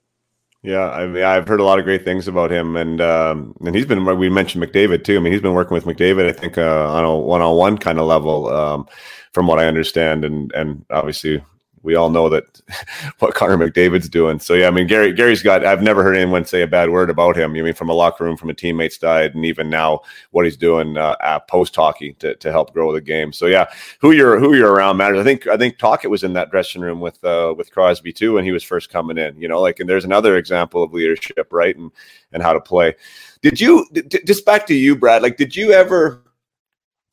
[0.61, 3.73] Yeah, I mean, I've heard a lot of great things about him, and um, and
[3.73, 4.03] he's been.
[4.17, 5.15] We mentioned McDavid too.
[5.15, 8.07] I mean, he's been working with McDavid, I think, uh, on a one-on-one kind of
[8.07, 8.85] level, um,
[9.31, 11.41] from what I understand, and and obviously
[11.83, 12.61] we all know that
[13.19, 14.39] what Connor McDavid's doing.
[14.39, 17.09] So yeah, I mean Gary Gary's got I've never heard anyone say a bad word
[17.09, 17.51] about him.
[17.51, 20.01] I mean from a locker room, from a teammate's side, and even now
[20.31, 23.31] what he's doing uh, post hockey to, to help grow the game.
[23.33, 23.67] So yeah,
[23.99, 25.19] who you're who you're around matters.
[25.19, 28.33] I think I think Tocchet was in that dressing room with uh, with Crosby too
[28.33, 29.39] when he was first coming in.
[29.39, 31.75] You know, like and there's another example of leadership, right?
[31.75, 31.91] And
[32.31, 32.95] and how to play.
[33.41, 35.21] Did you d- just back to you, Brad?
[35.21, 36.23] Like, did you ever?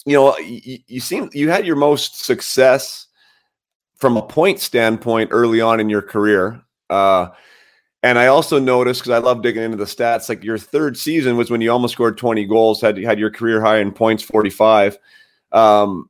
[0.05, 3.07] You know, you, you seem you had your most success
[3.97, 6.63] from a point standpoint early on in your career.
[6.89, 7.29] Uh,
[8.03, 10.29] and I also noticed because I love digging into the stats.
[10.29, 13.61] Like your third season was when you almost scored 20 goals, had had your career
[13.61, 14.99] high in points, 45.
[15.51, 16.09] Um,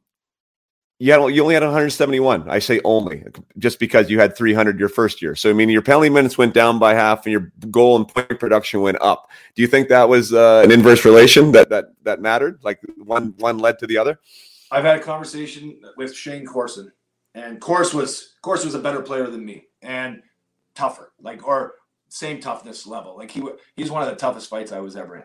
[0.98, 2.48] you had you only had 171.
[2.48, 3.22] I say only
[3.58, 5.34] just because you had 300 your first year.
[5.34, 8.40] So I mean, your penalty minutes went down by half, and your goal and point
[8.40, 9.28] production went up.
[9.54, 12.60] Do you think that was uh, an inverse relation that that that mattered?
[12.62, 14.18] Like one one led to the other.
[14.70, 16.90] I've had a conversation with Shayne Corson
[17.36, 20.22] and Course was Course was a better player than me and
[20.74, 21.74] tougher, like or
[22.08, 23.16] same toughness level.
[23.16, 23.46] Like he
[23.76, 25.22] he's one of the toughest fights I was ever in.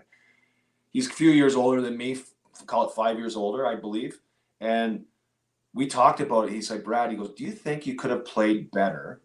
[0.92, 2.18] He's a few years older than me,
[2.68, 4.20] call it five years older, I believe.
[4.60, 5.06] And
[5.74, 6.54] we talked about it.
[6.54, 9.22] He's like, Brad, he goes, Do you think you could have played better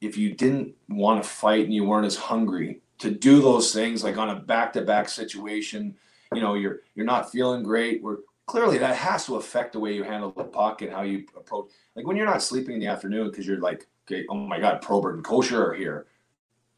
[0.00, 4.04] if you didn't want to fight and you weren't as hungry to do those things
[4.04, 5.96] like on a back to back situation?
[6.32, 8.00] You know, you're you're not feeling great.
[8.00, 11.24] We're clearly that has to affect the way you handle the puck and how you
[11.36, 11.70] approach.
[11.94, 14.80] Like when you're not sleeping in the afternoon because you're like, okay, oh my God,
[14.82, 16.06] Probert and Kocur are here.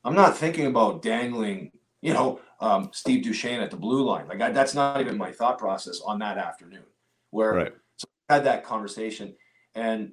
[0.04, 1.70] I'm not thinking about dangling,
[2.02, 4.26] you know, um, Steve Duchesne at the blue line.
[4.26, 6.82] Like I, that's not even my thought process on that afternoon.
[7.30, 7.72] Where right.
[7.96, 9.34] so I had that conversation,
[9.76, 10.10] and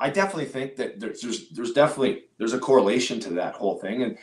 [0.00, 4.02] I definitely think that there's, there's there's definitely there's a correlation to that whole thing
[4.02, 4.16] and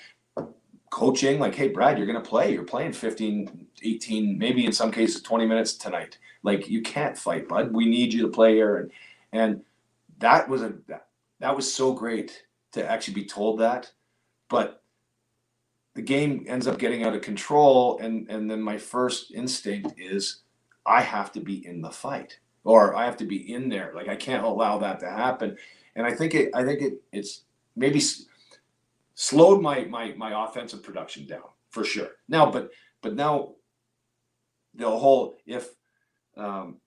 [0.94, 2.54] coaching like hey brad you're going to play.
[2.54, 6.20] You're playing 15 18 maybe in some cases 20 minutes tonight.
[6.44, 7.74] Like you can't fight, bud.
[7.74, 8.92] We need you to play here, and
[9.32, 9.62] and
[10.20, 10.76] that was a
[11.40, 13.92] that, was so great to actually be told that,
[14.50, 14.84] but
[15.96, 20.42] the game ends up getting out of control, and and then my first instinct is
[20.86, 23.94] I have to be in the fight, or I have to be in there.
[23.96, 25.58] Like I can't allow that to happen,
[25.96, 27.42] and I think it I think it it's
[27.76, 28.00] maybe
[29.16, 32.10] slowed my my my offensive production down for sure.
[32.28, 32.70] Now, but
[33.02, 33.56] but now
[34.76, 35.70] the whole if
[36.38, 36.78] um,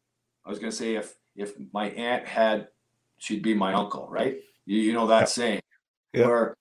[0.45, 2.69] I was going to say if if my aunt had,
[3.19, 4.39] she'd be my uncle, right?
[4.65, 5.25] You, you know that yeah.
[5.27, 5.61] saying.
[6.13, 6.27] Yeah.
[6.27, 6.57] Where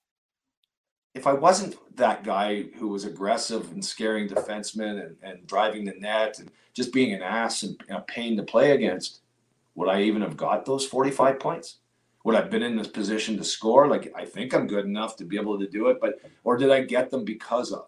[1.13, 5.93] if I wasn't that guy who was aggressive and scaring defensemen and, and driving the
[5.93, 9.21] net and just being an ass and a pain to play against,
[9.75, 11.77] would I even have got those 45 points?
[12.25, 13.87] Would I have been in this position to score?
[13.87, 16.71] Like I think I'm good enough to be able to do it, but or did
[16.71, 17.85] I get them because of?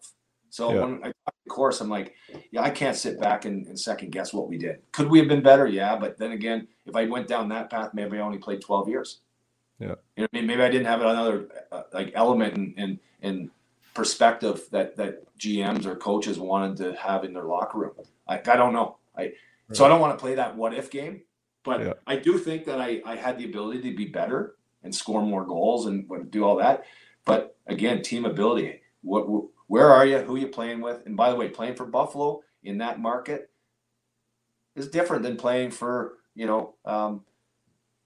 [0.51, 0.81] So yeah.
[0.81, 2.13] when I talk the course, I'm like,
[2.51, 4.79] yeah, I can't sit back and, and, second guess what we did.
[4.91, 5.67] Could we have been better?
[5.67, 8.87] Yeah, but then again, if I went down that path, maybe I only played 12
[8.87, 9.19] years.
[9.79, 13.51] Yeah, you know, maybe I didn't have another uh, like element in, in in
[13.95, 17.93] perspective that that GMs or coaches wanted to have in their locker room.
[18.27, 18.97] I, I don't know.
[19.15, 19.33] I right.
[19.71, 21.21] so I don't want to play that what if game,
[21.67, 21.93] but yeah.
[22.07, 25.45] I do think that I I had the ability to be better and score more
[25.45, 26.85] goals and do all that.
[27.25, 28.81] But again, team ability.
[29.01, 29.25] What
[29.67, 30.19] where are you?
[30.19, 31.05] Who are you playing with?
[31.05, 33.51] And by the way, playing for Buffalo in that market
[34.75, 37.25] is different than playing for, you know, um,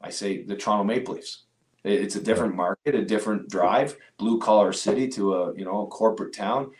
[0.02, 1.44] I say the Toronto Maple Leafs.
[1.84, 5.88] It's a different market, a different drive, blue collar city to a, you know, a
[5.88, 6.72] corporate town.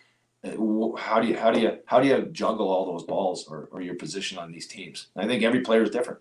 [0.44, 3.70] Uh, how do you how do you how do you juggle all those balls or,
[3.72, 5.08] or your position on these teams?
[5.16, 6.20] I think every player is different.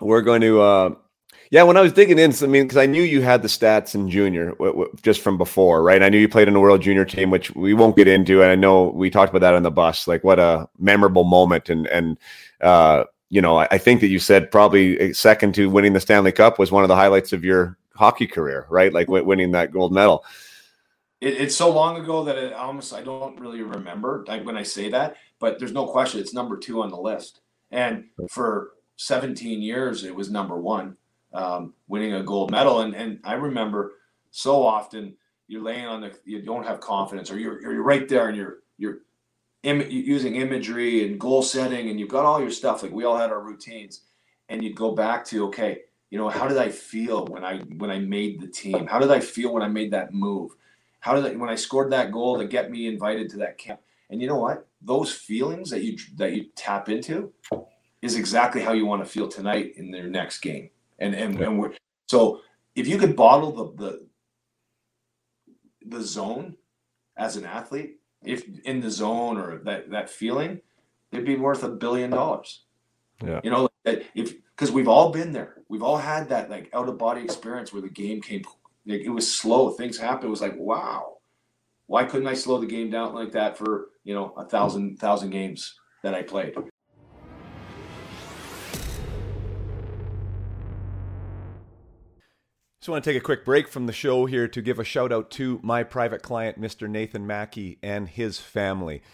[0.00, 0.94] We're going to uh,
[1.52, 3.94] yeah, when I was digging in, I mean, because I knew you had the stats
[3.94, 6.02] in junior w- w- just from before, right?
[6.02, 8.50] I knew you played in the World Junior team, which we won't get into, and
[8.50, 10.08] I know we talked about that on the bus.
[10.08, 12.18] Like, what a memorable moment, and and
[12.62, 16.32] uh, you know, I, I think that you said probably second to winning the Stanley
[16.32, 18.90] Cup was one of the highlights of your hockey career, right?
[18.90, 20.24] Like w- winning that gold medal.
[21.20, 24.62] It, it's so long ago that it almost I don't really remember like when I
[24.62, 29.62] say that, but there's no question it's number two on the list, and for 17
[29.62, 30.96] years it was number one
[31.32, 32.80] um, winning a gold medal.
[32.82, 33.94] And and I remember
[34.30, 35.16] so often
[35.48, 38.58] you're laying on the you don't have confidence or you're you're right there and you're
[38.78, 38.98] you're
[39.64, 42.82] Im- using imagery and goal setting and you've got all your stuff.
[42.82, 44.02] Like we all had our routines
[44.48, 47.90] and you'd go back to okay you know how did i feel when i when
[47.90, 48.86] i made the team?
[48.86, 50.52] How did i feel when i made that move?
[51.00, 53.80] How did I, when i scored that goal to get me invited to that camp?
[54.10, 54.68] And you know what?
[54.82, 57.32] Those feelings that you that you tap into
[58.02, 60.68] is exactly how you want to feel tonight in their next game
[60.98, 61.72] and and, and we're
[62.06, 62.40] so
[62.74, 64.06] if you could bottle the the
[65.86, 66.56] the zone
[67.16, 70.60] as an athlete, if in the zone or that that feeling,
[71.10, 72.64] it'd be worth a billion dollars.
[73.22, 73.40] Yeah.
[73.44, 76.98] You know, if because we've all been there, we've all had that like out of
[76.98, 78.42] body experience where the game came,
[78.86, 80.24] like, it was slow, things happened.
[80.24, 81.18] It was like, wow,
[81.86, 85.30] why couldn't I slow the game down like that for you know a thousand thousand
[85.30, 86.54] games that I played?
[92.82, 95.12] Just want to take a quick break from the show here to give a shout
[95.12, 96.90] out to my private client, Mr.
[96.90, 99.04] Nathan Mackey, and his family.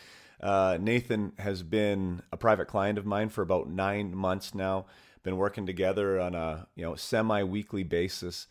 [0.40, 4.86] Uh, Nathan has been a private client of mine for about nine months now.
[5.22, 8.46] Been working together on a you know semi-weekly basis,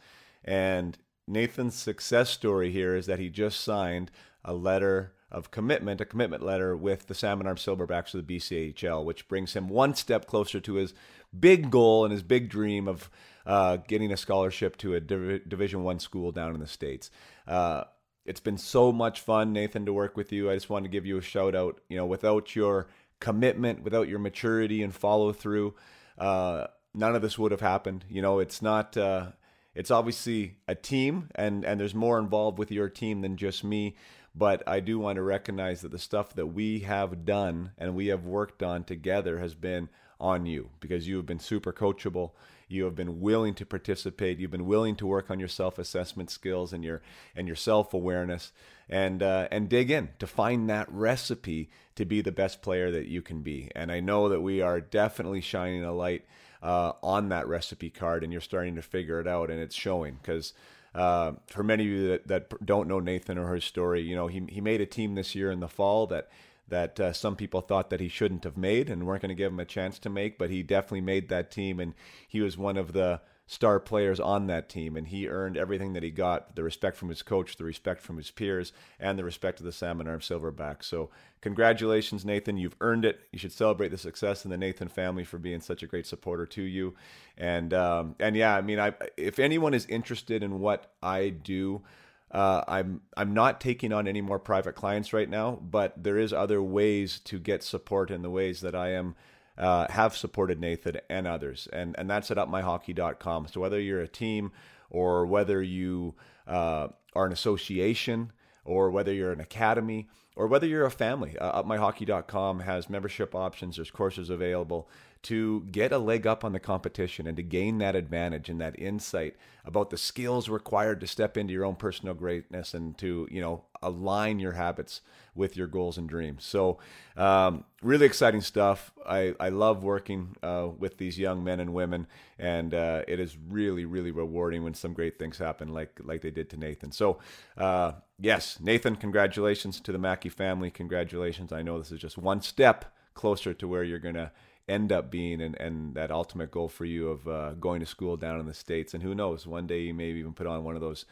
[0.45, 4.11] and Nathan's success story here is that he just signed
[4.45, 9.03] a letter of commitment, a commitment letter with the Salmon Arm Silverbacks of the BCHL,
[9.03, 10.93] which brings him one step closer to his
[11.37, 13.09] big goal and his big dream of
[13.47, 17.09] uh, getting a scholarship to a Div- Division One school down in the states.
[17.47, 17.85] Uh,
[18.25, 20.51] it's been so much fun, Nathan, to work with you.
[20.51, 21.79] I just wanted to give you a shout out.
[21.87, 22.89] You know, without your
[23.21, 25.75] commitment, without your maturity and follow through,
[26.17, 28.03] uh, none of this would have happened.
[28.09, 28.97] You know, it's not.
[28.97, 29.27] Uh,
[29.73, 33.95] it's obviously a team, and and there's more involved with your team than just me.
[34.35, 38.07] But I do want to recognize that the stuff that we have done and we
[38.07, 42.31] have worked on together has been on you because you have been super coachable
[42.67, 44.39] you have been willing to participate.
[44.39, 47.01] You've been willing to work on your self-assessment skills and your
[47.35, 48.51] and your self-awareness,
[48.89, 53.07] and uh, and dig in to find that recipe to be the best player that
[53.07, 53.71] you can be.
[53.73, 56.25] And I know that we are definitely shining a light
[56.61, 60.19] uh, on that recipe card, and you're starting to figure it out, and it's showing
[60.21, 60.53] because.
[60.95, 64.25] Uh, for many of you that, that don't know Nathan or his story, you know
[64.25, 66.27] he he made a team this year in the fall that
[66.67, 69.51] that uh, some people thought that he shouldn't have made and weren't going to give
[69.51, 71.93] him a chance to make, but he definitely made that team, and
[72.27, 76.03] he was one of the star players on that team, and he earned everything that
[76.03, 79.59] he got the respect from his coach, the respect from his peers, and the respect
[79.59, 80.83] of the Salmon Arm Silverback.
[80.83, 82.57] So, congratulations, Nathan.
[82.57, 83.21] You've earned it.
[83.31, 86.45] You should celebrate the success in the Nathan family for being such a great supporter
[86.45, 86.95] to you.
[87.37, 91.83] And, um, and yeah, I mean, I, if anyone is interested in what I do,
[92.31, 96.33] uh, I'm I'm not taking on any more private clients right now, but there is
[96.33, 99.15] other ways to get support in the ways that I am
[99.57, 103.47] uh, have supported Nathan and others, and and that's at upmyhockey.com.
[103.47, 104.51] So whether you're a team
[104.89, 106.15] or whether you
[106.47, 108.31] uh, are an association
[108.65, 113.77] or whether you're an academy or whether you're a family, uh, upmyhockey.com has membership options.
[113.77, 114.89] There's courses available
[115.27, 118.79] to get a leg up on the competition and to gain that advantage and that
[118.79, 119.35] insight
[119.65, 123.65] about the skills required to step into your own personal greatness and to you know
[123.81, 125.01] align your habits
[125.35, 126.45] with your goals and dreams.
[126.45, 126.77] So
[127.17, 128.93] um, really exciting stuff.
[129.05, 132.07] I, I love working uh, with these young men and women
[132.39, 136.31] and uh, it is really really rewarding when some great things happen like like they
[136.31, 136.93] did to nathan.
[136.93, 137.19] So
[137.57, 140.71] uh, yes nathan congratulations to the mackey family.
[140.71, 141.51] Congratulations.
[141.51, 144.31] I know this is just one step closer to where you're going to
[144.67, 148.17] end up being and, and that ultimate goal for you of uh, going to school
[148.17, 148.93] down in the States.
[148.93, 151.05] And who knows, one day you may even put on one of those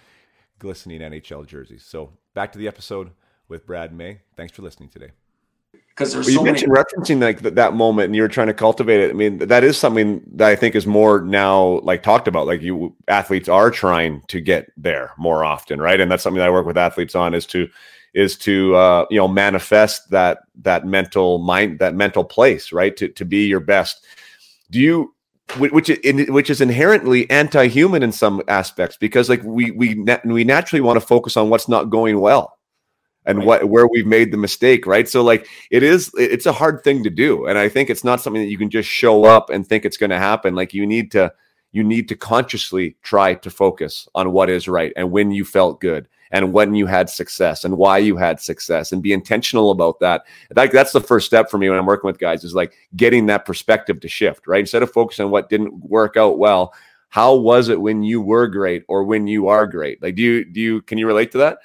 [0.60, 1.84] glistening NHL jerseys.
[1.84, 3.11] So back to the episode
[3.48, 4.19] with Brad May.
[4.36, 5.11] Thanks for listening today.
[5.90, 8.27] Because there's well, so you mentioned many- referencing like th- that moment, and you were
[8.27, 9.11] trying to cultivate it.
[9.11, 12.48] I mean, that is something that I think is more now like talked about.
[12.48, 15.99] Like you athletes are trying to get there more often, right?
[16.02, 17.69] And that's something that I work with athletes on is to
[18.16, 22.98] is to uh, you know manifest that that mental mind that mental place right?
[22.98, 24.04] To, to be your best.
[24.72, 25.14] Do you
[25.60, 31.00] which which is inherently anti-human in some aspects because like we we we naturally want
[31.00, 32.58] to focus on what's not going well
[33.28, 33.46] and right.
[33.46, 35.08] what where we've made the mistake right?
[35.08, 37.46] So like it is it's a hard thing to do.
[37.46, 39.98] And i think it's not something that you can just show up and think it's
[39.98, 40.56] going to happen.
[40.56, 41.32] Like you need to
[41.74, 45.82] you need to consciously try to focus on what is right and when you felt
[45.82, 49.99] good and when you had success and why you had success and be intentional about
[49.99, 50.26] that.
[50.56, 53.26] Like that's the first step for me when I'm working with guys is like getting
[53.27, 54.60] that perspective to shift, right?
[54.60, 56.73] Instead of focusing on what didn't work out well,
[57.10, 60.02] how was it when you were great or when you are great?
[60.02, 61.60] Like, do you, do you, can you relate to that?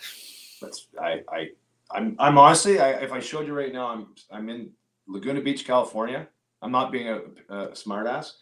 [0.60, 1.48] That's, I, I,
[1.90, 4.70] I'm, I'm honestly, I, if I showed you right now, I'm, I'm in
[5.08, 6.28] Laguna Beach, California.
[6.62, 8.32] I'm not being a, a smartass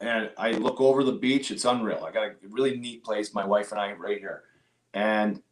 [0.00, 1.50] and I look over the beach.
[1.50, 2.04] It's unreal.
[2.06, 3.34] I got a really neat place.
[3.34, 4.44] My wife and I right here.
[4.94, 5.42] And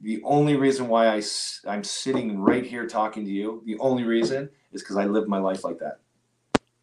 [0.00, 1.22] the only reason why I,
[1.66, 5.38] I'm sitting right here talking to you, the only reason is because I live my
[5.38, 6.00] life like that.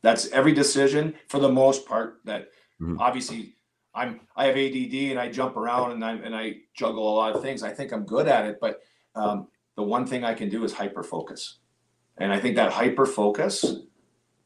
[0.03, 2.49] That's every decision for the most part that
[2.79, 2.99] mm-hmm.
[2.99, 3.55] obviously
[3.95, 7.35] I'm, I have ADD and I jump around and I, and I juggle a lot
[7.35, 7.63] of things.
[7.63, 8.81] I think I'm good at it, but
[9.15, 11.57] um, the one thing I can do is hyper focus.
[12.17, 13.65] And I think that hyper focus,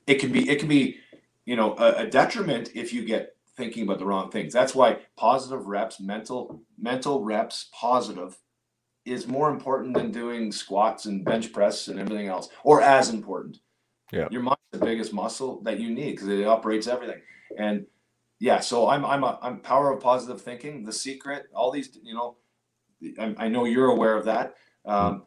[0.07, 0.97] it can be, it can be,
[1.45, 4.51] you know, a, a detriment if you get thinking about the wrong things.
[4.51, 8.37] That's why positive reps, mental mental reps, positive
[9.05, 13.59] is more important than doing squats and bench press and everything else, or as important.
[14.11, 14.27] Yeah.
[14.31, 17.21] Your mind's the biggest muscle that you need because it operates everything.
[17.57, 17.85] And
[18.39, 22.15] yeah, so I'm I'm a I'm power of positive thinking, the secret, all these, you
[22.15, 22.37] know,
[23.19, 24.55] I, I know you're aware of that.
[24.85, 25.23] Um,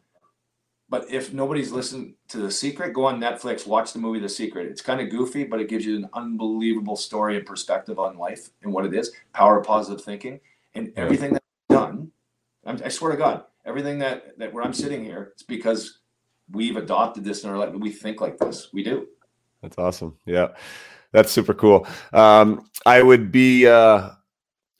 [0.89, 4.67] but if nobody's listened to The Secret, go on Netflix, watch the movie The Secret.
[4.67, 8.49] It's kind of goofy, but it gives you an unbelievable story and perspective on life
[8.61, 9.11] and what it is.
[9.33, 10.39] Power of positive thinking
[10.75, 12.11] and everything that's done.
[12.65, 15.99] I'm, I swear to God, everything that that where I'm sitting here, it's because
[16.51, 17.73] we've adopted this in our life.
[17.73, 18.71] We think like this.
[18.71, 19.07] We do.
[19.61, 20.15] That's awesome.
[20.25, 20.49] Yeah,
[21.11, 21.87] that's super cool.
[22.13, 23.67] Um, I would be.
[23.67, 24.11] Uh,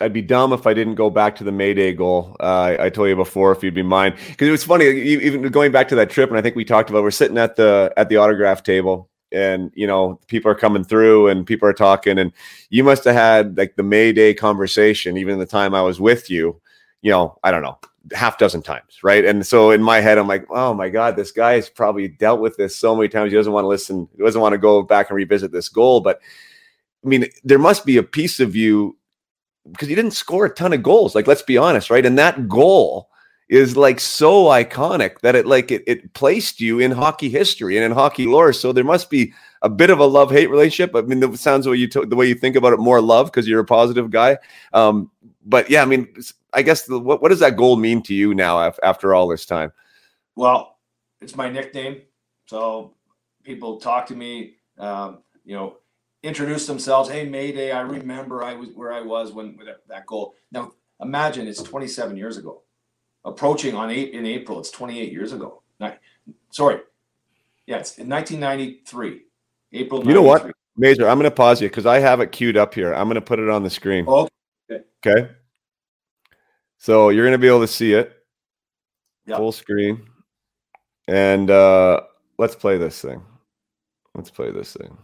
[0.02, 2.36] I'd be dumb if I didn't go back to the Mayday goal.
[2.40, 4.86] Uh, I, told you before if you'd be mine because it was funny.
[4.88, 7.56] Even going back to that trip, and I think we talked about we're sitting at
[7.56, 11.74] the at the autograph table, and you know people are coming through and people are
[11.74, 12.34] talking, and
[12.70, 16.60] you must have had like the Mayday conversation even the time I was with you.
[17.02, 17.80] You know, I don't know,
[18.14, 19.24] half dozen times, right?
[19.24, 22.42] And so in my head, I'm like, oh my god, this guy has probably dealt
[22.42, 23.32] with this so many times.
[23.32, 24.10] He doesn't want to listen.
[24.18, 26.20] He doesn't want to go back and revisit this goal, but.
[27.04, 28.98] I mean, there must be a piece of you
[29.72, 31.16] because he didn't score a ton of goals.
[31.16, 32.06] Like, let's be honest, right?
[32.06, 33.10] And that goal
[33.48, 37.86] is like so iconic that it like it, it placed you in hockey history and
[37.86, 38.54] in hockey lore.
[38.54, 40.96] So there must be a bit of a love hate relationship.
[40.96, 43.28] I mean, it sounds the way you the way you think about it more love
[43.28, 44.38] because you're a positive guy.
[44.74, 45.12] Um,
[45.46, 46.08] but yeah, I mean,
[46.54, 49.28] I guess the, what what does that goal mean to you now af- after all
[49.28, 49.72] this time?
[50.36, 50.78] Well,
[51.22, 52.02] it's my nickname,
[52.48, 52.96] so
[53.44, 54.56] people talk to me.
[54.78, 55.78] Um, you know,
[56.26, 57.10] introduce themselves.
[57.10, 57.72] Hey, Mayday!
[57.72, 60.34] I remember I was where I was when with that goal.
[60.52, 60.72] Now
[61.02, 62.64] imagine it's 27 years ago,
[63.24, 64.60] approaching on eight in April.
[64.60, 65.62] It's 28 years ago.
[66.52, 66.80] sorry,
[67.68, 69.22] yeah, it's in 1993,
[69.74, 70.06] April.
[70.06, 71.08] You know what, Major?
[71.08, 72.94] I'm going to pause you because I have it queued up here.
[72.94, 74.06] I'm going to put it on the screen.
[74.08, 74.28] Oh,
[74.70, 74.84] okay.
[75.06, 75.32] Okay.
[76.78, 78.14] So you're going to be able to see it
[79.26, 79.38] yep.
[79.38, 80.08] full screen,
[81.08, 82.02] and uh,
[82.38, 83.22] let's play this thing.
[84.14, 84.98] Let's play this thing.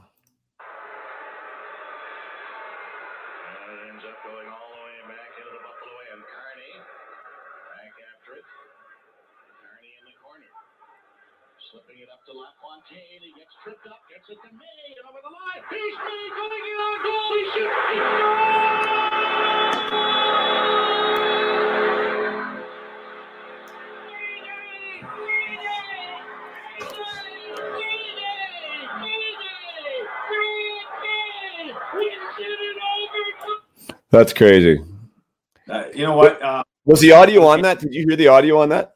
[34.12, 34.84] That's crazy.
[35.70, 36.42] Uh, you know what?
[36.42, 37.80] Uh, was the audio on that?
[37.80, 38.94] Did you hear the audio on that?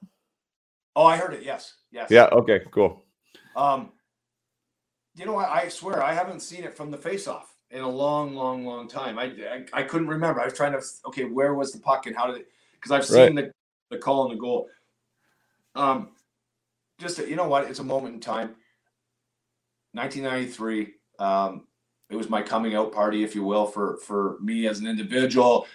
[0.95, 1.43] Oh, I heard it.
[1.43, 1.75] Yes.
[1.91, 2.11] Yes.
[2.11, 2.25] Yeah.
[2.25, 2.61] Okay.
[2.71, 3.03] Cool.
[3.55, 3.91] Um,
[5.15, 5.49] you know, what?
[5.49, 9.17] I swear I haven't seen it from the face-off in a long, long, long time.
[9.17, 10.41] I, I, I couldn't remember.
[10.41, 12.47] I was trying to okay, where was the puck and how did it?
[12.73, 13.45] Because I've seen right.
[13.45, 13.51] the
[13.91, 14.67] the call and the goal.
[15.75, 16.09] Um,
[16.99, 17.69] just you know what?
[17.69, 18.55] It's a moment in time.
[19.93, 20.93] 1993.
[21.19, 21.67] Um,
[22.09, 25.67] it was my coming out party, if you will, for for me as an individual.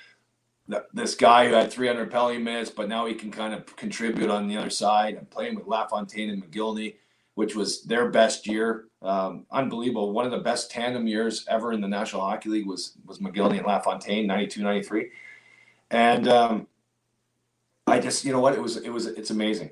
[0.93, 4.47] This guy who had 300 penalty minutes, but now he can kind of contribute on
[4.47, 5.17] the other side.
[5.17, 6.95] I'm playing with LaFontaine and Mogilny
[7.41, 8.89] which was their best year.
[9.01, 10.13] Um, unbelievable.
[10.13, 13.57] One of the best tandem years ever in the National Hockey League was was Mogilny
[13.57, 15.11] and LaFontaine, 92, 93.
[15.91, 16.67] And um,
[17.87, 18.53] I just, you know what?
[18.53, 19.71] It was, it was, it's amazing.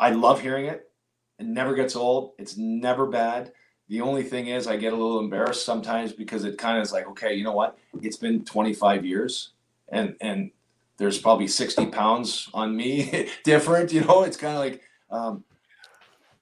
[0.00, 0.90] I love hearing it.
[1.38, 2.32] It never gets old.
[2.38, 3.52] It's never bad.
[3.90, 6.92] The only thing is, I get a little embarrassed sometimes because it kind of is
[6.92, 7.76] like, okay, you know what?
[8.00, 9.50] It's been 25 years,
[9.88, 10.52] and and
[10.96, 13.92] there's probably 60 pounds on me different.
[13.92, 15.42] You know, it's kind of like, um,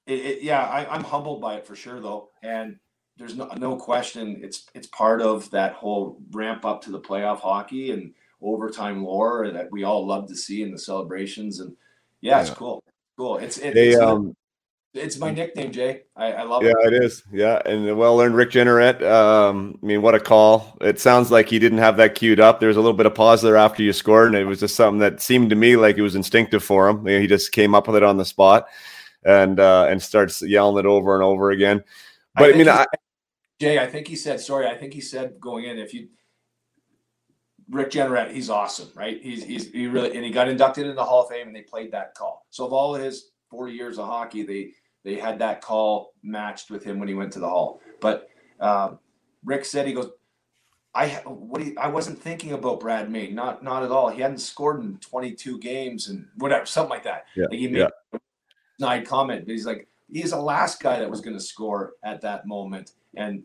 [0.06, 2.78] it, it, yeah, I, I'm humbled by it for sure, though, and
[3.16, 7.40] there's no no question it's it's part of that whole ramp up to the playoff
[7.40, 8.12] hockey and
[8.42, 11.60] overtime lore that we all love to see in the celebrations.
[11.60, 11.74] And
[12.20, 12.84] yeah, it's cool.
[13.16, 13.38] Cool.
[13.38, 14.36] It's it, they, it's, um,
[14.94, 18.16] it's my nickname jay i, I love yeah, it yeah it is yeah and well
[18.16, 19.02] learned rick Jeanneret.
[19.02, 22.58] um i mean what a call it sounds like he didn't have that queued up
[22.58, 24.76] there was a little bit of pause there after you scored and it was just
[24.76, 27.86] something that seemed to me like it was instinctive for him he just came up
[27.86, 28.66] with it on the spot
[29.24, 31.82] and uh, and starts yelling it over and over again.
[32.34, 32.86] But I, I mean, I,
[33.60, 36.08] Jay, I think he said, sorry, I think he said going in, if you
[37.68, 39.20] Rick Jeanneret, he's awesome, right?
[39.22, 41.62] He's he's he really and he got inducted into the Hall of Fame and they
[41.62, 42.46] played that call.
[42.50, 44.72] So of all his 40 years of hockey, they
[45.04, 47.80] they had that call matched with him when he went to the Hall.
[48.00, 48.28] But
[48.60, 48.98] um,
[49.44, 50.10] Rick said he goes,
[50.94, 54.08] I what I wasn't thinking about Brad May, not not at all.
[54.08, 57.26] He hadn't scored in 22 games and whatever, something like that.
[57.36, 58.18] Yeah, like he made yeah
[58.78, 62.20] snide comment, but he's like, he's the last guy that was going to score at
[62.22, 63.42] that moment, and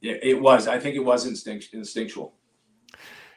[0.00, 0.66] it, it, was.
[0.66, 2.34] I think it was instinct, instinctual.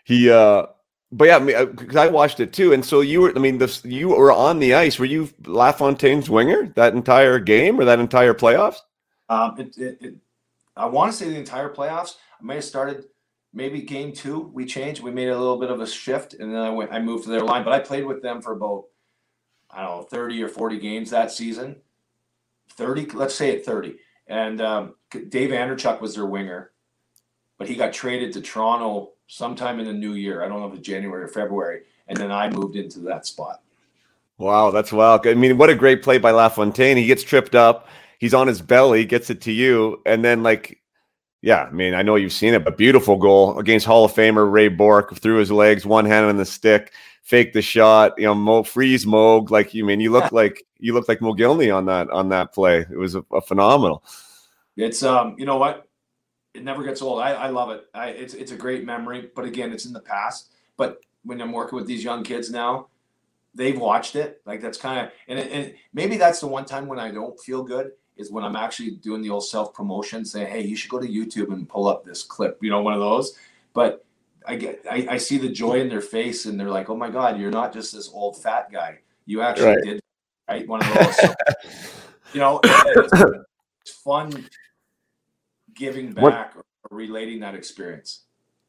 [0.03, 0.68] He uh,
[1.11, 3.34] but yeah, because I, mean, I, watched it too, and so you were.
[3.35, 4.99] I mean, this you were on the ice.
[4.99, 8.77] Were you LaFontaine's winger that entire game or that entire playoffs?
[9.29, 10.15] Um, it, it, it,
[10.75, 12.15] I want to say the entire playoffs.
[12.39, 13.05] I may have started
[13.53, 14.51] maybe game two.
[14.53, 15.01] We changed.
[15.01, 16.91] We made a little bit of a shift, and then I went.
[16.91, 18.85] I moved to their line, but I played with them for about
[19.71, 21.77] I don't know thirty or forty games that season.
[22.73, 23.95] Thirty, let's say it thirty.
[24.27, 26.71] And um, Dave Andreychuk was their winger,
[27.57, 30.44] but he got traded to Toronto sometime in the new year.
[30.44, 31.82] I don't know if it's January or February.
[32.08, 33.62] And then I moved into that spot.
[34.38, 35.26] Wow, that's wild.
[35.26, 36.98] I mean, what a great play by LaFontaine.
[36.98, 37.88] He gets tripped up.
[38.20, 40.80] He's on his belly, gets it to you, and then like,
[41.41, 41.64] yeah.
[41.64, 44.70] I mean, I know you've seen it, but beautiful goal against Hall of Famer Ray
[44.70, 48.14] Bourque through his legs, one hand on the stick, fake the shot.
[48.18, 49.52] You know, Mo, freeze Moog.
[49.52, 52.54] Like you I mean, you look like you look like Mogilny on that on that
[52.54, 52.80] play.
[52.80, 54.04] It was a, a phenomenal.
[54.76, 55.86] It's um, you know what,
[56.57, 57.21] it never gets old.
[57.21, 57.85] I, I love it.
[57.93, 60.51] I, it's it's a great memory, but again, it's in the past.
[60.75, 62.88] But when I'm working with these young kids now,
[63.53, 64.41] they've watched it.
[64.45, 67.63] Like that's kind of and, and maybe that's the one time when I don't feel
[67.63, 70.99] good is when I'm actually doing the old self promotion, saying, "Hey, you should go
[70.99, 73.38] to YouTube and pull up this clip." You know, one of those.
[73.73, 74.03] But
[74.47, 77.11] I get I, I see the joy in their face, and they're like, "Oh my
[77.11, 78.99] God, you're not just this old fat guy.
[79.27, 79.84] You actually right.
[79.84, 80.01] did
[80.49, 81.35] right one of those."
[82.34, 83.41] You know, it's,
[83.81, 84.45] it's fun
[85.78, 86.66] giving back what?
[86.90, 88.24] or relating that experience.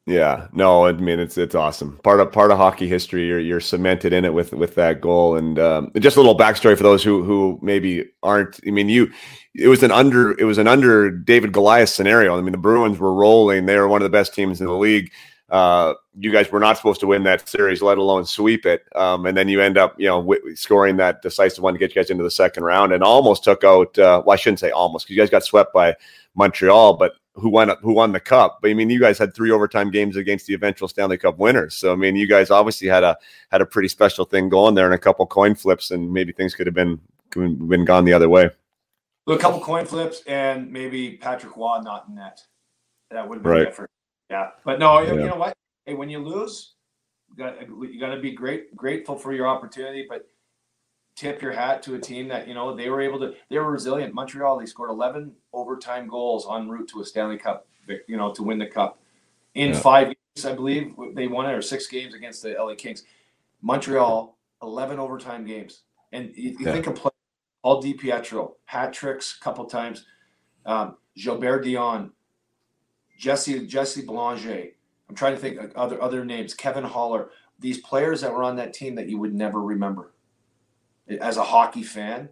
[0.05, 1.99] Yeah, no, I mean it's it's awesome.
[2.03, 3.27] Part of part of hockey history.
[3.27, 6.75] You're you're cemented in it with with that goal, and um, just a little backstory
[6.75, 8.59] for those who who maybe aren't.
[8.65, 9.11] I mean, you
[9.53, 12.35] it was an under it was an under David Goliath scenario.
[12.35, 14.73] I mean, the Bruins were rolling; they were one of the best teams in the
[14.73, 15.11] league.
[15.49, 18.83] Uh, you guys were not supposed to win that series, let alone sweep it.
[18.95, 21.95] Um, and then you end up, you know, w- scoring that decisive one to get
[21.95, 23.97] you guys into the second round, and almost took out.
[23.97, 25.95] Uh, well, I shouldn't say almost, because you guys got swept by
[26.35, 28.59] Montreal, but who won who won the cup.
[28.61, 31.75] But I mean, you guys had three overtime games against the eventual Stanley Cup winners.
[31.75, 33.17] So I mean, you guys obviously had a
[33.51, 36.53] had a pretty special thing going there, and a couple coin flips, and maybe things
[36.53, 36.99] could have been
[37.31, 38.49] been gone the other way.
[39.27, 42.41] A couple coin flips, and maybe Patrick Roy not in net.
[43.11, 43.65] That would have been right.
[43.65, 43.91] different.
[44.29, 45.13] Yeah, but no, yeah.
[45.13, 45.55] you know what?
[45.85, 46.73] Hey, when you lose,
[47.29, 50.27] you got you got to be great grateful for your opportunity, but
[51.19, 53.71] tip your hat to a team that you know they were able to they were
[53.71, 54.13] resilient.
[54.13, 57.67] Montreal they scored 11 overtime goals en route to a stanley cup
[58.07, 58.99] you know to win the cup.
[59.55, 59.79] In yeah.
[59.79, 63.03] five games i believe they won it or six games against the la kings.
[63.61, 65.81] Montreal 11 overtime games.
[66.13, 66.71] And you, you yeah.
[66.71, 67.11] think of play
[67.61, 70.05] all DiPietro, hat tricks a couple times.
[70.65, 72.11] Um, Gilbert Dionne
[73.17, 74.69] jesse jesse belanger
[75.09, 77.31] i'm trying to think other other names kevin haller.
[77.59, 80.13] These players that were on that team that you would never remember
[81.09, 82.29] as a hockey fan.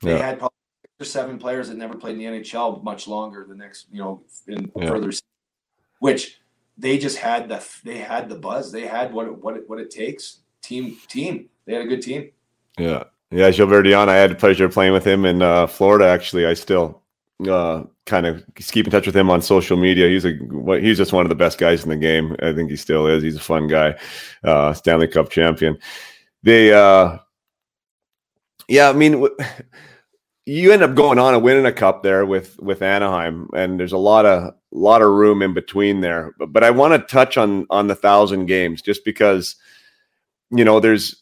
[0.00, 0.24] They yeah.
[0.24, 3.54] had probably six or seven players that never played in the NHL much longer the
[3.54, 4.88] next, you know, in yeah.
[4.88, 5.12] further,
[5.98, 6.40] which
[6.78, 8.72] they just had the they had the buzz.
[8.72, 10.38] They had what it, what it, what it takes.
[10.62, 11.48] Team team.
[11.66, 12.30] They had a good team.
[12.78, 13.04] Yeah.
[13.32, 16.06] Yeah, Gilbert Dionne, I had the pleasure of playing with him in uh, Florida.
[16.06, 17.00] Actually, I still
[17.48, 20.08] uh, kind of keep in touch with him on social media.
[20.08, 20.36] He's a
[20.80, 22.34] he's just one of the best guys in the game.
[22.42, 23.22] I think he still is.
[23.22, 23.96] He's a fun guy,
[24.42, 25.78] uh, Stanley Cup champion.
[26.42, 27.18] They uh,
[28.70, 29.26] yeah, I mean,
[30.46, 33.92] you end up going on and winning a cup there with with Anaheim, and there's
[33.92, 36.34] a lot of lot of room in between there.
[36.38, 39.56] But, but I want to touch on on the thousand games just because
[40.50, 41.20] you know there's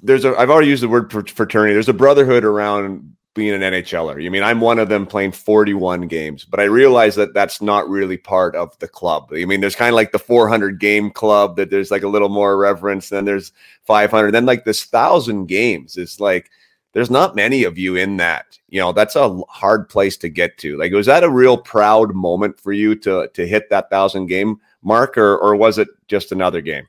[0.00, 1.74] there's a I've already used the word fraternity.
[1.74, 4.20] There's a brotherhood around being an NHLer.
[4.20, 7.88] You mean I'm one of them playing 41 games, but I realize that that's not
[7.88, 9.28] really part of the club.
[9.32, 12.30] I mean, there's kind of like the 400 game club that there's like a little
[12.30, 13.10] more reverence.
[13.10, 13.52] Then there's
[13.84, 14.32] 500.
[14.32, 16.50] Then like this thousand games is like
[16.92, 18.58] there's not many of you in that.
[18.68, 20.78] You know, that's a hard place to get to.
[20.78, 24.60] Like, was that a real proud moment for you to to hit that thousand game
[24.82, 26.88] mark, or or was it just another game?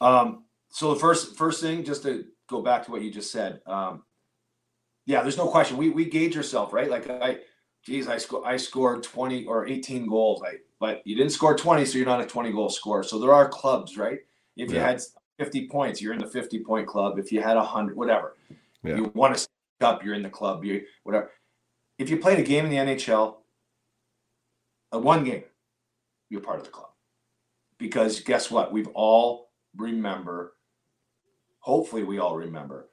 [0.00, 0.44] Um.
[0.68, 3.60] So the first first thing, just to go back to what you just said.
[3.66, 4.02] Um,
[5.06, 5.76] yeah, there's no question.
[5.76, 6.90] We we gauge yourself, right?
[6.90, 7.38] Like I,
[7.84, 10.42] geez, I sco- I scored 20 or 18 goals.
[10.44, 13.02] I but you didn't score 20, so you're not a 20 goal scorer.
[13.02, 14.18] So there are clubs, right?
[14.56, 15.00] If you had
[15.38, 17.18] 50 points, you're in the 50 point club.
[17.18, 18.36] If you had 100, whatever,
[18.82, 18.96] yeah.
[18.96, 19.48] you want to
[19.86, 20.64] up, you're in the club.
[20.64, 21.30] You whatever.
[21.98, 23.36] If you played a game in the NHL,
[24.92, 25.44] a one game,
[26.28, 26.90] you're part of the club.
[27.78, 28.72] Because guess what?
[28.72, 30.54] We've all remember.
[31.60, 32.89] Hopefully, we all remember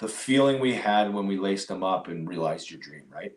[0.00, 3.32] the feeling we had when we laced them up and realized your dream, right?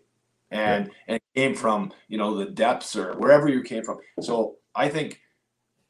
[0.49, 0.93] And yeah.
[1.07, 3.99] and it came from you know the depths or wherever you came from.
[4.21, 5.19] So I think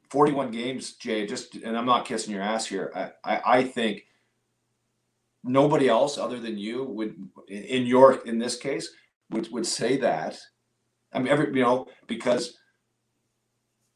[0.10, 1.26] 41 games, Jay.
[1.26, 2.92] Just and I'm not kissing your ass here.
[2.96, 4.06] I I, I think
[5.44, 7.16] nobody else other than you would
[7.48, 8.90] in your in this case
[9.30, 10.40] would would say that.
[11.14, 12.58] I mean, every you know because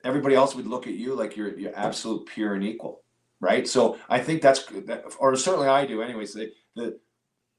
[0.03, 3.03] everybody else would look at you like you're you're absolute pure and equal,
[3.39, 3.67] right?
[3.67, 6.01] So I think that's that, or certainly I do.
[6.01, 6.51] Anyways, the,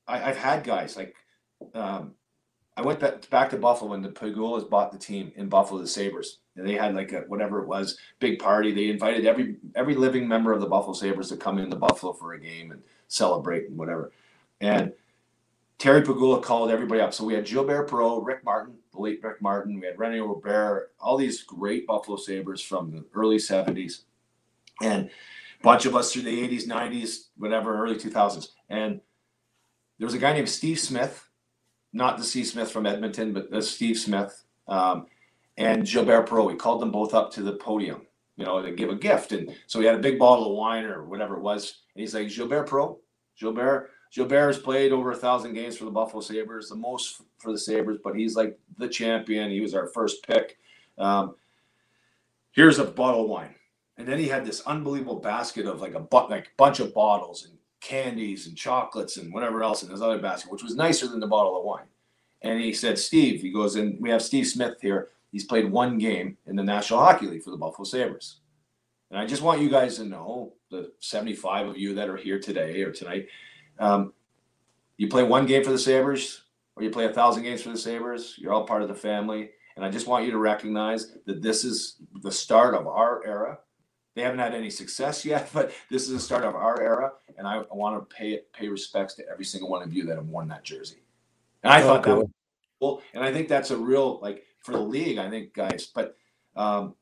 [0.06, 1.14] I, have had guys like
[1.74, 2.14] um,
[2.78, 5.86] I went back, back to Buffalo when the Pegulas bought the team in Buffalo, the
[5.88, 6.38] Sabres.
[6.54, 8.72] And they had like a whatever it was, big party.
[8.72, 12.34] They invited every every living member of the Buffalo Sabres to come into Buffalo for
[12.34, 14.12] a game and celebrate and whatever.
[14.60, 14.92] And
[15.78, 17.14] Terry Pegula called everybody up.
[17.14, 19.80] So we had Gilbert Perreault, Rick Martin, the late Rick Martin.
[19.80, 24.02] We had Rene Robert, all these great Buffalo Sabres from the early 70s.
[24.82, 28.48] And a bunch of us through the 80s, 90s, whatever, early 2000s.
[28.68, 29.00] And
[29.98, 31.28] there was a guy named Steve Smith,
[31.92, 35.06] not the Steve Smith from Edmonton, but the Steve Smith um,
[35.56, 36.46] and Gilbert Perreault.
[36.46, 38.02] We called them both up to the podium,
[38.36, 39.32] you know, to give a gift.
[39.32, 41.82] And so we had a big bottle of wine or whatever it was.
[41.94, 42.98] And he's like, Gilbert Perreault,
[43.38, 47.52] Gilbert, Gilbert has played over a thousand games for the Buffalo Sabres, the most for
[47.52, 49.50] the Sabres, but he's like the champion.
[49.50, 50.58] He was our first pick.
[50.96, 51.34] Um,
[52.52, 53.54] here's a bottle of wine.
[53.98, 57.46] And then he had this unbelievable basket of like a bu- like bunch of bottles
[57.46, 61.20] and candies and chocolates and whatever else in his other basket, which was nicer than
[61.20, 61.86] the bottle of wine.
[62.42, 65.08] And he said, Steve, he goes, and we have Steve Smith here.
[65.32, 68.40] He's played one game in the National Hockey League for the Buffalo Sabres.
[69.10, 72.38] And I just want you guys to know, the 75 of you that are here
[72.38, 73.28] today or tonight,
[73.78, 74.12] um,
[74.96, 76.42] you play one game for the Sabres
[76.76, 79.50] or you play a thousand games for the Sabres, you're all part of the family.
[79.76, 83.58] And I just want you to recognize that this is the start of our era
[84.18, 87.46] they haven't had any success yet, but this is the start of our era, and
[87.46, 90.48] I, want to pay pay respects to every single one of you that have worn
[90.48, 91.02] that jersey.
[91.62, 92.14] And I oh, thought cool.
[92.14, 92.30] that was
[92.80, 95.18] cool, and I think that's a real like for the league.
[95.18, 96.16] I think guys, but
[96.56, 96.94] um,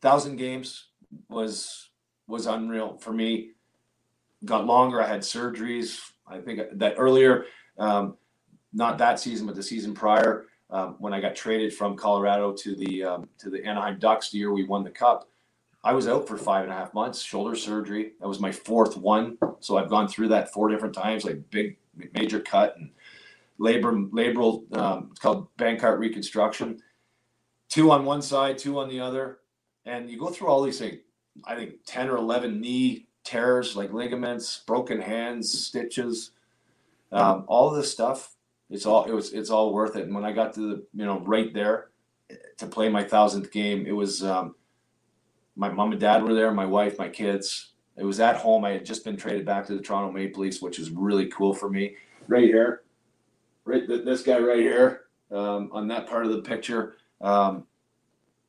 [0.00, 0.86] thousand games
[1.28, 1.90] was
[2.26, 3.50] was unreal for me.
[4.44, 5.02] Got longer.
[5.02, 6.00] I had surgeries.
[6.26, 7.44] I think that earlier,
[7.78, 8.16] um,
[8.72, 12.74] not that season, but the season prior, um, when I got traded from Colorado to
[12.74, 15.28] the um, to the Anaheim Ducks, the year we won the Cup.
[15.84, 18.12] I was out for five and a half months, shoulder surgery.
[18.18, 19.36] That was my fourth one.
[19.60, 21.76] So I've gone through that four different times, like big
[22.14, 22.90] major cut and
[23.58, 24.74] labor labral.
[24.76, 26.80] Um, it's called Bankart reconstruction.
[27.68, 29.40] Two on one side, two on the other,
[29.84, 31.00] and you go through all these things.
[31.44, 36.30] I think ten or eleven knee tears, like ligaments, broken hands, stitches,
[37.12, 38.34] um, all this stuff.
[38.70, 39.34] It's all it was.
[39.34, 40.04] It's all worth it.
[40.04, 41.90] And when I got to the you know right there
[42.56, 44.24] to play my thousandth game, it was.
[44.24, 44.54] Um,
[45.56, 47.72] my mom and dad were there, my wife, my kids.
[47.96, 48.64] It was at home.
[48.64, 51.54] I had just been traded back to the Toronto Maple Leafs, which is really cool
[51.54, 51.96] for me.
[52.26, 52.82] Right here,
[53.64, 56.96] right this guy right here um, on that part of the picture.
[57.20, 57.66] Um,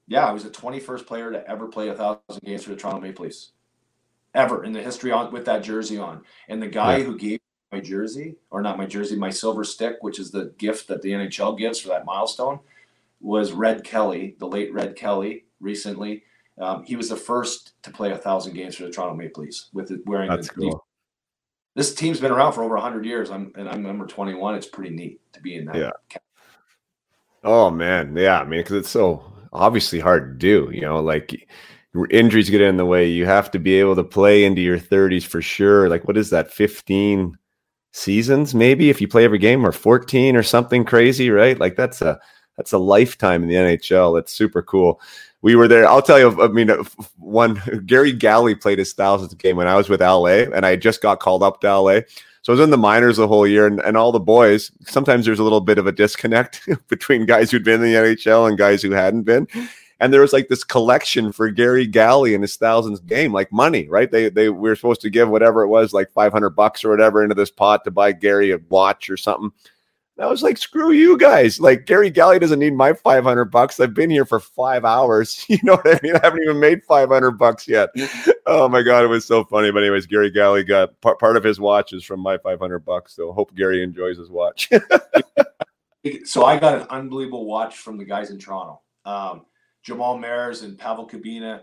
[0.07, 3.01] yeah, I was the 21st player to ever play a thousand games for the Toronto
[3.01, 3.51] Maple Leafs,
[4.33, 6.23] ever in the history on with that jersey on.
[6.47, 7.03] And the guy yeah.
[7.03, 7.39] who gave
[7.71, 11.11] my jersey, or not my jersey, my silver stick, which is the gift that the
[11.11, 12.59] NHL gives for that milestone,
[13.19, 16.23] was Red Kelly, the late Red Kelly, recently
[16.59, 19.69] um, he was the first to play a thousand games for the Toronto Maple Leafs
[19.73, 20.53] with it wearing That's the.
[20.53, 20.85] Cool.
[21.75, 23.29] This team's been around for over hundred years.
[23.29, 24.55] I'm and I'm number twenty one.
[24.55, 25.75] It's pretty neat to be in that.
[25.75, 25.91] Yeah.
[27.43, 28.39] Oh man, yeah.
[28.39, 30.69] I mean, because it's so obviously hard to do.
[30.73, 31.47] You know, like
[32.09, 33.07] injuries get in the way.
[33.07, 35.89] You have to be able to play into your 30s for sure.
[35.89, 36.51] Like, what is that?
[36.51, 37.37] 15
[37.91, 41.59] seasons, maybe if you play every game, or 14 or something crazy, right?
[41.59, 42.19] Like that's a
[42.55, 44.17] that's a lifetime in the NHL.
[44.17, 45.01] That's super cool
[45.45, 45.87] we were there.
[45.87, 46.41] I'll tell you.
[46.41, 46.83] I mean, uh,
[47.19, 51.03] one Garry Galley played his thousandth game when I was with LA, and I just
[51.03, 51.99] got called up to LA.
[52.41, 54.71] So I was in the minors the whole year, and, and all the boys.
[54.87, 58.49] Sometimes there's a little bit of a disconnect between guys who'd been in the NHL
[58.49, 59.47] and guys who hadn't been.
[59.99, 63.87] And there was like this collection for Garry Galley in his thousandth game, like money,
[63.87, 64.09] right?
[64.09, 67.21] They they we were supposed to give whatever it was, like 500 bucks or whatever,
[67.21, 69.51] into this pot to buy Garry a watch or something.
[70.17, 71.59] I was like, screw you guys.
[71.59, 73.79] Like Garry Galley doesn't need my 500 bucks.
[73.79, 75.45] I've been here for five hours.
[75.55, 76.15] You know what I mean?
[76.15, 77.89] I haven't even made 500 bucks yet.
[78.45, 79.03] Oh my God.
[79.03, 79.71] It was so funny.
[79.71, 83.15] But anyways, Garry Galley got part, part of his watch is from my 500 bucks.
[83.15, 84.69] So hope Garry enjoys his watch.
[86.25, 88.81] so I got an unbelievable watch from the guys in Toronto.
[89.05, 89.45] Um,
[89.83, 91.61] Jamal Mayers and Pavel Kubina,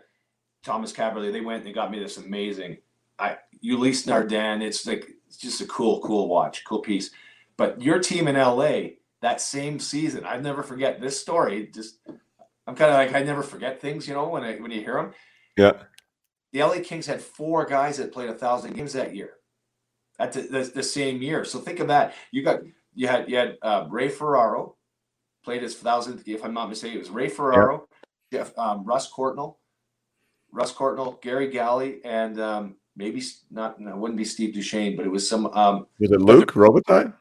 [0.63, 2.79] Thomas Kaberle, they went and they got me this amazing,
[3.19, 4.63] I Ulysse Nardin.
[4.63, 7.11] It's like, it's just a cool, cool watch, cool piece.
[7.63, 11.71] But your team in LA that same season, I'd never forget this story.
[11.73, 12.01] Just
[12.67, 14.95] I'm kind of like I never forget things, you know, when I when you hear
[14.95, 15.13] them.
[15.57, 15.75] Yeah.
[16.53, 19.35] The LA Kings had four guys that played a thousand games that year,
[20.19, 21.45] at the, the, the, same year.
[21.45, 22.15] So think of that.
[22.33, 22.63] You got
[22.95, 24.75] you had you had uh, Ray Ferraro
[25.45, 26.27] played his thousandth.
[26.27, 27.87] If I'm not mistaken, it was Ray Ferraro,
[28.33, 28.41] yeah.
[28.41, 29.59] Jeff um, Russ Courtnall,
[30.51, 33.23] Russ Courtnall, Garry Galley, and um, maybe
[33.53, 33.81] not.
[33.81, 35.47] No, it wouldn't be Steve Duchesne, but it was some.
[35.47, 37.15] Um, was it Luc Robitaille?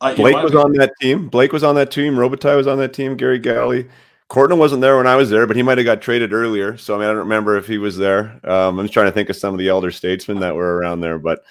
[0.00, 1.28] Uh, Blake was on that team.
[1.28, 2.16] Blake was on that team.
[2.16, 3.16] Robitaille was on that team.
[3.16, 3.88] Garry Galley,
[4.28, 6.76] Courtnall wasn't there when I was there, but he might have got traded earlier.
[6.76, 8.40] So I mean, I don't remember if he was there.
[8.44, 11.00] Um, I'm just trying to think of some of the elder statesmen that were around
[11.00, 11.44] there, but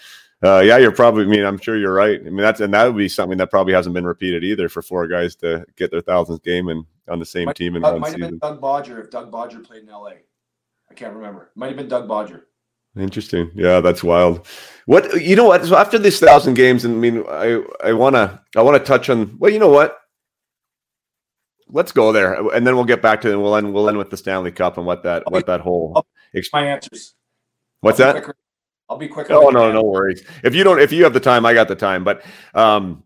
[0.43, 1.23] uh, yeah, you're probably.
[1.23, 2.19] I mean, I'm sure you're right.
[2.19, 4.81] I mean, that's and that would be something that probably hasn't been repeated either for
[4.81, 7.93] four guys to get their thousandth game and on the same might, team in uh,
[7.93, 8.22] one might season.
[8.22, 10.15] have been Doug Bodger if Doug Bodger played in L.A.
[10.91, 11.51] I can't remember.
[11.55, 12.45] Might have been Doug Bodger.
[12.97, 13.51] Interesting.
[13.53, 14.47] Yeah, that's wild.
[14.85, 15.45] What you know?
[15.45, 15.65] What?
[15.65, 19.38] So after this thousand games, and I mean, I I wanna I wanna touch on.
[19.38, 19.97] Well, you know what?
[21.67, 24.11] Let's go there, and then we'll get back to and we'll end we'll end with
[24.11, 26.05] the Stanley Cup and what that what that whole.
[26.53, 27.15] My answers.
[27.81, 28.35] What's I'll that?
[28.89, 29.34] I'll be quicker.
[29.34, 30.23] Oh no, no worries.
[30.43, 32.03] If you don't, if you have the time, I got the time.
[32.03, 32.23] But
[32.53, 33.03] um,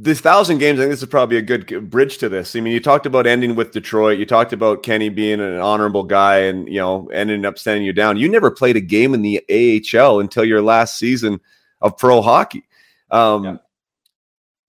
[0.00, 2.54] this thousand games, I think this is probably a good bridge to this.
[2.54, 4.18] I mean, you talked about ending with Detroit.
[4.18, 7.92] You talked about Kenny being an honorable guy, and you know, ending up sending you
[7.92, 8.16] down.
[8.16, 11.40] You never played a game in the AHL until your last season
[11.80, 12.64] of pro hockey.
[13.10, 13.56] Um, Yeah.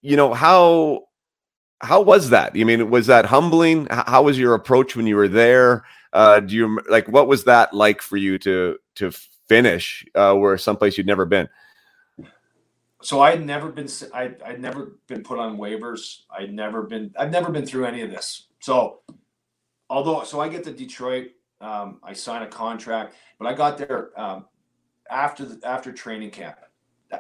[0.02, 1.04] You know how
[1.82, 2.54] how was that?
[2.56, 3.88] I mean, was that humbling?
[3.92, 5.84] How was your approach when you were there?
[6.14, 9.12] Uh, do you like what was that like for you to to
[9.48, 11.50] finish uh, where someplace you'd never been?
[13.02, 16.22] So I had never been I I'd never been put on waivers.
[16.38, 18.48] I'd never been I've never been through any of this.
[18.60, 19.00] So
[19.90, 21.30] although so I get to Detroit,
[21.62, 24.46] um, I sign a contract, but I got there um,
[25.10, 26.58] after the, after training camp.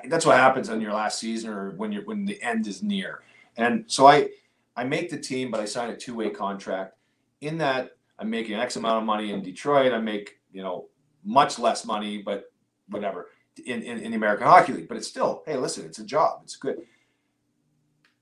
[0.05, 3.21] That's what happens on your last season or when you're when the end is near.
[3.57, 4.29] And so I
[4.75, 6.95] I make the team, but I sign a two way contract.
[7.41, 9.93] In that, I'm making X amount of money in Detroit.
[9.93, 10.89] I make you know
[11.23, 12.51] much less money, but
[12.89, 13.29] whatever
[13.65, 16.41] in, in, in the American Hockey League, but it's still, hey, listen, it's a job.
[16.43, 16.77] It's good.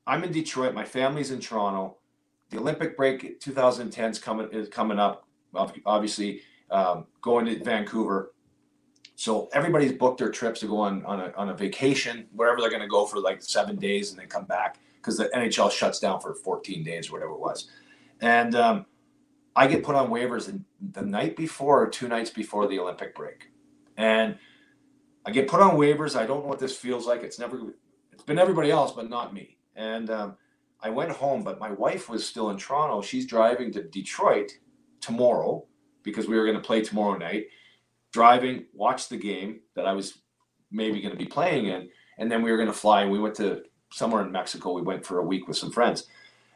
[0.06, 0.74] I'm in Detroit.
[0.74, 1.98] My family's in Toronto.
[2.49, 5.28] The Olympic break 2010 is coming is coming up.
[5.86, 6.41] Obviously,
[6.72, 8.34] um, going to Vancouver.
[9.16, 12.70] So everybody's booked their trips to go on on a, on a vacation, wherever they're
[12.70, 15.99] going to go for like seven days and then come back because the NHL shuts
[15.99, 17.70] down for 14 days or whatever it was.
[18.22, 18.86] And um,
[19.56, 23.49] I get put on waivers the night before or two nights before the Olympic break,
[23.98, 24.38] and
[25.28, 26.18] I get put on waivers.
[26.18, 27.22] I don't know what this feels like.
[27.22, 27.76] It's never,
[28.14, 29.58] it's been everybody else, but not me.
[29.76, 30.38] And um,
[30.82, 33.02] I went home, but my wife was still in Toronto.
[33.02, 34.54] She's driving to Detroit
[35.02, 35.66] tomorrow
[36.04, 37.48] because we were going to play tomorrow night.
[38.14, 40.20] Driving, watch the game that I was
[40.72, 43.02] maybe going to be playing in, and then we were going to fly.
[43.02, 44.72] And we went to somewhere in Mexico.
[44.72, 46.06] We went for a week with some friends,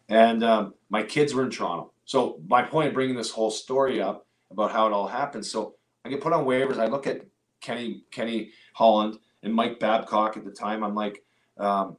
[0.08, 1.92] and um, my kids were in Toronto.
[2.06, 5.46] So my point of bringing this whole story up about how it all happened.
[5.46, 5.76] So
[6.06, 6.78] I get put on waivers.
[6.78, 7.26] I look at
[7.62, 10.84] Kenny Kenny Holland and Mike Babcock at the time.
[10.84, 11.24] I'm like,
[11.58, 11.98] um,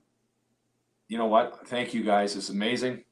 [1.09, 1.67] you know what?
[1.69, 2.37] Thank you guys.
[2.37, 3.05] It's amazing.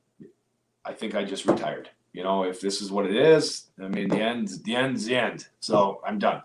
[0.85, 1.90] I think I just retired.
[2.12, 5.16] You know, if this is what it is, I mean, the end, the end's the
[5.16, 5.47] end.
[5.60, 6.43] So I'm done.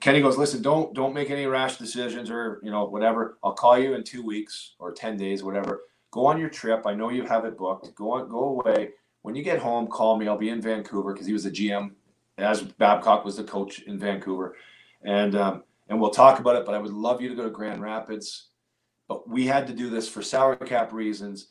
[0.00, 3.38] Kenny goes, listen, don't don't make any rash decisions or you know whatever.
[3.42, 5.82] I'll call you in two weeks or ten days, whatever.
[6.10, 6.86] Go on your trip.
[6.86, 7.94] I know you have it booked.
[7.94, 8.90] Go on, go away.
[9.22, 10.28] When you get home, call me.
[10.28, 11.92] I'll be in Vancouver because he was the GM,
[12.38, 14.54] as Babcock was the coach in Vancouver,
[15.06, 16.66] and um, and we'll talk about it.
[16.66, 18.48] But I would love you to go to Grand Rapids.
[19.08, 21.48] But we had to do this for salary cap reasons.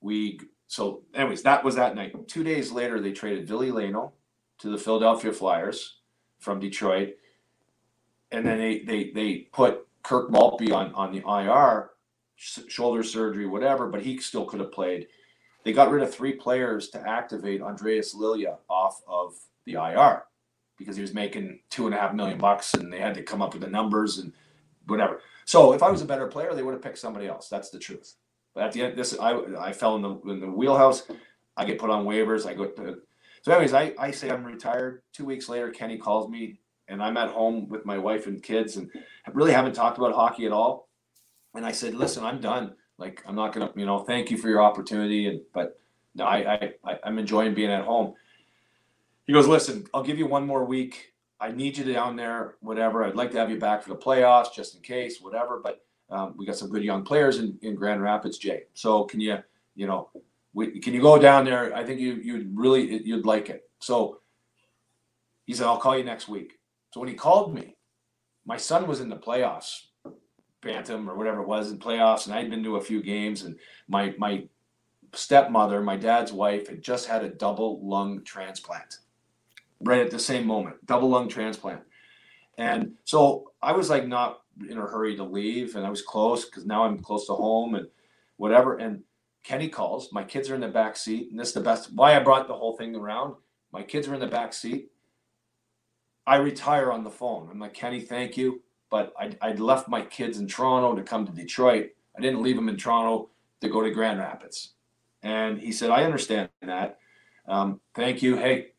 [0.00, 2.28] We so anyways, that was that night.
[2.28, 4.12] Two days later, they traded Ville Leino
[4.60, 5.98] to the Philadelphia Flyers
[6.38, 7.14] from Detroit,
[8.30, 11.90] and then they they they put Kirk Maltby on on the IR,
[12.36, 13.88] sh- shoulder surgery, whatever.
[13.88, 15.08] But he still could have played.
[15.64, 19.34] They got rid of three players to activate Andreas Lilja off of
[19.64, 20.24] the IR
[20.82, 23.40] because he was making two and a half million bucks, and they had to come
[23.40, 24.32] up with the numbers and
[24.86, 25.20] whatever.
[25.44, 27.48] So if I was a better player, they would have picked somebody else.
[27.48, 28.14] That's the truth.
[28.54, 31.04] But at the end, this I I fell in the in the wheelhouse.
[31.56, 32.46] I get put on waivers.
[32.46, 32.98] I go to
[33.42, 33.72] so anyways.
[33.72, 35.02] I I say I'm retired.
[35.12, 38.76] Two weeks later, Kenny calls me, and I'm at home with my wife and kids,
[38.76, 38.90] and
[39.32, 40.88] really haven't talked about hockey at all.
[41.54, 42.74] And I said, listen, I'm done.
[42.98, 45.78] Like I'm not gonna, you know, thank you for your opportunity, and but
[46.14, 48.14] no, I I, I'm enjoying being at home.
[49.26, 51.12] He goes, listen, I'll give you one more week.
[51.40, 53.04] I need you down there, whatever.
[53.04, 55.60] I'd like to have you back for the playoffs, just in case, whatever.
[55.62, 58.64] But um, we got some good young players in, in Grand Rapids, Jay.
[58.74, 59.38] So can you,
[59.74, 60.10] you know,
[60.54, 61.74] we, can you go down there?
[61.74, 63.68] I think you you'd really you'd like it.
[63.80, 64.20] So
[65.46, 66.58] he said, I'll call you next week.
[66.92, 67.76] So when he called me,
[68.44, 69.86] my son was in the playoffs,
[70.60, 73.56] Bantam or whatever it was in playoffs, and I'd been to a few games, and
[73.88, 74.44] my my
[75.14, 78.98] stepmother, my dad's wife, had just had a double lung transplant
[79.82, 81.82] right at the same moment, double lung transplant.
[82.58, 86.44] And so I was like not in a hurry to leave, and I was close
[86.44, 87.86] because now I'm close to home and
[88.36, 88.78] whatever.
[88.78, 89.02] And
[89.42, 90.12] Kenny calls.
[90.12, 91.92] My kids are in the back seat, and this is the best.
[91.92, 93.34] Why I brought the whole thing around.
[93.72, 94.90] My kids are in the back seat.
[96.26, 97.48] I retire on the phone.
[97.50, 101.26] I'm like Kenny, thank you, but I I left my kids in Toronto to come
[101.26, 101.90] to Detroit.
[102.16, 103.30] I didn't leave them in Toronto
[103.62, 104.74] to go to Grand Rapids.
[105.22, 106.98] And he said, I understand that.
[107.46, 108.36] Um, thank you.
[108.36, 108.72] Hey,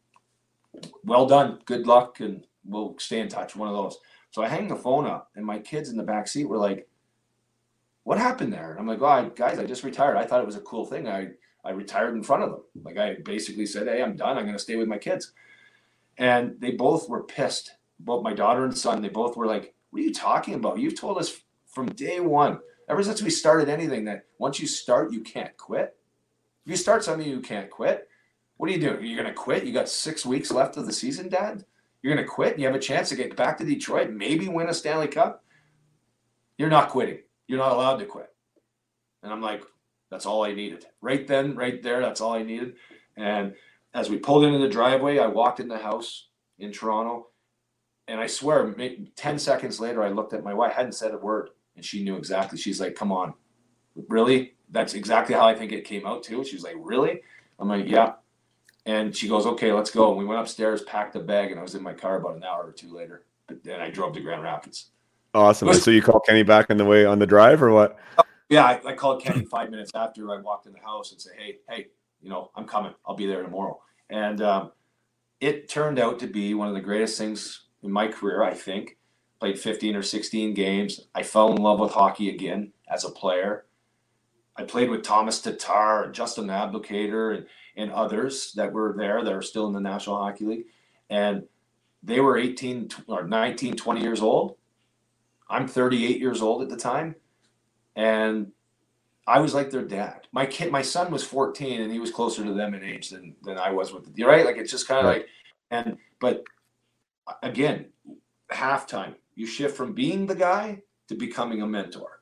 [1.04, 1.60] well done.
[1.66, 3.56] Good luck, and we'll stay in touch.
[3.56, 3.98] One of those.
[4.32, 6.88] So I hang the phone up, and my kids in the back seat were like,
[8.04, 10.18] "What happened there?" And I'm like, "Oh, I, guys, I just retired.
[10.18, 11.08] I thought it was a cool thing.
[11.08, 11.32] I
[11.64, 12.64] I retired in front of them.
[12.84, 14.38] Like I basically said, "Hey, I'm done.
[14.38, 15.34] I'm going to stay with my kids."
[16.18, 17.76] And they both were pissed.
[18.00, 19.02] Both my daughter and son.
[19.02, 20.80] They both were like, "What are you talking about?
[20.80, 22.60] You've told us from day one,
[22.90, 25.96] ever since we started anything, that once you start, you can't quit.
[26.66, 28.08] If you start something, you can't quit."
[28.58, 29.06] What are you doing?
[29.06, 29.66] You're going to quit?
[29.66, 31.66] You got six weeks left of the season, Dad?
[32.02, 32.60] You're going to quit?
[32.60, 35.44] You have a chance to get back to Detroit, maybe win a Stanley Cup?
[36.58, 37.20] You're not quitting.
[37.48, 38.30] You're not allowed to quit.
[39.22, 39.64] And I'm like,
[40.12, 40.86] that's all I needed.
[41.02, 42.76] Right then, right there, that's all I needed.
[43.18, 43.56] And
[43.94, 46.28] as we pulled into the driveway, I walked in the house
[46.60, 47.28] in Toronto.
[48.08, 48.76] And I swear,
[49.16, 51.50] 10 seconds later, I looked at my wife, I hadn't said a word.
[51.76, 52.58] And she knew exactly.
[52.58, 53.34] She's like, come on.
[54.10, 54.56] Really?
[54.70, 56.44] That's exactly how I think it came out, too.
[56.44, 57.22] She's like, really?
[57.60, 58.14] I'm like, yeah.
[58.86, 60.10] And she goes, okay, let's go.
[60.10, 62.44] And we went upstairs, packed a bag, and I was in my car about an
[62.44, 63.24] hour or two later.
[63.48, 64.92] But Then I drove to Grand Rapids.
[65.34, 65.68] Awesome.
[65.70, 67.98] Was, so you call Kenny back on the way on the drive or what?
[68.50, 71.32] Yeah, I, I called Kenny five minutes after I walked in the house and say,
[71.38, 71.88] hey, hey,
[72.22, 72.94] you know, I'm coming.
[73.06, 73.82] I'll be there tomorrow.
[74.10, 74.72] And um,
[75.40, 78.98] it turned out to be one of the greatest things in my career, I think.
[79.40, 81.02] Played 15 or 16 games.
[81.16, 83.66] I fell in love with hockey again as a player.
[84.56, 89.34] I played with Thomas Tatar and Justin Abdelkader and and others that were there that
[89.34, 90.66] are still in the National Hockey League.
[91.10, 91.44] And
[92.02, 94.58] they were 18 or 19, 20 years old.
[95.50, 97.16] I'm 38 years old at the time.
[97.96, 98.52] And
[99.26, 100.28] I was like their dad.
[100.32, 103.36] My kid, my son was 14 and he was closer to them in age than,
[103.44, 104.46] than I was with the, right?
[104.46, 105.22] Like it's just kind of right.
[105.22, 105.28] like,
[105.72, 106.44] and, but
[107.42, 107.86] again,
[108.52, 112.22] halftime, you shift from being the guy to becoming a mentor.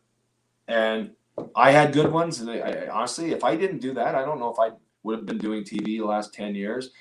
[0.68, 1.12] And
[1.56, 2.40] I had good ones.
[2.40, 5.18] And I, I, honestly, if I didn't do that, I don't know if I would
[5.18, 6.92] have been doing TV the last 10 years,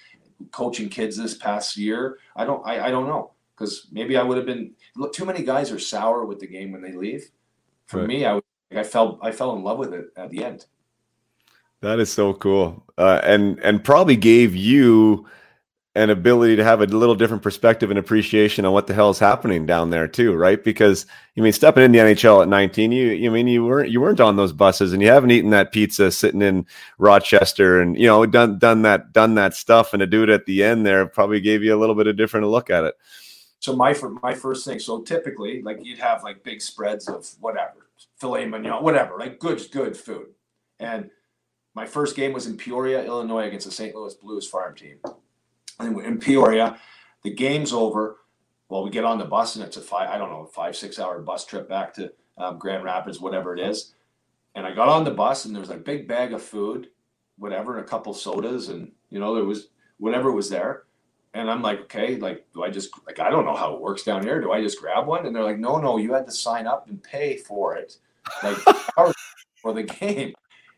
[0.50, 2.18] coaching kids this past year.
[2.36, 5.42] I don't I, I don't know because maybe I would have been look too many
[5.42, 7.30] guys are sour with the game when they leave.
[7.86, 8.06] For right.
[8.08, 8.40] me, I
[8.74, 10.66] I fell I fell in love with it at the end.
[11.82, 15.26] That is so cool, uh, and and probably gave you
[15.96, 19.18] an ability to have a little different perspective and appreciation on what the hell is
[19.18, 20.62] happening down there too, right?
[20.62, 21.04] Because
[21.34, 24.20] you mean stepping in the NHL at 19, you you mean you weren't you weren't
[24.20, 26.64] on those buses and you haven't eaten that pizza sitting in
[26.98, 30.46] Rochester and you know done done that done that stuff and to do it at
[30.46, 32.94] the end there probably gave you a little bit of different look at it.
[33.58, 37.88] So my my first thing, so typically like you'd have like big spreads of whatever
[38.16, 40.28] filet mignon, whatever, like good good food,
[40.78, 41.10] and
[41.74, 43.94] my first game was in Peoria, Illinois, against the St.
[43.94, 44.98] Louis Blues farm team
[45.80, 46.78] in Peoria.
[47.22, 48.18] The game's over.
[48.68, 50.98] Well, we get on the bus and it's a five, I don't know, five, six
[50.98, 53.94] hour bus trip back to um, Grand Rapids, whatever it is.
[54.54, 56.88] And I got on the bus and there was a big bag of food,
[57.36, 58.68] whatever, and a couple sodas.
[58.68, 60.84] And, you know, there was whatever was there.
[61.34, 64.02] And I'm like, okay, like, do I just, like, I don't know how it works
[64.02, 64.40] down here.
[64.40, 65.26] Do I just grab one?
[65.26, 67.98] And they're like, no, no, you had to sign up and pay for it.
[68.42, 68.56] Like,
[69.60, 70.34] for the game.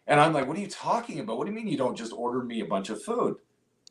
[0.06, 1.38] And I'm like, what are you talking about?
[1.38, 3.36] What do you mean you don't just order me a bunch of food?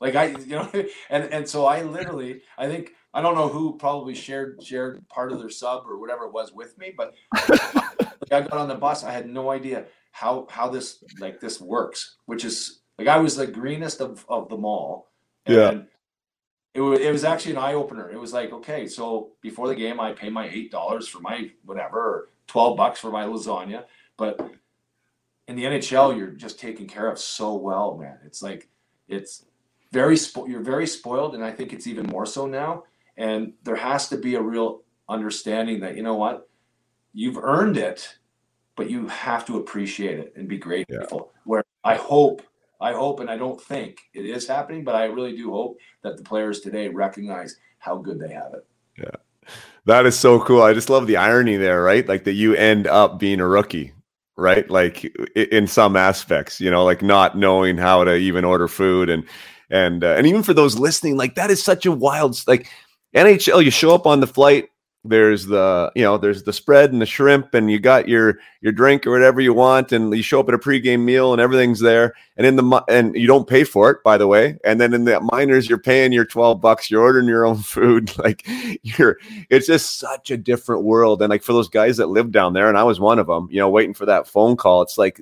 [0.02, 0.70] Like I, you know,
[1.10, 5.32] and and so I literally, I think I don't know who probably shared shared part
[5.32, 7.14] of their sub or whatever it was with me, but
[7.50, 9.04] like I got on the bus.
[9.04, 13.36] I had no idea how how this like this works, which is like I was
[13.36, 15.12] the greenest of of them all.
[15.46, 15.82] And yeah.
[16.74, 18.10] It was, it was actually an eye opener.
[18.10, 21.52] It was like, okay, so before the game, I pay my eight dollars for my
[21.66, 23.84] whatever, or twelve bucks for my lasagna.
[24.16, 24.40] But
[25.50, 28.20] in the NHL, you're just taken care of so well, man.
[28.26, 28.70] It's like
[29.10, 29.44] it's
[29.92, 32.84] very spo- you're very spoiled, and I think it's even more so now.
[33.18, 36.50] And there has to be a real understanding that you know what,
[37.14, 38.18] you've earned it,
[38.76, 41.32] but you have to appreciate it and be grateful.
[41.34, 41.40] Yeah.
[41.44, 42.42] Where I hope,
[42.80, 46.18] I hope, and I don't think it is happening, but I really do hope that
[46.18, 48.66] the players today recognize how good they have it.
[48.98, 49.50] Yeah.
[49.86, 50.62] That is so cool.
[50.62, 52.08] I just love the irony there, right?
[52.08, 53.94] Like that you end up being a rookie,
[54.38, 54.70] right?
[54.70, 55.04] Like
[55.36, 59.24] in some aspects, you know, like not knowing how to even order food and
[59.72, 62.68] and uh, and even for those listening, like that is such a wild like
[63.16, 63.64] NHL.
[63.64, 64.68] You show up on the flight.
[65.04, 68.72] There's the you know there's the spread and the shrimp and you got your your
[68.72, 71.80] drink or whatever you want and you show up at a pregame meal and everything's
[71.80, 74.94] there and in the and you don't pay for it by the way and then
[74.94, 78.48] in the minors you're paying your 12 bucks you're ordering your own food like
[78.84, 79.18] you're
[79.50, 82.70] it's just such a different world and like for those guys that live down there
[82.70, 85.20] and I was one of them you know waiting for that phone call it's like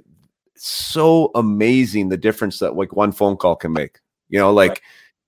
[0.55, 4.81] so amazing the difference that like one phone call can make you know, like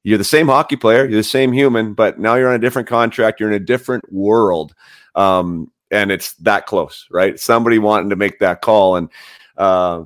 [0.04, 2.88] you're the same hockey player, you're the same human, but now you're on a different
[2.88, 4.74] contract, you're in a different world.
[5.16, 7.40] Um, and it's that close, right?
[7.40, 8.96] Somebody wanting to make that call.
[8.96, 9.10] And
[9.58, 10.06] uh,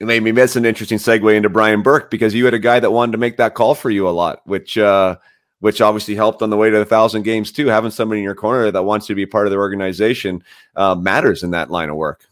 [0.00, 3.12] me miss an interesting segue into Brian Burke because you had a guy that wanted
[3.12, 5.16] to make that call for you a lot, which uh,
[5.60, 7.68] which obviously helped on the way to the thousand games too.
[7.68, 10.42] Having somebody in your corner that wants to be part of the organization
[10.76, 12.26] uh, matters in that line of work.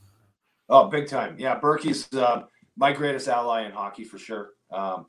[0.68, 1.36] Oh, big time!
[1.38, 2.42] Yeah, Berkey's uh,
[2.76, 4.50] my greatest ally in hockey for sure.
[4.70, 5.06] Um,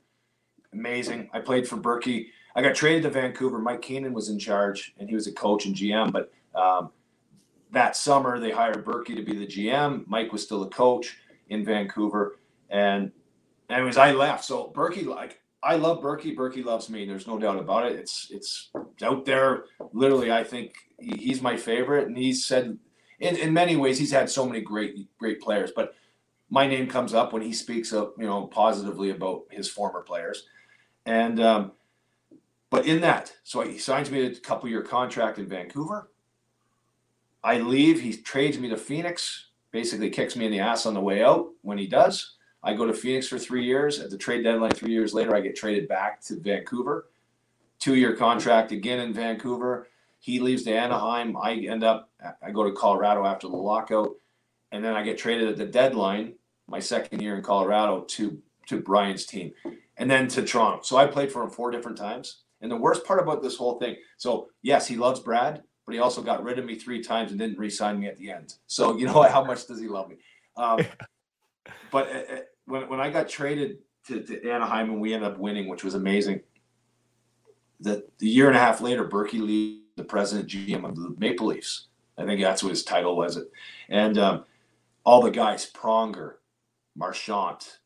[0.72, 1.30] amazing.
[1.32, 2.28] I played for Berkey.
[2.54, 3.58] I got traded to Vancouver.
[3.58, 6.12] Mike Keenan was in charge, and he was a coach and GM.
[6.12, 6.90] But um,
[7.70, 10.06] that summer, they hired Berkey to be the GM.
[10.06, 11.18] Mike was still a coach
[11.48, 12.38] in Vancouver,
[12.70, 13.10] and
[13.70, 14.44] anyways, I left.
[14.44, 16.36] So Berkey, like, I love Berkey.
[16.36, 17.06] Berkey loves me.
[17.06, 17.98] There's no doubt about it.
[17.98, 18.70] It's it's
[19.02, 19.64] out there.
[19.92, 22.78] Literally, I think he, he's my favorite, and he's said
[23.20, 25.94] in, in many ways he's had so many great great players, but
[26.50, 30.44] my name comes up when he speaks up, you know, positively about his former players.
[31.06, 31.72] And um,
[32.70, 36.10] but in that, so he signs me a couple year contract in Vancouver.
[37.44, 38.00] I leave.
[38.00, 39.46] He trades me to Phoenix.
[39.72, 41.48] Basically, kicks me in the ass on the way out.
[41.62, 43.98] When he does, I go to Phoenix for three years.
[43.98, 47.08] At the trade deadline, three years later, I get traded back to Vancouver.
[47.78, 49.88] Two year contract again in Vancouver.
[50.20, 51.36] He leaves to Anaheim.
[51.36, 52.10] I end up.
[52.40, 54.12] I go to Colorado after the lockout,
[54.70, 56.34] and then I get traded at the deadline
[56.68, 59.52] my second year in Colorado to to Brian's team,
[60.02, 60.80] and then to Toronto.
[60.82, 62.42] So I played for him four different times.
[62.60, 66.00] And the worst part about this whole thing, so yes, he loves Brad, but he
[66.00, 68.54] also got rid of me three times and didn't re-sign me at the end.
[68.66, 70.16] So you know how much does he love me?
[70.56, 70.84] Um,
[71.92, 75.38] but uh, uh, when when I got traded to, to Anaheim and we ended up
[75.38, 76.40] winning, which was amazing.
[77.78, 81.46] The, the year and a half later, Berkey Lee, the president GM of the Maple
[81.46, 81.86] Leafs.
[82.18, 83.36] I think that's what his title was.
[83.36, 83.46] It
[83.88, 84.44] and um,
[85.04, 86.34] all the guys, Pronger,
[86.96, 87.78] Marchant,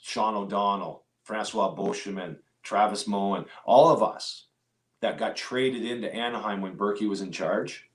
[0.00, 4.48] Sean O'Donnell, Francois Beauchemin, Travis Moen, all of us
[5.00, 7.88] that got traded into Anaheim when Berkey was in charge.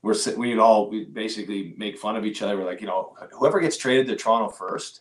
[0.00, 2.56] We're we'd all we basically make fun of each other.
[2.56, 5.00] We're like, you know, whoever gets traded to Toronto first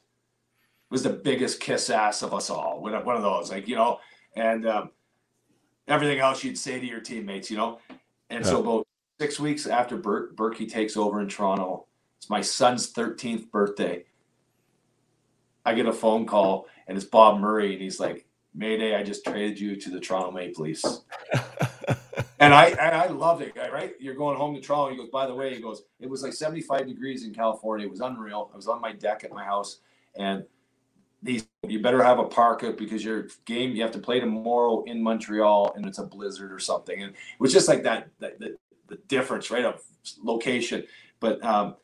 [0.89, 2.81] was the biggest kiss ass of us all.
[2.81, 3.99] One of those, like you know,
[4.35, 4.89] and um,
[5.87, 7.77] everything else you'd say to your teammates, you know.
[8.31, 8.49] And yeah.
[8.49, 8.87] so about
[9.19, 11.85] six weeks after Ber- Berkey takes over in Toronto,
[12.17, 14.03] it's my son's 13th birthday.
[15.65, 19.23] I get a phone call and it's Bob Murray, and he's like, "Mayday, I just
[19.23, 21.01] traded you to the Toronto Maple Leafs."
[22.39, 23.93] and I and I loved it, right?
[23.99, 24.91] You're going home to Toronto.
[24.91, 27.85] He goes, by the way, he goes, it was like 75 degrees in California.
[27.85, 28.49] It was unreal.
[28.53, 29.79] I was on my deck at my house,
[30.15, 30.43] and
[31.21, 35.01] these you better have a parka because your game you have to play tomorrow in
[35.01, 37.01] Montreal, and it's a blizzard or something.
[37.01, 38.57] And it was just like that, that the,
[38.87, 39.81] the difference, right, of
[40.21, 40.83] location.
[41.21, 41.75] But um,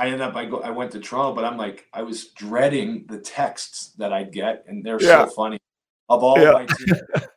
[0.00, 3.04] I ended up I go I went to Toronto, but I'm like I was dreading
[3.06, 5.26] the texts that I'd get, and they're yeah.
[5.26, 5.58] so funny.
[6.08, 6.52] Of all yeah.
[6.52, 6.94] my team,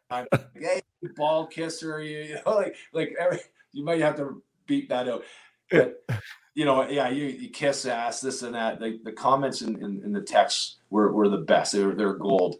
[0.09, 0.81] I'm like, hey,
[1.17, 3.39] ball kisser, you, you know, like like every
[3.73, 5.25] you might have to beat that out.
[5.69, 6.05] But
[6.55, 8.79] you know, yeah, you, you kiss ass, this and that.
[8.79, 11.73] The, the comments in, in, in the texts were, were the best.
[11.73, 12.55] They were they're gold.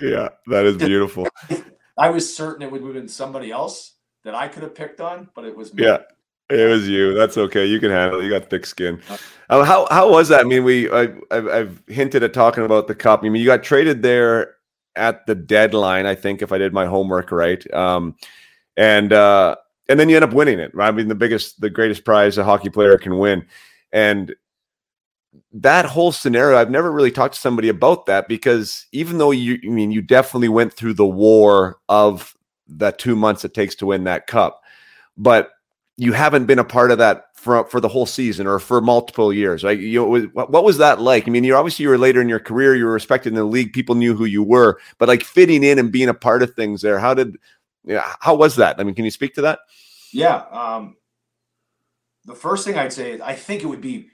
[0.00, 1.26] Yeah, that is beautiful.
[1.98, 5.28] I was certain it would have been somebody else that I could have picked on,
[5.34, 5.82] but it was me.
[5.82, 5.98] Yeah.
[6.50, 7.12] It was you.
[7.12, 7.66] That's okay.
[7.66, 8.24] You can handle it.
[8.24, 9.00] You got thick skin.
[9.50, 10.40] Um, how how was that?
[10.40, 13.20] I mean, we I, I've, I've hinted at talking about the cup.
[13.22, 14.56] I mean, you got traded there
[14.96, 16.06] at the deadline.
[16.06, 18.16] I think if I did my homework right, um,
[18.78, 19.56] and uh,
[19.90, 20.74] and then you end up winning it.
[20.74, 20.88] Right?
[20.88, 23.46] I mean, the biggest, the greatest prize a hockey player can win,
[23.92, 24.34] and
[25.52, 26.56] that whole scenario.
[26.56, 30.00] I've never really talked to somebody about that because even though you, I mean, you
[30.00, 32.34] definitely went through the war of
[32.66, 34.62] the two months it takes to win that cup,
[35.16, 35.50] but
[36.00, 39.32] you haven't been a part of that for for the whole season or for multiple
[39.32, 39.64] years.
[39.64, 39.78] Right?
[39.78, 41.26] You what was that like?
[41.26, 43.44] I mean, you obviously you were later in your career, you were respected in the
[43.44, 46.54] league, people knew who you were, but like fitting in and being a part of
[46.54, 47.00] things there.
[47.00, 47.36] How did,
[47.84, 48.78] yeah, how was that?
[48.78, 49.58] I mean, can you speak to that?
[50.12, 50.44] Yeah.
[50.52, 50.96] Um,
[52.24, 54.08] the first thing I'd say is I think it would be.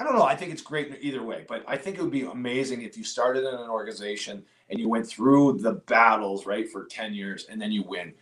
[0.00, 0.22] I don't know.
[0.22, 3.02] I think it's great either way, but I think it would be amazing if you
[3.02, 7.60] started in an organization and you went through the battles, right, for 10 years and
[7.60, 8.14] then you win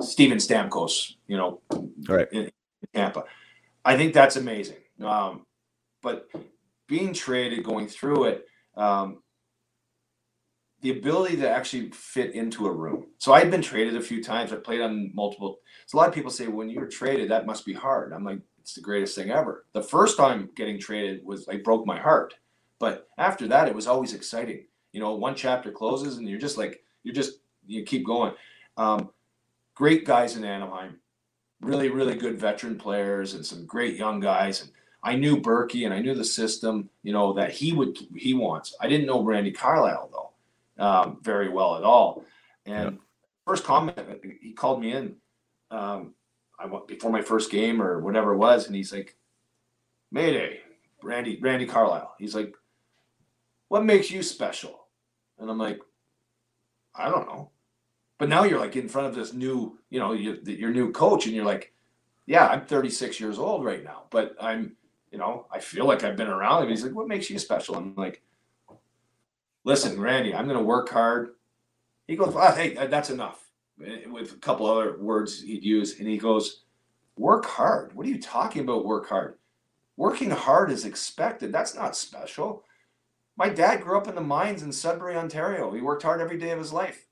[0.00, 1.60] Steven Stamkos, you know,
[2.08, 2.28] right.
[2.32, 2.50] in
[2.94, 3.24] Tampa.
[3.84, 4.76] I think that's amazing.
[5.02, 5.46] Um,
[6.02, 6.28] but
[6.86, 8.46] being traded, going through it,
[8.76, 9.22] um,
[10.82, 13.06] the ability to actually fit into a room.
[13.18, 14.52] So I've been traded a few times.
[14.52, 15.58] I played on multiple.
[15.86, 18.12] So a lot of people say when you're traded, that must be hard.
[18.12, 19.66] I'm like, it's the greatest thing ever.
[19.72, 22.34] The first time getting traded was like broke my heart,
[22.78, 24.66] but after that, it was always exciting.
[24.92, 28.32] You know, one chapter closes and you're just like you're just you keep going.
[28.76, 29.10] Um,
[29.80, 31.00] great guys in Anaheim,
[31.62, 34.60] really, really good veteran players and some great young guys.
[34.60, 34.70] And
[35.02, 38.76] I knew Berkey and I knew the system, you know, that he would he wants.
[38.78, 42.26] I didn't know Randy Carlyle though um, very well at all.
[42.66, 42.98] And yeah.
[43.46, 43.98] first comment,
[44.42, 45.16] he called me in.
[45.70, 46.14] Um,
[46.58, 49.16] I went before my first game or whatever it was, and he's like,
[50.12, 50.60] "Mayday,
[51.02, 52.54] Randy, Randy Carlyle." He's like,
[53.70, 54.88] what makes you special?
[55.38, 55.78] And I'm like,
[56.94, 57.52] I don't know.
[58.20, 61.24] But now you're like in front of this new, you know, you, your new coach,
[61.24, 61.72] and you're like,
[62.26, 64.76] yeah, I'm 36 years old right now, but I'm,
[65.10, 66.68] you know, I feel like I've been around him.
[66.68, 67.76] He's like, what makes you special?
[67.76, 68.20] I'm like,
[69.64, 71.30] listen, Randy, I'm going to work hard.
[72.08, 73.42] He goes, well, hey, that's enough.
[73.82, 76.64] Eh, with a couple other words he'd use, and he goes,
[77.16, 77.94] work hard.
[77.94, 78.84] What are you talking about?
[78.84, 79.38] Work hard.
[79.96, 81.52] Working hard is expected.
[81.52, 82.64] That's not special.
[83.38, 85.72] My dad grew up in the mines in Sudbury, Ontario.
[85.72, 87.06] He worked hard every day of his life.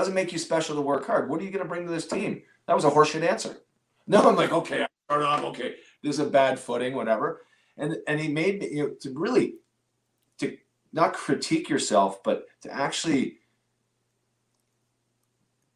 [0.00, 1.28] Doesn't make you special to work hard.
[1.28, 2.40] What are you going to bring to this team?
[2.66, 3.58] That was a horseshit answer.
[4.06, 7.42] No, I'm like, okay, I off, okay, this is a bad footing, whatever.
[7.76, 9.56] And and he made me, you know, to really
[10.38, 10.56] to
[10.94, 13.40] not critique yourself, but to actually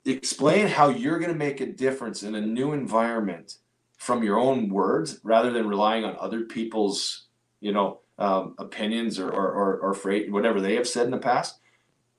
[0.07, 3.59] explain how you're going to make a difference in a new environment
[3.99, 7.27] from your own words rather than relying on other people's,
[7.61, 11.19] you know, um, opinions or, or, or, or freight, whatever they have said in the
[11.19, 11.59] past.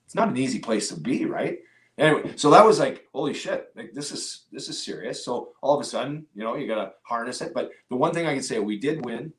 [0.05, 1.57] It's not an easy place to be, right?
[1.97, 5.23] Anyway, so that was like, holy shit, like this is this is serious.
[5.23, 7.53] So all of a sudden, you know, you gotta harness it.
[7.53, 9.31] But the one thing I can say, we did win,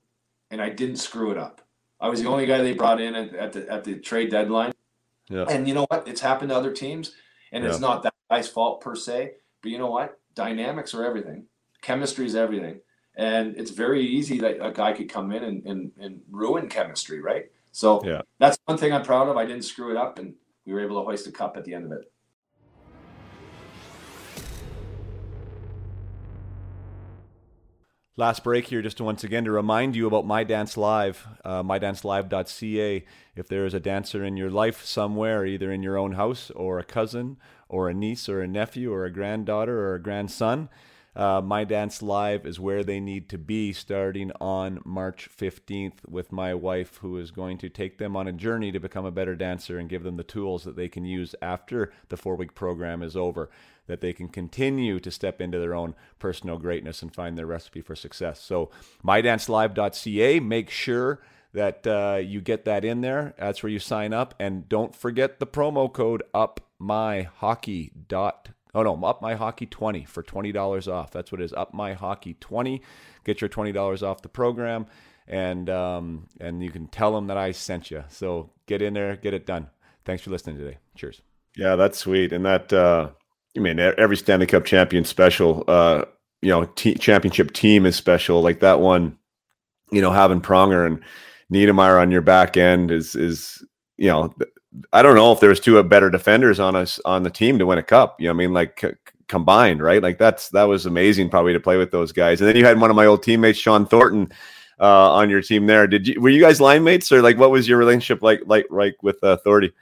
[0.51, 1.61] and I didn't screw it up.
[2.01, 4.73] I was the only guy they brought in at, at the at the trade deadline.
[5.29, 5.45] Yeah.
[5.49, 6.09] And you know what?
[6.09, 7.13] It's happened to other teams,
[7.53, 7.71] and yeah.
[7.71, 9.33] it's not that guy's fault per se.
[9.61, 10.19] But you know what?
[10.35, 11.47] Dynamics are everything.
[11.83, 12.81] Chemistry is everything.
[13.17, 17.21] And it's very easy that a guy could come in and, and, and ruin chemistry,
[17.21, 17.47] right?
[17.73, 18.21] So yeah.
[18.39, 19.37] that's one thing I'm proud of.
[19.37, 20.35] I didn't screw it up, and
[20.67, 22.13] we were able to hoist a cup at the end of it.
[28.19, 31.63] Last break here, just to once again to remind you about My Dance Live, uh,
[31.63, 33.05] mydancelive.ca.
[33.37, 36.79] If there is a dancer in your life somewhere, either in your own house or
[36.79, 37.37] a cousin
[37.69, 40.71] or a niece or a nephew or a granddaughter or a grandson,
[41.17, 46.31] uh, My Dance Live is where they need to be starting on March 15th with
[46.31, 49.35] my wife, who is going to take them on a journey to become a better
[49.35, 53.03] dancer and give them the tools that they can use after the four week program
[53.03, 53.51] is over
[53.87, 57.81] that they can continue to step into their own personal greatness and find their recipe
[57.81, 58.41] for success.
[58.41, 58.71] So,
[59.05, 61.21] mydancelive.ca, make sure
[61.53, 63.35] that uh, you get that in there.
[63.39, 64.35] That's where you sign up.
[64.39, 67.93] And don't forget the promo code UPMyHockey.
[68.09, 71.11] Dot, oh no, Up My Hockey 20 for $20 off.
[71.11, 72.83] That's what it is, Up My Hockey 20.
[73.25, 74.87] Get your $20 off the program.
[75.27, 78.05] And um, and you can tell them that I sent you.
[78.09, 79.69] So get in there, get it done.
[80.05, 80.79] Thanks for listening today.
[80.95, 81.21] Cheers.
[81.57, 82.33] Yeah, that's sweet.
[82.33, 83.11] And that uh,
[83.57, 86.05] I mean, every Stanley Cup champion special, uh,
[86.43, 88.41] you know, t- championship team is special.
[88.41, 89.19] Like that one,
[89.91, 91.03] you know, having Pronger and
[91.53, 93.65] Niedermayer on your back end is is
[93.97, 94.33] you know,
[94.93, 97.79] I don't know if there's two better defenders on us on the team to win
[97.79, 98.21] a cup.
[98.21, 100.03] You know, I mean, like c- combined, right?
[100.03, 102.41] Like that's that was amazing, probably to play with those guys.
[102.41, 104.33] And then you had one of my old teammates, Shawn Thornton,
[104.81, 105.87] uh, on your team there.
[105.87, 108.67] Did you were you guys line mates or like what was your relationship like like
[108.71, 109.73] like with uh, Thordy?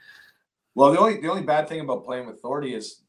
[0.75, 3.01] Well, the only the only bad thing about playing with Thordy is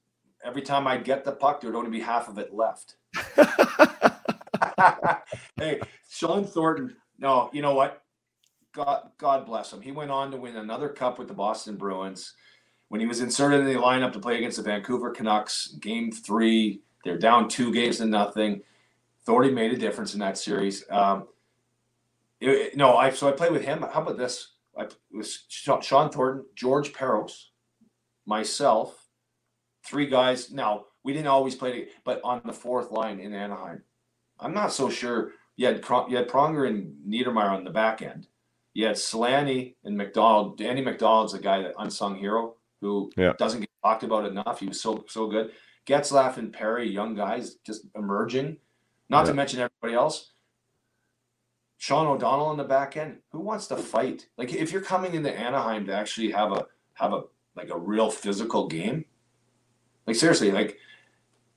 [0.45, 2.97] every time I'd get the puck, there would only be half of it left.
[5.57, 6.97] hey, Shawn Thornton.
[7.19, 8.03] No, you know what?
[8.77, 9.81] God, God bless him.
[9.81, 12.35] He went on to win another cup with the Boston Bruins.
[12.89, 16.83] When he was inserted in the lineup to play against the Vancouver Canucks, Game Three,
[17.03, 18.61] they're down two games to nothing.
[19.25, 20.85] Thornton made a difference in that series.
[20.91, 21.27] Um,
[22.39, 23.81] it, no, I so I played with him.
[23.81, 24.53] How about this?
[24.79, 27.47] I was Shawn Thornton, George Parros,
[28.27, 29.09] myself,
[29.85, 30.53] three guys.
[30.53, 33.83] Now we didn't always play, but on the fourth line in Anaheim,
[34.39, 35.33] I'm not so sure.
[35.57, 38.29] You had you had Pronger and Niedermayer on the back end.
[38.77, 38.99] You had
[39.85, 40.61] and McDonald.
[40.61, 43.33] Andy McDonald's a guy that unsung hero who yeah.
[43.39, 44.61] doesn't get talked about enough.
[44.61, 45.53] He was so so good.
[45.87, 48.59] Getzlaf and Perry, young guys, just emerging.
[49.09, 49.31] Not yeah.
[49.31, 50.33] to mention everybody else.
[51.79, 53.17] Sean O'Donnell in the back end.
[53.33, 54.27] Who wants to fight?
[54.37, 57.23] Like if you're coming into Anaheim to actually have a have a
[57.55, 59.07] like a real physical game,
[60.07, 60.77] like seriously, like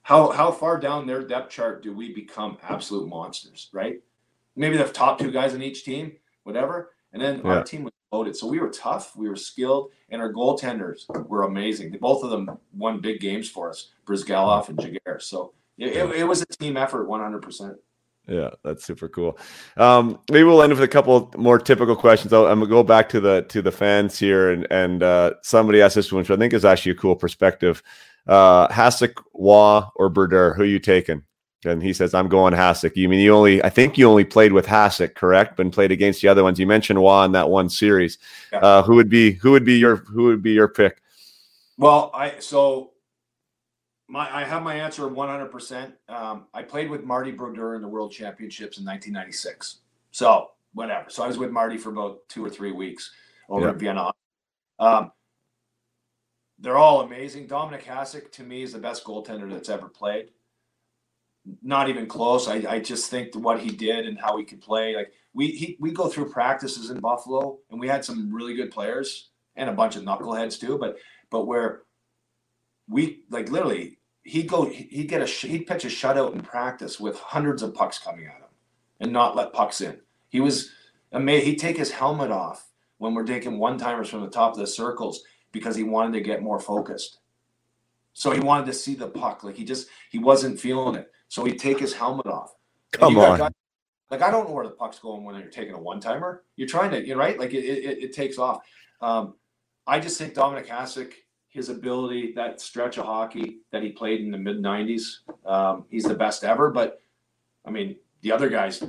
[0.04, 4.00] how how far down their depth chart do we become absolute monsters, right?
[4.56, 6.14] Maybe the top two guys on each team,
[6.44, 6.94] whatever.
[7.14, 7.52] And then yeah.
[7.52, 8.36] our team was loaded.
[8.36, 11.98] So we were tough, we were skilled, and our goaltenders were amazing.
[12.00, 15.22] Both of them won big games for us, Bryzgalov and Giguere.
[15.22, 17.76] So it, it, it was a team effort 100%.
[18.28, 19.40] Yeah, that's super cool.
[19.76, 22.32] Um, maybe we'll end with a couple more typical questions.
[22.32, 25.82] i am gonna go back to the to the fans here, and and uh, somebody
[25.82, 27.82] asked this one, which I think is actually a cool perspective.
[28.28, 30.54] Uh, Hasek, Roy, or Brodeur?
[30.54, 31.24] Who you taking?
[31.66, 32.96] And he says, I'm going Hasek.
[32.96, 35.58] You mean you only, I think you only played with Hasek, correct?
[35.58, 36.58] But played against the other ones.
[36.58, 38.18] You mentioned Roy in that one series.
[38.54, 38.60] Yeah.
[38.60, 41.02] Uh, who would be, who would be your, who would be your pick?
[41.78, 42.92] Well, I, so
[44.08, 45.92] my, I have my answer 100%.
[46.08, 49.80] Um, I played with Marty Brodeur in the world championships in 1996.
[50.12, 51.10] So whatever.
[51.10, 53.12] So I was with Marty for about two or three weeks.
[53.50, 53.72] over yeah.
[53.72, 54.12] at Vienna.
[54.80, 55.12] Um,
[56.60, 57.48] they're all amazing.
[57.48, 60.30] Dominik Hasek to me is the best goaltender that's ever played.
[61.62, 62.48] Not even close.
[62.48, 64.96] I, I just think what he did and how he could play.
[64.96, 68.72] Like we he, we go through practices in Buffalo and we had some really good
[68.72, 70.78] players and a bunch of knuckleheads too.
[70.78, 70.98] But
[71.30, 71.84] but where
[72.88, 77.18] we like literally he'd go he'd get a he'd pitch a shutout in practice with
[77.20, 78.50] hundreds of pucks coming at him
[79.00, 80.00] and not let pucks in.
[80.30, 80.72] He was
[81.12, 81.48] amazing.
[81.48, 82.68] He'd take his helmet off
[82.98, 86.22] when we're taking one timers from the top of the circles because he wanted to
[86.22, 87.20] get more focused.
[88.14, 89.44] So he wanted to see the puck.
[89.44, 91.12] Like he just he wasn't feeling it.
[91.30, 92.54] So he'd take his helmet off.
[92.92, 93.38] Come on.
[93.38, 93.52] Guys,
[94.12, 96.44] like I don't know where the puck's going when you're taking a one timer.
[96.56, 97.40] You're trying to, you're right.
[97.40, 98.62] Like it, it, it takes off.
[99.02, 99.36] Um,
[99.88, 101.14] I just think Dominik Hasek,
[101.48, 106.04] his ability, that stretch of hockey that he played in the mid '90s, um, he's
[106.04, 106.72] the best ever.
[106.72, 107.02] But
[107.66, 108.84] I mean, the other guys,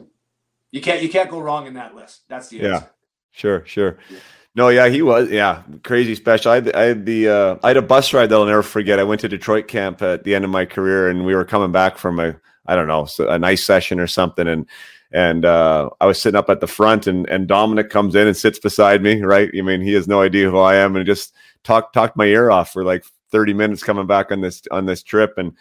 [0.70, 2.22] you can't you can't go wrong in that list.
[2.28, 2.84] That's the yeah,
[3.32, 3.98] sure, sure.
[4.10, 4.18] Yeah.
[4.56, 5.30] No, yeah, he was.
[5.30, 6.50] Yeah, crazy special.
[6.50, 8.98] I had, I had the uh, I had a bus ride that I'll never forget.
[8.98, 11.70] I went to Detroit camp at the end of my career, and we were coming
[11.70, 12.36] back from a
[12.66, 14.66] I don't know a nice session or something, and
[15.12, 18.36] and uh, I was sitting up at the front, and and Dominik comes in and
[18.36, 19.22] sits beside me.
[19.22, 21.32] Right, I mean, he has no idea who I am, and just
[21.62, 25.04] talked talked my ear off for like thirty minutes coming back on this on this
[25.04, 25.52] trip, and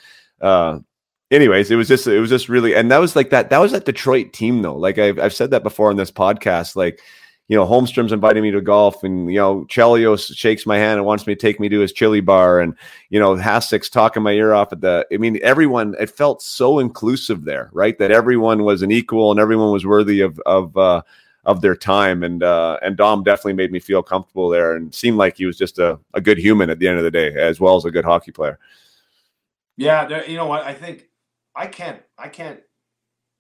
[0.42, 0.80] uh,
[1.30, 3.72] anyways, it was just it was just really, and that was like that that was
[3.72, 4.76] that Detroit team though.
[4.76, 7.02] Like I've I've said that before on this podcast, like
[7.50, 11.06] you know, Holmstrom's inviting me to golf, and you know, Chelios shakes my hand and
[11.06, 12.76] wants me to take me to his chili bar, and
[13.10, 15.06] you know, Hasek's talking my ear off at the.
[15.12, 15.96] I mean, everyone.
[16.00, 17.98] It felt so inclusive there, right?
[17.98, 21.02] That everyone was an equal and everyone was worthy of of uh,
[21.46, 25.18] of their time, and uh, and Dom definitely made me feel comfortable there, and seemed
[25.18, 27.60] like he was just a, a good human at the end of the day, as
[27.60, 28.60] well as a good hockey player.
[29.76, 30.62] Yeah, you know what?
[30.62, 31.10] I think
[31.56, 32.04] I can't.
[32.16, 32.60] I can't.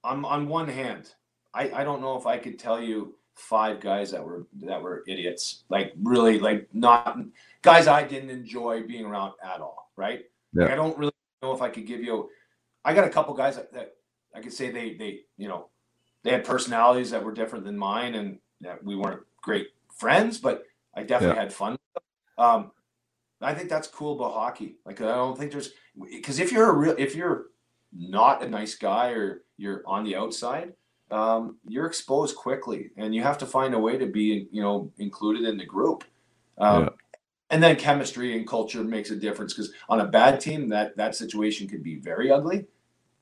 [0.04, 1.14] I'm on one hand,
[1.54, 5.04] I I don't know if I could tell you five guys that were that were
[5.08, 7.18] idiots, like really like not
[7.62, 9.92] guys I didn't enjoy being around at all.
[9.96, 10.26] Right?
[10.54, 10.64] Yeah.
[10.64, 11.12] Like I don't really
[11.42, 12.30] know if I could give you.
[12.86, 13.96] I got a couple guys that, that
[14.36, 15.68] I could say they they you know
[16.24, 20.66] they had personalities that were different than mine, and that we weren't great friends, but
[20.94, 21.44] I definitely yeah.
[21.44, 21.78] had fun.
[22.38, 22.72] Um,
[23.42, 24.76] I think that's cool about hockey.
[24.86, 25.72] Like I don't think there's
[26.12, 27.48] because if you're a real if you're
[27.94, 30.74] not a nice guy or you're on the outside,
[31.12, 34.92] um, you're exposed quickly, and you have to find a way to be, you know,
[34.98, 36.04] included in the group.
[36.58, 36.90] Um, yeah.
[37.52, 41.16] And then chemistry and culture makes a difference because on a bad team, that that
[41.16, 42.68] situation could be very ugly,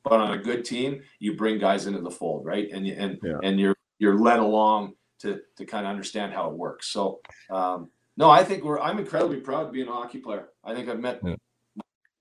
[0.04, 2.70] but on a good team, you bring guys into the fold, right?
[2.72, 3.38] And and yeah.
[3.44, 6.88] and you're you're led along to to kind of understand how it works.
[6.88, 10.50] So, um, no, I think we're I'm incredibly proud to be an hockey player.
[10.64, 11.36] I think I've met yeah.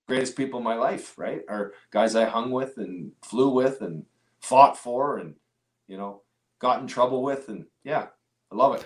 [0.07, 1.41] greatest people in my life, right?
[1.49, 4.05] Are guys I hung with and flew with and
[4.39, 5.35] fought for and
[5.87, 6.21] you know,
[6.59, 7.49] got in trouble with.
[7.49, 8.07] And yeah,
[8.51, 8.85] I love it.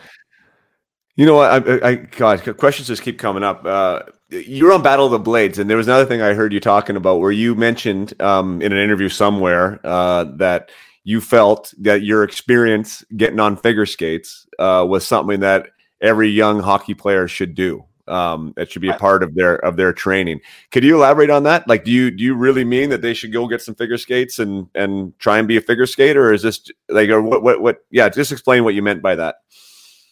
[1.15, 1.67] You know what?
[1.67, 3.65] I, I God, questions just keep coming up.
[3.65, 6.59] Uh, you're on Battle of the Blades, and there was another thing I heard you
[6.59, 10.71] talking about where you mentioned um, in an interview somewhere uh, that
[11.03, 15.67] you felt that your experience getting on figure skates uh, was something that
[15.99, 19.77] every young hockey player should do um, that should be a part of their of
[19.77, 20.41] their training.
[20.71, 21.67] Could you elaborate on that?
[21.67, 24.37] Like, do you do you really mean that they should go get some figure skates
[24.39, 27.61] and and try and be a figure skater, or is this like, or what what
[27.61, 27.85] what?
[27.89, 29.35] Yeah, just explain what you meant by that.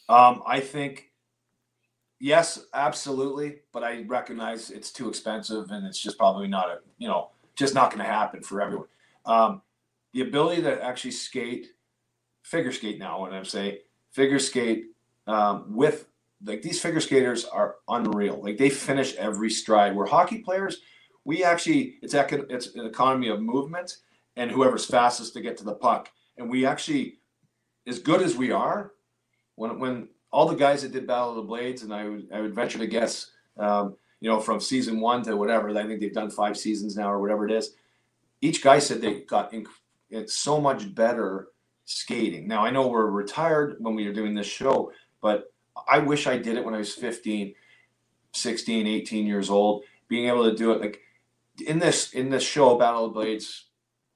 [0.08, 1.12] Um, I think
[2.20, 7.08] yes, absolutely, but I recognize it's too expensive and it's just probably not a you
[7.08, 8.88] know just not going to happen for everyone.
[9.26, 9.62] Um,
[10.14, 11.68] the ability to actually skate,
[12.44, 13.78] figure skate now, when I'm saying
[14.12, 14.86] figure skate
[15.28, 16.09] um, with
[16.44, 18.42] like these figure skaters are unreal.
[18.42, 19.96] Like they finish every stride.
[19.96, 20.82] We're hockey players,
[21.30, 23.98] we actually it's it's an economy of movement
[24.36, 26.10] and whoever's fastest to get to the puck.
[26.38, 27.20] And we actually,
[27.86, 28.94] as good as we are,
[29.56, 32.42] when when all the guys that did Battle of the Blades, and I would I
[32.42, 36.14] would venture to guess, um, you know, from season one to whatever, I think they've
[36.14, 37.76] done five seasons now or whatever it is.
[38.42, 39.68] Each guy said they got inc-
[40.10, 41.50] it's so much better
[41.86, 42.48] skating.
[42.48, 44.92] Now I know we're retired when we were doing this show,
[45.22, 45.52] but
[45.88, 47.54] I wish I did it when I was 15,
[48.34, 51.02] 16, 18 years old, being able to do it like
[51.66, 53.66] in this in this show Battle of Blades,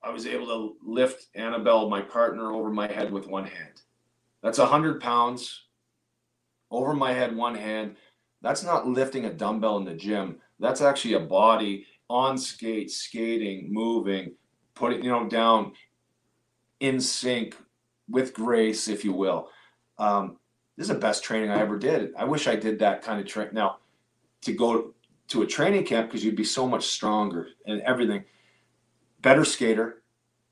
[0.02, 3.82] I was able to lift Annabelle, my partner, over my head with one hand.
[4.42, 5.64] That's a hundred pounds
[6.72, 7.96] over my head, one hand.
[8.42, 10.38] That's not lifting a dumbbell in the gym.
[10.60, 14.34] That's actually a body on skates, skating, moving,
[14.76, 15.74] putting you know down
[16.80, 17.56] in sync
[18.10, 19.50] with grace, if you will.
[19.98, 20.38] Um,
[20.78, 22.14] this is the best training I ever did.
[22.18, 23.50] I wish I did that kind of train.
[23.52, 23.78] Now,
[24.42, 24.94] to go
[25.30, 28.24] to a training camp because you'd be so much stronger and everything.
[29.22, 30.04] Better skater.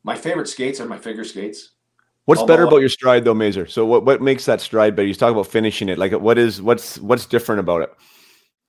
[0.04, 1.72] My favorite skates are my figure skates.
[2.26, 3.68] What's better about your stride though, Mazur?
[3.68, 5.08] So what, what makes that stride better?
[5.08, 5.98] You talk about finishing it.
[5.98, 7.94] Like what is what's what's different about it?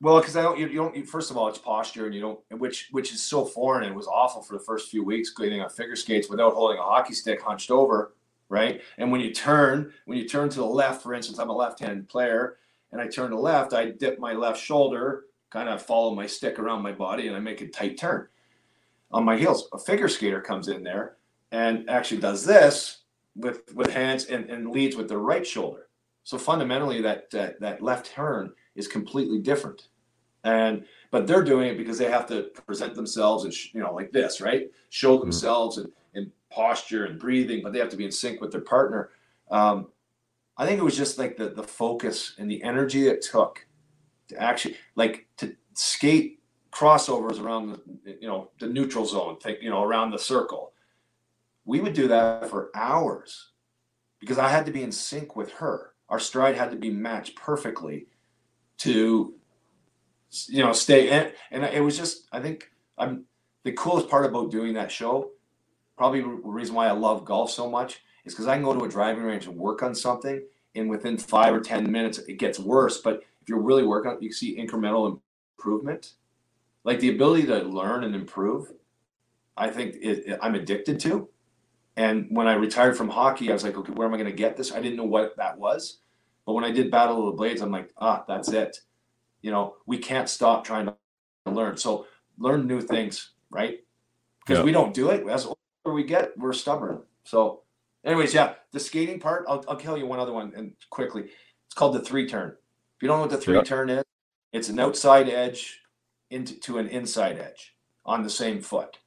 [0.01, 0.97] Well, because I don't, you, you don't.
[0.97, 3.89] You, first of all, it's posture, and you don't, which which is so foreign.
[3.89, 6.83] It was awful for the first few weeks getting on figure skates without holding a
[6.83, 8.15] hockey stick hunched over,
[8.53, 8.83] right?
[8.99, 12.07] And when you turn, when you turn to the left, for instance, I'm a left-handed
[12.07, 12.59] player,
[12.93, 16.27] and I turn to the left, I dip my left shoulder, kind of follow my
[16.27, 18.29] stick around my body, and I make a tight turn
[19.11, 19.69] on my heels.
[19.73, 21.17] A figure skater comes in there
[21.51, 22.99] and actually does this
[23.35, 25.89] with with hands and, and leads with the right shoulder.
[26.25, 29.89] So fundamentally, that that, that left turn is completely different.
[30.45, 34.13] And but they're doing it because they have to present themselves and you know like
[34.13, 34.71] this, right?
[34.91, 35.25] Show mm-hmm.
[35.25, 35.91] themselves and
[36.53, 39.11] posture and breathing, but they have to be in sync with their partner.
[39.51, 39.89] Um,
[40.57, 43.67] I think it was just like the the focus and the energy it took
[44.29, 47.73] to actually like to skate crossovers around
[48.05, 50.73] the you know the neutral zone, think you know around the circle.
[51.65, 53.53] We would do that for hours
[54.19, 55.93] because I had to be in sync with her.
[56.09, 58.07] Our stride had to be matched perfectly
[58.79, 59.35] to
[60.49, 63.25] you know stay in, and it was just I think I'm
[63.65, 65.31] the coolest part about doing that show.
[66.03, 68.85] Probably the reason why I love golf so much is because I can go to
[68.85, 70.43] a driving range and work on something,
[70.75, 73.01] and within five or ten minutes it gets worse.
[73.01, 75.21] But if you're really working on, you see incremental
[75.57, 76.15] improvement,
[76.83, 78.73] like the ability to learn and improve.
[79.57, 81.29] I think it, it, I'm addicted to.
[81.97, 84.37] And when I retired from hockey, I was like, okay, where am I going to
[84.37, 84.73] get this?
[84.73, 85.99] I didn't know what that was.
[86.47, 88.81] But when I did Battle of the Blades, I'm like, ah, that's it.
[89.41, 90.97] You know, we can't stop trying to
[91.47, 91.77] learn.
[91.77, 92.07] So
[92.39, 93.79] learn new things, right?
[94.41, 94.65] Because yep.
[94.65, 95.25] we don't do it.
[95.29, 95.47] As
[95.85, 97.03] we get, we're stubborn.
[97.25, 97.63] So,
[98.05, 99.45] anyways, yeah, the skating part.
[99.49, 101.23] I'll, I'll tell you one other one and quickly.
[101.67, 102.51] It's called the three turn.
[102.51, 103.65] If you don't know what the three yep.
[103.65, 104.05] turn is,
[104.53, 105.81] it's an outside edge
[106.31, 108.99] into to an inside edge on the same foot,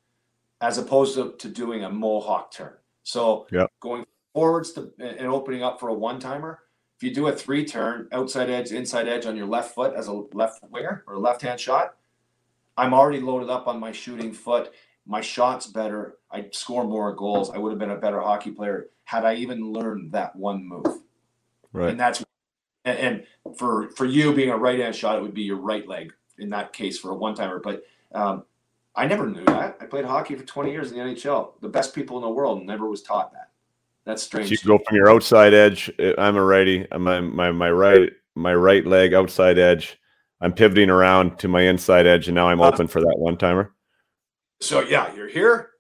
[0.62, 2.74] as opposed to, to doing a mohawk turn.
[3.04, 3.72] So yep.
[3.80, 6.60] going forwards to, and opening up for a one timer.
[6.98, 10.08] If you do a three turn outside edge, inside edge on your left foot as
[10.08, 11.96] a left winger or a left hand shot,
[12.78, 14.74] I'm already loaded up on my shooting foot.
[15.08, 16.18] My shot's better.
[16.32, 17.52] I score more goals.
[17.52, 21.02] I would have been a better hockey player had I even learned that one move.
[21.72, 21.90] Right.
[21.90, 22.24] And that's
[22.84, 25.88] and, and for for you being a right hand shot, it would be your right
[25.88, 27.60] leg in that case for a one timer.
[27.60, 27.84] But
[28.14, 28.44] um,
[28.96, 29.78] I never knew that.
[29.80, 31.60] I played hockey for 20 years in the NHL.
[31.62, 33.52] The best people in the world never was taught that.
[34.06, 34.48] That's strange.
[34.48, 35.92] So you go from your outside edge.
[36.00, 36.88] Uh, I'm a righty.
[36.98, 40.00] My my my right my right leg outside edge.
[40.42, 43.38] I'm pivoting around to my inside edge, and now I'm uh, open for that one
[43.38, 43.74] timer.
[44.62, 45.72] So yeah, you're here.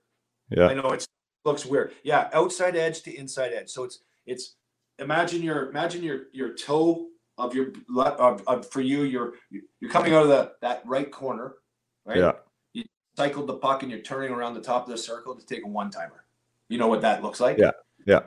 [0.50, 1.06] Yeah, I know it
[1.44, 1.94] looks weird.
[2.04, 3.70] Yeah, outside edge to inside edge.
[3.70, 4.56] So it's it's
[5.00, 7.08] imagine your imagine your your toe
[7.38, 9.34] of your of, of for you you're
[9.80, 11.56] you're coming out of the that right corner,
[12.06, 12.18] right?
[12.18, 12.32] Yeah.
[12.74, 12.84] You
[13.18, 15.68] cycled the puck and you're turning around the top of the circle to take a
[15.68, 16.26] one timer.
[16.70, 17.58] You know what that looks like?
[17.58, 17.72] Yeah.
[18.06, 18.22] Yeah.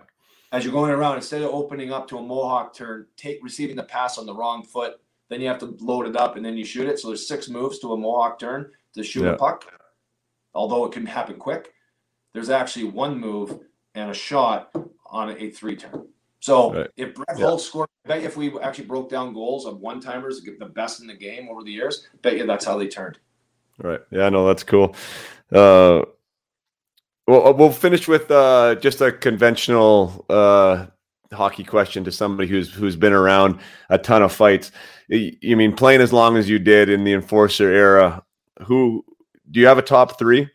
[0.51, 3.83] As you're going around, instead of opening up to a mohawk turn, take receiving the
[3.83, 4.99] pass on the wrong foot,
[5.29, 6.99] then you have to load it up and then you shoot it.
[6.99, 9.33] So there's six moves to a mohawk turn to shoot yeah.
[9.33, 9.66] a puck.
[10.59, 11.73] Although it can happen quick,
[12.35, 13.61] there's actually one move
[13.95, 14.75] and a shot
[15.07, 16.09] on a three turn.
[16.41, 16.91] So right.
[16.97, 17.57] if Brett yeah.
[17.59, 21.07] scored, I bet if we actually broke down goals of one timers, the best in
[21.07, 23.21] the game over the years, I bet you that's how they turned.
[23.79, 24.01] Right.
[24.11, 24.97] Yeah, no, that's cool.
[25.53, 26.03] Uh,
[27.29, 30.87] well, uh, we'll finish with uh, just a conventional uh,
[31.33, 33.61] hockey question to somebody who's who's been around
[33.91, 34.73] a ton of fights.
[35.07, 38.25] You mean playing as long as you did in the enforcer era?
[38.65, 39.05] Who
[39.51, 40.49] do you have a top three?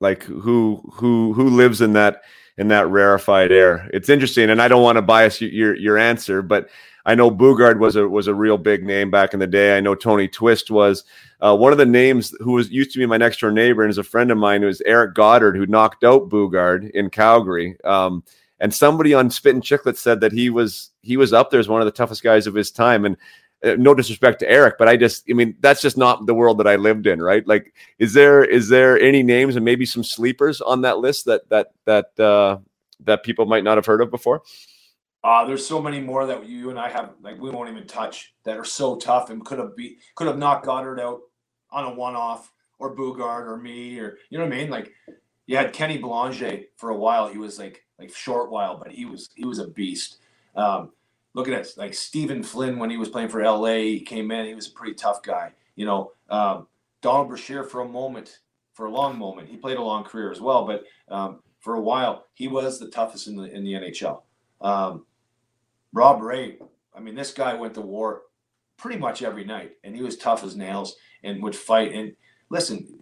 [0.00, 2.22] Like who who who lives in that
[2.56, 3.88] in that rarefied air?
[3.92, 6.68] It's interesting, and I don't want to bias your your answer, but
[7.06, 9.76] I know Boogaard was a was a real big name back in the day.
[9.76, 11.04] I know Tony Twist was.
[11.40, 13.90] Uh, one of the names who was used to be my next door neighbor and
[13.90, 17.76] is a friend of mine was Eric Godard, who knocked out Boogaard in Calgary.
[17.84, 18.22] Um,
[18.60, 21.68] and somebody on Spit and Chicklets said that he was he was up there as
[21.68, 23.04] one of the toughest guys of his time.
[23.04, 23.16] And
[23.62, 26.66] no disrespect to Eric, but I just I mean that's just not the world that
[26.66, 27.46] I lived in, right?
[27.46, 31.48] Like, is there is there any names and maybe some sleepers on that list that
[31.50, 32.58] that that uh,
[33.04, 34.42] that people might not have heard of before?
[35.22, 38.34] Uh, there's so many more that you and I have like we won't even touch
[38.44, 41.20] that are so tough and could have be could have knocked Godard out
[41.70, 44.70] on a one off or Boogaard or me or you know what I mean?
[44.70, 44.92] Like
[45.46, 47.28] you had Kenny Belanger for a while.
[47.28, 50.16] He was like like short while, but he was he was a beast.
[50.56, 50.92] Um,
[51.34, 54.46] looking at like Stephen Flynn when he was playing for LA, he came in.
[54.46, 55.52] He was a pretty tough guy.
[55.76, 56.66] You know, um,
[57.02, 58.40] Donald Brashear for a moment,
[58.74, 60.66] for a long moment, he played a long career as well.
[60.66, 60.84] But
[61.14, 64.22] um, for a while, he was the toughest in the in the NHL.
[64.60, 65.06] Um,
[65.92, 66.58] Rob Ray,
[66.94, 68.22] I mean, this guy went to war
[68.76, 71.92] pretty much every night, and he was tough as nails and would fight.
[71.92, 72.14] And
[72.50, 73.00] listen,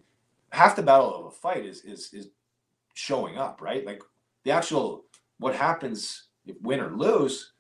[0.50, 2.28] half the battle of a fight is is is
[2.94, 3.86] showing up, right?
[3.86, 4.02] Like
[4.44, 5.04] the actual
[5.38, 7.52] what happens if win or lose?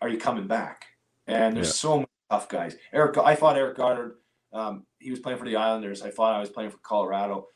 [0.00, 0.86] Are you coming back?
[1.26, 1.72] And there's yeah.
[1.72, 2.76] so many tough guys.
[2.92, 4.16] Eric, I fought Eric Godard.
[4.52, 6.02] Um, he was playing for the Islanders.
[6.02, 7.48] I thought I was playing for Colorado.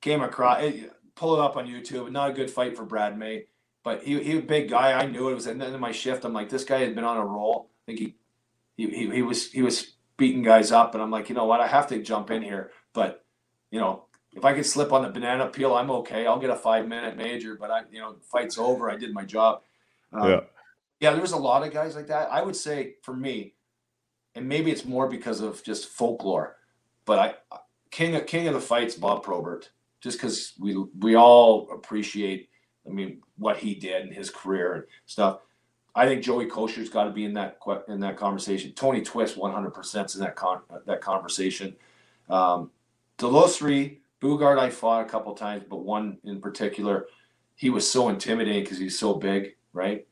[0.00, 0.84] Came across, eh,
[1.14, 2.10] pull it up on YouTube.
[2.10, 3.46] Not a good fight for Brad May,
[3.84, 4.92] but he he was a big guy.
[4.92, 5.32] I knew it.
[5.32, 6.24] it was at the end of my shift.
[6.24, 7.70] I'm like, this guy had been on a roll.
[7.70, 8.16] I think he
[8.76, 11.60] he he, he was he was beating guys up, and I'm like, you know what?
[11.60, 12.70] I have to jump in here.
[12.92, 13.24] But
[13.70, 16.26] you know, if I could slip on the banana peel, I'm okay.
[16.26, 18.90] I'll get a five minute major, but I, you know, fight's over.
[18.90, 19.62] I did my job.
[20.12, 20.40] Um, yeah.
[21.00, 22.30] Yeah, there was a lot of guys like that.
[22.30, 23.54] I would say for me,
[24.34, 26.56] and maybe it's more because of just folklore,
[27.06, 27.58] but I
[27.90, 29.70] king of king of the fights, Bob Probert,
[30.00, 32.48] just because we we all appreciate,
[32.86, 35.40] I mean, what he did and his career and stuff.
[35.94, 37.58] I think Joey Kocur's got to be in that
[37.88, 38.72] in that conversation.
[38.72, 41.74] Tony Twist, one hundred percent in that con, that conversation.
[42.28, 42.70] Um,
[43.18, 47.06] those three, Boogaard, I fought a couple times, but one in particular,
[47.56, 50.06] he was so intimidating because he's so big, right?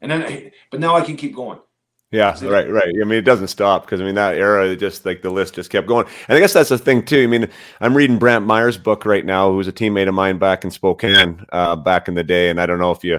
[0.00, 1.58] And then, but now I can keep going.
[2.12, 2.94] Yeah, right, right.
[3.00, 5.70] I mean, it doesn't stop because I mean that era, just like the list just
[5.70, 6.06] kept going.
[6.28, 7.24] And I guess that's the thing too.
[7.24, 7.48] I mean,
[7.80, 11.44] I'm reading Brantt Myhres' book right now, who's a teammate of mine back in Spokane
[11.52, 13.18] uh, back in the day, and I don't know if you,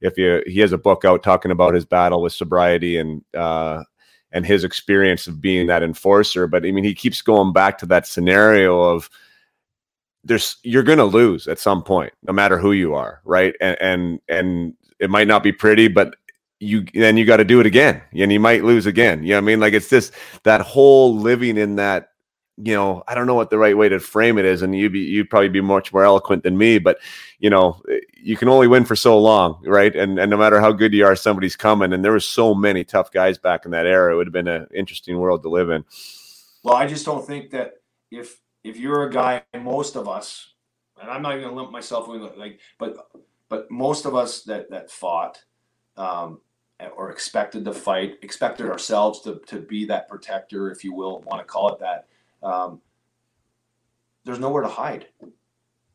[0.00, 3.82] if you, he has a book out talking about his battle with sobriety and uh,
[4.30, 6.46] and his experience of being that enforcer.
[6.46, 9.10] But I mean, he keeps going back to that scenario of
[10.22, 13.54] there's you're going to lose at some point, no matter who you are, right?
[13.60, 16.14] And and and it might not be pretty, but
[16.60, 19.22] you then you got to do it again and you might lose again.
[19.22, 19.60] You know what I mean?
[19.60, 20.12] Like it's just
[20.42, 22.10] that whole living in that,
[22.56, 24.62] you know, I don't know what the right way to frame it is.
[24.62, 26.98] And you'd be, you'd probably be much more eloquent than me, but
[27.38, 27.80] you know,
[28.12, 29.62] you can only win for so long.
[29.64, 29.94] Right.
[29.94, 31.92] And, and no matter how good you are, somebody's coming.
[31.92, 34.12] And there was so many tough guys back in that era.
[34.12, 35.84] It would have been an interesting world to live in.
[36.64, 37.74] Well, I just don't think that
[38.10, 40.54] if, if you're a guy, most of us,
[41.00, 42.96] and I'm not even gonna limp myself like, but,
[43.48, 45.42] but most of us that, that fought,
[45.96, 46.40] um,
[46.96, 51.40] or expected to fight, expected ourselves to, to be that protector, if you will, want
[51.40, 52.06] to call it that.
[52.42, 52.80] Um,
[54.24, 55.06] there's nowhere to hide.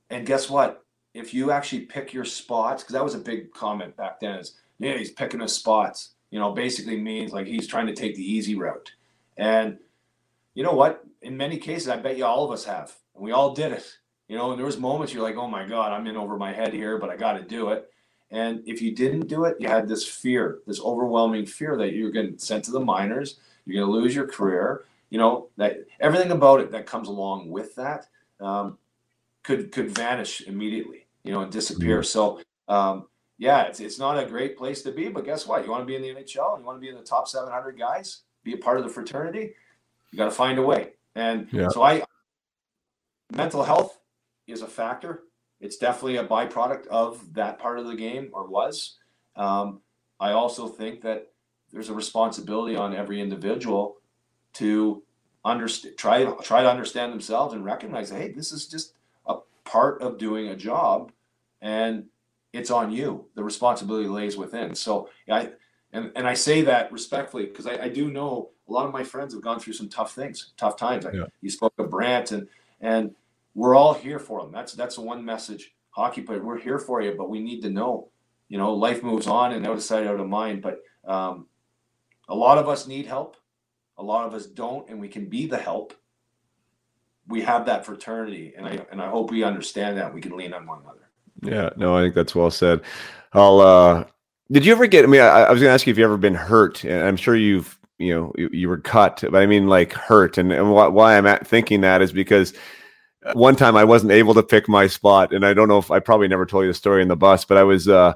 [0.09, 0.83] And guess what?
[1.13, 4.55] If you actually pick your spots, because that was a big comment back then, is
[4.79, 6.15] yeah, he's picking his spots.
[6.31, 8.91] You know, basically means like he's trying to take the easy route.
[9.37, 9.77] And
[10.55, 11.03] you know what?
[11.21, 13.97] In many cases, I bet you all of us have, and we all did it.
[14.27, 16.53] You know, and there was moments you're like, oh my god, I'm in over my
[16.53, 17.89] head here, but I got to do it.
[18.31, 22.11] And if you didn't do it, you had this fear, this overwhelming fear that you're
[22.11, 24.85] going to sent to the minors, you're going to lose your career.
[25.09, 28.07] You know that everything about it that comes along with that
[28.39, 28.79] um,
[29.43, 31.05] could could vanish immediately.
[31.23, 31.99] You know, and disappear.
[31.99, 32.05] Mm-hmm.
[32.05, 35.09] So um, yeah, it's it's not a great place to be.
[35.09, 35.63] But guess what?
[35.63, 37.27] You want to be in the NHL, and you want to be in the top
[37.27, 39.53] 700 guys, be a part of the fraternity.
[40.11, 40.91] You got to find a way.
[41.15, 41.69] And yeah.
[41.69, 42.03] so I,
[43.35, 43.99] mental health
[44.47, 45.23] is a factor
[45.63, 48.97] it's definitely a byproduct of that part of the game or was.
[49.37, 49.79] Um,
[50.19, 51.31] I also think that
[51.71, 53.95] there's a responsibility on every individual
[54.55, 55.01] to
[55.45, 58.93] understand, try try to understand themselves and recognize, hey, this is just
[59.25, 61.13] a part of doing a job,
[61.61, 62.07] and
[62.51, 63.25] it's on you.
[63.35, 64.75] The responsibility lays within.
[64.75, 65.51] So I
[65.93, 69.03] and and I say that respectfully because I, I, do know a lot of my
[69.05, 71.05] friends have gone through some tough things, tough times.
[71.11, 71.23] Yeah.
[71.41, 72.49] you spoke of Brantt and
[72.81, 73.15] and
[73.55, 74.51] we're all here for them.
[74.51, 75.73] That's that's the one message.
[75.91, 78.09] Hockey player, we're here for you, but we need to know.
[78.49, 80.61] You know, life moves on and out of sight, out of mind.
[80.61, 81.47] But um,
[82.29, 83.37] a lot of us need help.
[83.97, 85.93] A lot of us don't, and we can be the help.
[87.27, 90.53] We have that fraternity, and I and I hope we understand that we can lean
[90.53, 91.09] on one another.
[91.41, 92.81] Yeah, no, I think that's well said.
[93.33, 93.59] I'll.
[93.59, 94.05] uh
[94.51, 95.03] Did you ever get?
[95.03, 97.03] I mean, I, I was going to ask you if you ever been hurt, and
[97.03, 97.77] I'm sure you've.
[97.99, 101.15] You know, you, you were cut, but I mean, like hurt, and, and why, why
[101.15, 102.53] I'm at thinking that is because
[103.33, 105.99] one time I wasn't able to pick my spot, and I don't know if I
[105.99, 108.13] probably never told you the story in the bus, but I was uh,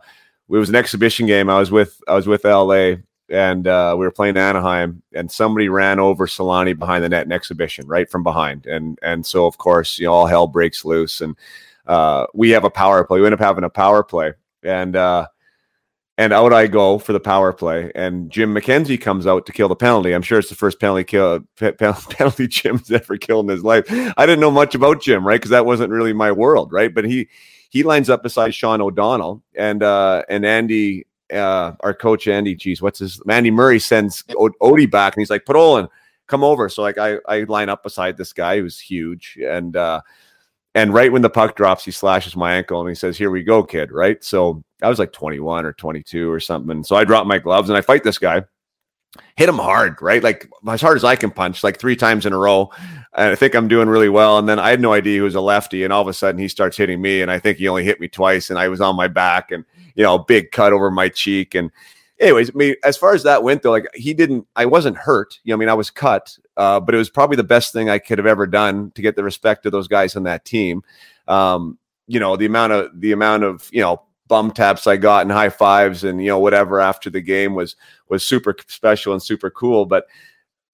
[0.50, 1.50] it was an exhibition game.
[1.50, 2.96] I was with I was with LA,
[3.30, 7.32] and uh, we were playing Anaheim, and somebody ran over Solani behind the net in
[7.32, 11.22] exhibition, right from behind, and and so of course you know all hell breaks loose,
[11.22, 11.36] and
[11.86, 13.20] uh, we have a power play.
[13.20, 15.28] We end up having a power play, and uh,
[16.18, 17.92] and out I go for the power play.
[17.94, 20.14] And Jim McKenzie comes out to kill the penalty.
[20.14, 23.86] I'm sure it's the first penalty kill penalty Jim's ever killed in his life.
[23.90, 25.36] I didn't know much about Jim, right?
[25.40, 26.94] Because that wasn't really my world, right?
[26.94, 27.30] But he
[27.70, 32.82] he lines up beside Sean O'Donnell and uh and Andy uh our coach Andy, geez,
[32.82, 35.88] what's his Andy Murray sends o- Odie back and he's like, Podollan,
[36.26, 36.68] come over.
[36.68, 40.02] So like I I line up beside this guy who's huge and uh
[40.78, 43.42] and right when the puck drops, he slashes my ankle and he says, Here we
[43.42, 43.92] go, kid.
[43.92, 44.24] Right.
[44.24, 46.70] So I was like 21 or 22 or something.
[46.70, 48.44] And so I drop my gloves and I fight this guy.
[49.38, 50.22] hit him hard, right?
[50.22, 52.70] Like as hard as I can punch, like three times in a row.
[53.16, 54.38] And I think I'm doing really well.
[54.38, 55.84] And then I had no idea he was a lefty.
[55.84, 57.24] And all of a sudden he starts hitting me.
[57.24, 58.52] And I think he only hit me twice.
[58.52, 61.56] And I was on my back and, you know, big cut over my cheek.
[61.56, 61.72] And
[62.20, 65.40] anyways, I mean, as far as that went though, like he didn't, I wasn't hurt.
[65.44, 67.90] You know, I mean, I was cut, uh, but it was probably the best thing
[67.90, 70.84] I could have ever done to get the respect of those guys on that team.
[71.28, 71.78] Um,
[72.08, 75.32] you know, the amount of, the amount of, you know, bum taps I got and
[75.32, 77.76] high fives and you know whatever after the game was
[78.10, 79.86] was super special and super cool.
[79.86, 80.06] But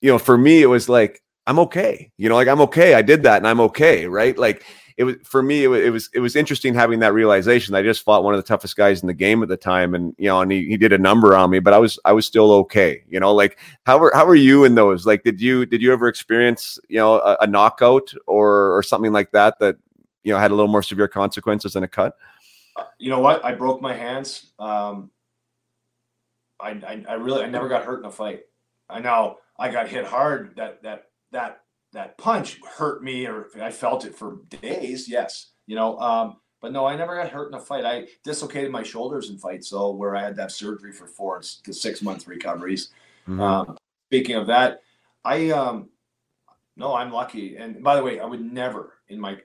[0.01, 2.11] you know, for me, it was like I'm okay.
[2.17, 2.93] You know, like I'm okay.
[2.93, 4.37] I did that and I'm okay, right?
[4.37, 4.65] Like
[4.97, 5.63] it was for me.
[5.63, 7.75] It was it was it was interesting having that realization.
[7.75, 10.15] I just fought one of the toughest guys in the game at the time, and
[10.17, 12.25] you know, and he, he did a number on me, but I was I was
[12.25, 13.03] still okay.
[13.09, 15.05] You know, like how were how were you in those?
[15.05, 19.11] Like, did you did you ever experience you know a, a knockout or or something
[19.11, 19.77] like that that
[20.23, 22.15] you know had a little more severe consequences than a cut?
[22.97, 23.43] you know what?
[23.43, 24.51] I broke my hands.
[24.59, 25.11] Um,
[26.59, 28.43] I, I, I really I never got hurt in a fight.
[28.89, 30.55] I know I got hit hard.
[30.55, 31.62] That that that
[31.93, 35.07] that punch hurt me, or I felt it for days.
[35.07, 35.97] Yes, you know.
[35.99, 37.83] Um, but no, I never got hurt in a fight.
[37.83, 41.41] I dislocated my shoulders in fights, so where I had to have surgery for four
[41.63, 42.89] to six month recoveries.
[43.27, 43.41] Mm-hmm.
[43.41, 44.81] Um, speaking of that,
[45.25, 45.89] I um,
[46.75, 47.57] no, I'm lucky.
[47.57, 49.37] And by the way, I would never in my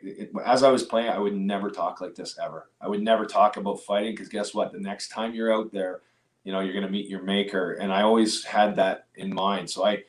[0.44, 2.70] as I was playing, I would never talk like this ever.
[2.80, 4.72] I would never talk about fighting because guess what?
[4.72, 6.02] The next time you're out there,
[6.44, 7.74] you know, you're going to meet your maker.
[7.74, 9.68] And I always had that in mind.
[9.68, 10.04] So I,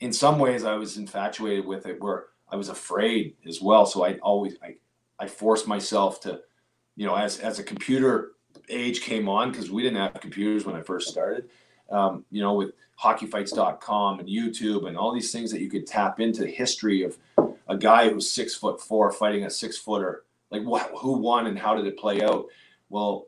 [0.00, 3.86] in some ways, I was infatuated with it where I was afraid as well.
[3.86, 4.76] So I always, I,
[5.18, 6.40] I forced myself to,
[6.96, 8.32] you know, as, as a computer
[8.68, 11.50] age came on, because we didn't have computers when I first started,
[11.90, 16.20] um, you know, with hockeyfights.com and YouTube and all these things that you could tap
[16.20, 17.18] into the history of
[17.68, 20.24] a guy who's six foot four fighting a six footer.
[20.50, 22.46] Like, what, who won and how did it play out?
[22.88, 23.26] Well,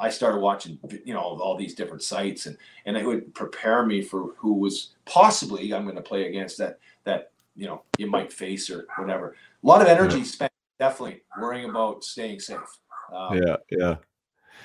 [0.00, 2.56] I started watching, you know, all these different sites, and
[2.86, 6.78] and it would prepare me for who was possibly I'm going to play against that
[7.04, 9.36] that you know you might face or whatever.
[9.62, 10.24] A lot of energy yeah.
[10.24, 12.58] spent definitely worrying about staying safe.
[13.14, 13.96] Um, yeah, yeah.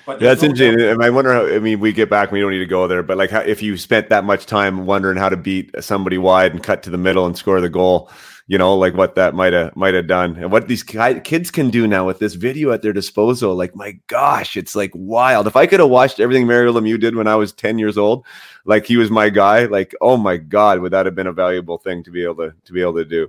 [0.06, 0.78] But yeah, that's no interesting.
[0.78, 1.02] Doubt.
[1.02, 1.46] I wonder how.
[1.46, 2.32] I mean, we get back.
[2.32, 4.86] We don't need to go there, but like, how, if you spent that much time
[4.86, 8.10] wondering how to beat somebody wide and cut to the middle and score the goal,
[8.48, 11.68] you know, like what that might have might have done, and what these kids can
[11.70, 13.56] do now with this video at their disposal.
[13.56, 15.46] Like, my gosh, it's like wild.
[15.48, 18.24] If I could have watched everything Mario Lemieux did when I was ten years old,
[18.64, 21.78] like he was my guy, like, oh my god, would that have been a valuable
[21.78, 23.28] thing to be able to to be able to do?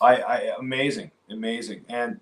[0.00, 2.20] I, I amazing, amazing, and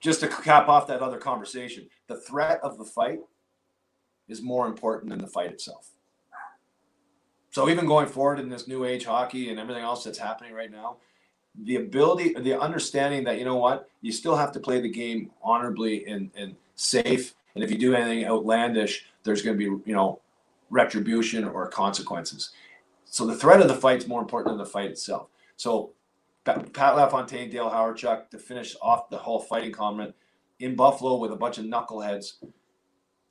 [0.00, 3.20] just to cap off that other conversation, the threat of the fight
[4.28, 5.90] is more important than the fight itself.
[7.50, 10.70] So even going forward in this new age hockey and everything else that's happening right
[10.70, 10.98] now,
[11.64, 15.30] the ability, the understanding that you know what, you still have to play the game
[15.42, 17.34] honorably and, and safe.
[17.54, 20.20] And if you do anything outlandish, there's going to be you know
[20.70, 22.50] retribution or consequences.
[23.04, 25.28] So the threat of the fight is more important than the fight itself.
[25.56, 25.92] So
[26.44, 30.14] Pat LaFontaine, Dale Hawerchuk to finish off the whole fighting comment
[30.60, 32.34] in Buffalo with a bunch of knuckleheads.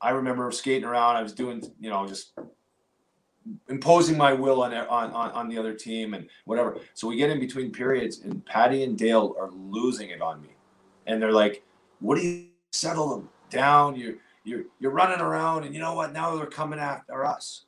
[0.01, 1.15] I remember skating around.
[1.15, 2.33] I was doing, you know, just
[3.69, 6.77] imposing my will on, on on the other team and whatever.
[6.93, 10.49] So we get in between periods, and Patty and Dale are losing it on me,
[11.05, 11.63] and they're like,
[11.99, 13.95] "What do you settle them down?
[13.95, 16.13] You're you're you're running around, and you know what?
[16.13, 17.65] Now they're coming after us."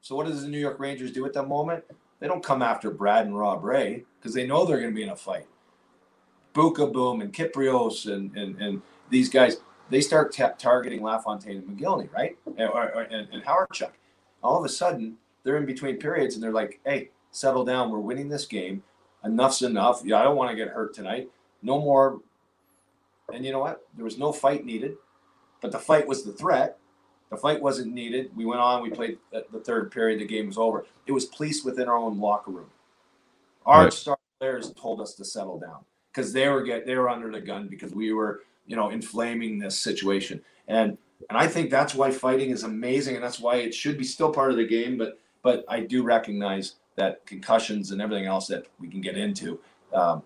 [0.00, 1.82] So what does the New York Rangers do at that moment?
[2.20, 5.02] They don't come after Brad and Rob Ray because they know they're going to be
[5.02, 5.46] in a fight.
[6.52, 12.12] Beukeboom and Kypreos and, and, and these guys, they start t- targeting LaFontaine and Mogilny,
[12.12, 12.36] right?
[12.46, 12.70] And,
[13.10, 13.92] and, and Hawerchuk.
[14.44, 17.90] All of a sudden, they're in between periods and they're like, hey, settle down.
[17.90, 18.82] We're winning this game.
[19.24, 20.02] Enough's enough.
[20.04, 21.30] Yeah, I don't want to get hurt tonight.
[21.62, 22.20] No more.
[23.32, 23.82] And you know what?
[23.96, 24.96] There was no fight needed,
[25.62, 26.78] but the fight was the threat.
[27.30, 28.30] The fight wasn't needed.
[28.36, 28.82] We went on.
[28.82, 30.20] We played the third period.
[30.20, 30.84] The game was over.
[31.06, 32.70] It was police within our own locker room.
[33.64, 33.92] Our right.
[33.92, 37.40] star players told us to settle down because they were get they were under the
[37.40, 42.10] gun because we were you know inflaming this situation and and I think that's why
[42.10, 44.98] fighting is amazing and that's why it should be still part of the game.
[44.98, 49.58] But but I do recognize that concussions and everything else that we can get into,
[49.92, 50.22] um,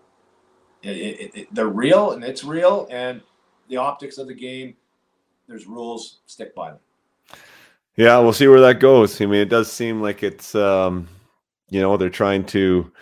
[0.82, 3.20] it, it, it, they're real and it's real and
[3.69, 4.77] the optics of the game.
[5.48, 6.78] There's rules, stick by them.
[7.97, 9.20] Yeah, we'll see where that goes.
[9.20, 11.09] I mean, it does seem like it's, um,
[11.69, 12.93] you know, they're trying to,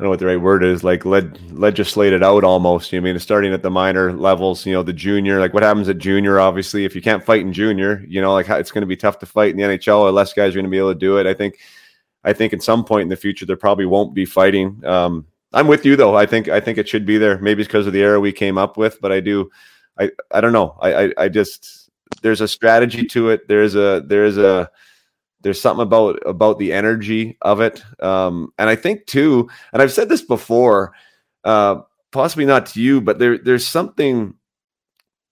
[0.00, 2.90] I don't know what the right word is, like leg- legislate it out almost.
[2.90, 5.62] You know, I mean, starting at the minor levels, you know, the junior, like what
[5.62, 8.80] happens at junior, obviously, if you can't fight in junior, you know, like it's going
[8.80, 10.78] to be tough to fight in the NHL or less guys are going to be
[10.78, 11.26] able to do it.
[11.26, 11.58] I think,
[12.24, 14.82] I think in some point in the future, there probably won't be fighting.
[14.86, 16.16] Um, I'm with you though.
[16.16, 17.38] I think, I think it should be there.
[17.38, 19.50] Maybe it's because of the era we came up with, but I do,
[19.98, 20.78] I, I don't know.
[20.80, 21.90] I, I, I just,
[22.22, 23.48] there's a strategy to it.
[23.48, 24.70] There's a there's a
[25.42, 29.92] there's something about about the energy of it, um, and I think too, and I've
[29.92, 30.92] said this before,
[31.44, 31.80] uh,
[32.12, 34.34] possibly not to you, but there there's something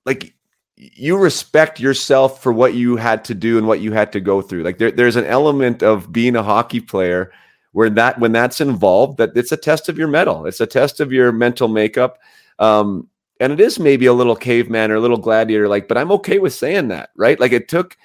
[0.06, 0.34] like
[0.76, 4.40] you respect yourself for what you had to do and what you had to go
[4.40, 4.62] through.
[4.62, 7.32] Like there, there's an element of being a hockey player
[7.72, 11.00] where that when that's involved, that it's a test of your metal It's a test
[11.00, 12.18] of your mental makeup.
[12.58, 13.08] Um,
[13.40, 16.38] and it is maybe a little caveman or a little gladiator like, but I'm okay
[16.38, 17.38] with saying that, right?
[17.38, 17.96] Like it took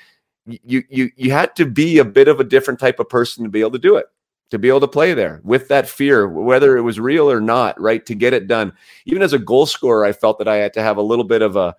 [0.46, 3.50] you you you had to be a bit of a different type of person to
[3.50, 4.08] be able to do it
[4.54, 7.80] to be able to play there with that fear, whether it was real or not,
[7.82, 8.06] right?
[8.06, 8.72] To get it done.
[9.08, 11.42] Even as a goal scorer, I felt that I had to have a little bit
[11.42, 11.76] of a,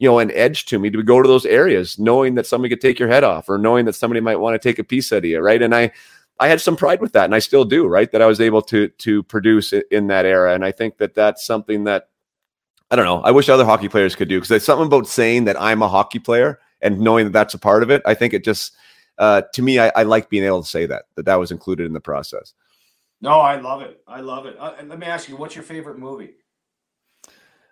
[0.00, 2.80] you know, an edge to me to go to those areas, knowing that somebody could
[2.80, 5.18] take your head off or knowing that somebody might want to take a piece out
[5.18, 5.62] of you, right?
[5.62, 5.92] And I,
[6.40, 8.10] I had some pride with that, and I still do, right?
[8.10, 11.46] That I was able to to produce in that era, and I think that that's
[11.46, 12.08] something that
[12.90, 13.20] I don't know.
[13.22, 15.88] I wish other hockey players could do because there's something about saying that I'm a
[15.88, 18.02] hockey player and knowing that that's a part of it.
[18.04, 18.76] I think it just
[19.18, 21.86] uh, to me, I, I, like being able to say that that that was included
[21.86, 22.54] in the process.
[23.20, 24.00] No, I love it.
[24.06, 24.56] I love it.
[24.58, 26.34] Uh, let me ask you, what's your favorite movie?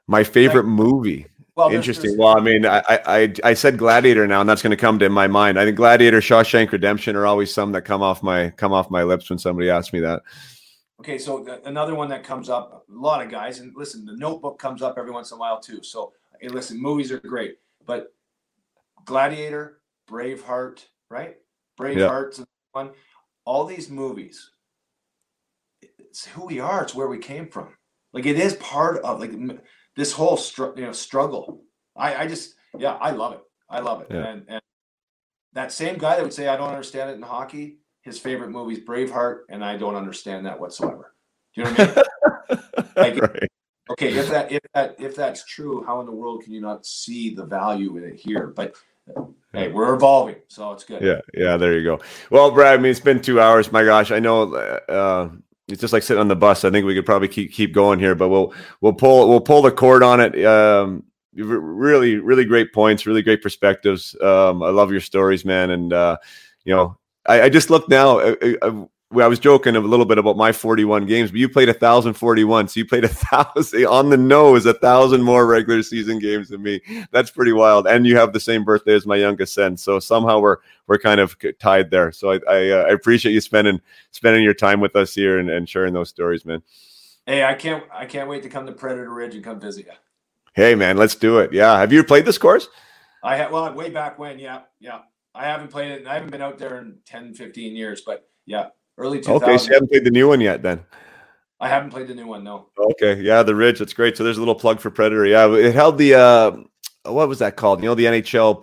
[0.09, 1.27] My favorite like, movie.
[1.55, 2.11] Well, interesting.
[2.11, 4.99] There's, well, I mean, I, I I said Gladiator now, and that's going to come
[4.99, 5.59] to my mind.
[5.59, 9.05] I think Gladiator, Shawshank Redemption are always some that come off my come off my
[9.05, 10.23] lips when somebody asks me that.
[11.01, 14.59] Okay, so another one that comes up, a lot of guys, and listen, the Notebook
[14.59, 15.83] comes up every once in a while too.
[15.83, 18.15] So, hey, listen, movies are great, but
[19.07, 19.81] Gladiator,
[20.11, 21.37] Braveheart, right?
[21.81, 22.45] Braveheart, yeah.
[22.73, 22.91] one,
[23.45, 24.51] all these movies.
[25.99, 26.83] It's who we are.
[26.83, 27.69] It's where we came from.
[28.13, 29.33] Like it is part of like
[29.97, 31.63] this whole str- you know struggle.
[31.97, 33.43] I I just yeah I love it.
[33.71, 34.09] I love it.
[34.11, 34.27] Yeah.
[34.27, 34.61] And and
[35.53, 38.75] that same guy that would say I don't understand it in hockey, his favorite movie
[38.75, 41.15] is Braveheart, and I don't understand that whatsoever.
[41.55, 42.07] Do you know what
[42.51, 42.87] I mean?
[42.97, 43.51] like, right.
[43.91, 46.85] Okay, if that if that if that's true, how in the world can you not
[46.85, 48.49] see the value in it here?
[48.49, 48.75] But
[49.53, 51.03] hey, we're evolving, so it's good.
[51.03, 52.01] Yeah, yeah, there you go.
[52.31, 53.73] Well, Brad, I mean, it's been two hours.
[53.73, 55.31] My gosh, I know uh,
[55.69, 56.65] it's just like sitting on the bus.
[56.65, 59.63] I think we could probably keep keep going here, but we'll we'll pull we'll pull
[59.63, 60.45] the cord on it.
[60.45, 61.05] Um,
[61.35, 64.17] really, really great points, really great perspectives.
[64.21, 66.17] Um, I love your stories, man, and uh,
[66.65, 68.19] you know, I, I just look now.
[68.21, 71.49] I, uh, uh, I was joking a little bit about my 41 games, but you
[71.49, 72.69] played 1,041.
[72.69, 76.63] So you played a thousand on the nose, a thousand more regular season games than
[76.63, 76.81] me.
[77.13, 77.87] That's pretty wild.
[77.87, 79.77] And you have the same birthday as my youngest son.
[79.77, 80.57] So somehow we're,
[80.89, 82.11] we're kind of tied there.
[82.11, 83.81] So I, I, uh, I appreciate you spending,
[84.11, 86.63] spending your time with us here and, and sharing those stories, man.
[87.27, 89.93] Hey, I can't, I can't wait to come to Predator Ridge and come visit you.
[90.55, 91.53] Hey man, let's do it.
[91.53, 91.79] Yeah.
[91.79, 92.69] Have you played this course?
[93.23, 94.39] I have, well, way back when.
[94.39, 94.63] Yeah.
[94.81, 95.01] Yeah.
[95.35, 96.07] I haven't played it.
[96.07, 98.69] I haven't been out there in 10, 15 years, but yeah,
[98.99, 99.43] early 2000s.
[99.43, 100.85] Okay, so you haven't played the new one yet then?
[101.59, 102.69] I haven't played the new one, no.
[102.79, 104.17] Okay, yeah, the Ridge, that's great.
[104.17, 105.27] So there's a little plug for Predator.
[105.27, 106.57] Yeah, it held the uh,
[107.13, 107.83] what was that called?
[107.83, 108.63] You know, the NHL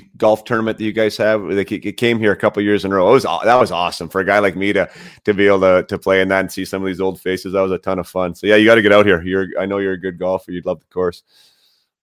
[0.00, 1.50] PA golf tournament that you guys have.
[1.50, 3.10] It came here a couple years in a row.
[3.10, 4.90] It was that was awesome for a guy like me to
[5.24, 7.52] to be able to to play in that and see some of these old faces.
[7.52, 8.34] That was a ton of fun.
[8.34, 9.22] So yeah, you got to get out here.
[9.22, 10.52] You're I know you're a good golfer.
[10.52, 11.22] You'd love the course.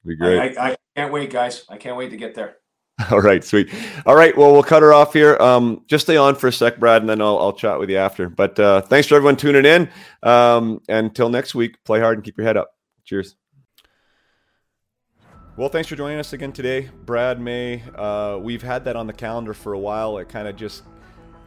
[0.05, 0.57] It'd be great.
[0.57, 1.65] I, I, I can't wait, guys.
[1.69, 2.57] I can't wait to get there.
[3.11, 3.73] All right, sweet.
[4.05, 5.37] All right, well, we'll cut her off here.
[5.39, 7.97] Um, just stay on for a sec, Brad, and then I'll, I'll chat with you
[7.97, 8.27] after.
[8.27, 9.89] But uh, thanks for everyone tuning in.
[10.21, 12.71] Um, until next week, play hard and keep your head up.
[13.05, 13.35] Cheers.
[15.55, 17.83] Well, thanks for joining us again today, Brad May.
[17.95, 20.17] Uh, we've had that on the calendar for a while.
[20.17, 20.83] It kind of just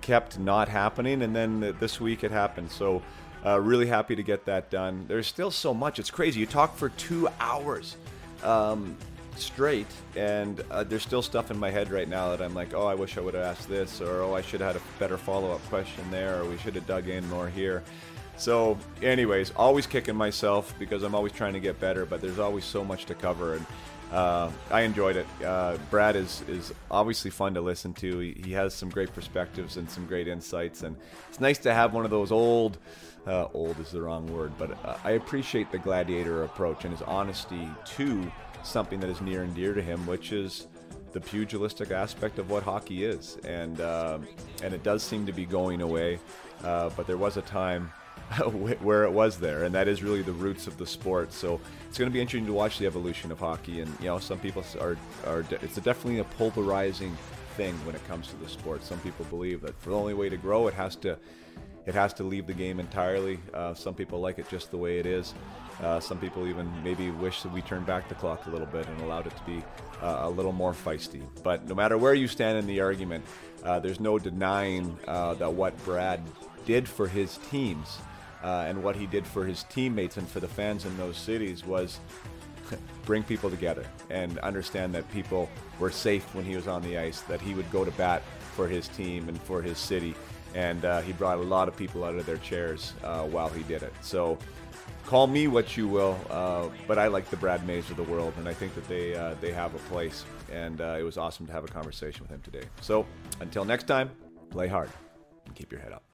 [0.00, 2.70] kept not happening, and then this week it happened.
[2.70, 3.02] So,
[3.44, 5.04] uh, really happy to get that done.
[5.06, 5.98] There's still so much.
[5.98, 6.40] It's crazy.
[6.40, 7.96] You talk for two hours.
[8.42, 8.96] Um,
[9.36, 9.86] straight,
[10.16, 12.94] and uh, there's still stuff in my head right now that I'm like, oh, I
[12.94, 15.52] wish I would have asked this, or oh, I should have had a better follow
[15.52, 17.82] up question there, or we should have dug in more here.
[18.36, 22.64] So, anyways, always kicking myself because I'm always trying to get better, but there's always
[22.64, 23.66] so much to cover, and
[24.10, 25.26] uh, I enjoyed it.
[25.44, 28.18] Uh, Brad is is obviously fun to listen to.
[28.18, 30.96] He, he, has some great perspectives and some great insights, and
[31.28, 32.78] it's nice to have one of those old.
[33.24, 37.02] Uh, old is the wrong word, but uh, I appreciate the gladiator approach and his
[37.02, 40.66] honesty to something that is near and dear to him, which is
[41.12, 44.18] the pugilistic aspect of what hockey is, and uh,
[44.62, 46.18] and it does seem to be going away.
[46.64, 47.90] Uh, but there was a time
[48.80, 51.32] where it was there, and that is really the roots of the sport.
[51.32, 53.80] So it's going to be interesting to watch the evolution of hockey.
[53.80, 57.16] And you know, some people are are it's definitely a polarizing
[57.56, 58.84] thing when it comes to the sport.
[58.84, 61.18] Some people believe that for the only way to grow, it has to
[61.84, 63.40] it has to leave the game entirely.
[63.52, 65.34] Uh, some people like it just the way it is.
[65.80, 68.86] Uh, some people even maybe wish that we turned back the clock a little bit
[68.86, 69.62] and allowed it to be
[70.02, 71.22] uh, a little more feisty.
[71.42, 73.24] But no matter where you stand in the argument,
[73.64, 76.20] uh, there's no denying uh, that what Brad
[76.66, 77.98] did for his teams
[78.42, 81.64] uh, and what he did for his teammates and for the fans in those cities
[81.64, 81.98] was
[83.04, 87.22] bring people together and understand that people were safe when he was on the ice,
[87.22, 88.22] that he would go to bat
[88.54, 90.14] for his team and for his city.
[90.54, 93.82] And uh, he brought a lot of people out of their chairs while he did
[93.82, 93.92] it.
[94.02, 94.38] So
[95.06, 98.34] call me what you will, uh, but I like the Brad Mays of the world,
[98.38, 100.24] and I think that they uh, they have a place.
[100.52, 102.66] And uh, it was awesome to have a conversation with him today.
[102.80, 103.06] So
[103.40, 104.10] until next time,
[104.50, 104.90] play hard
[105.46, 106.11] and keep your head up.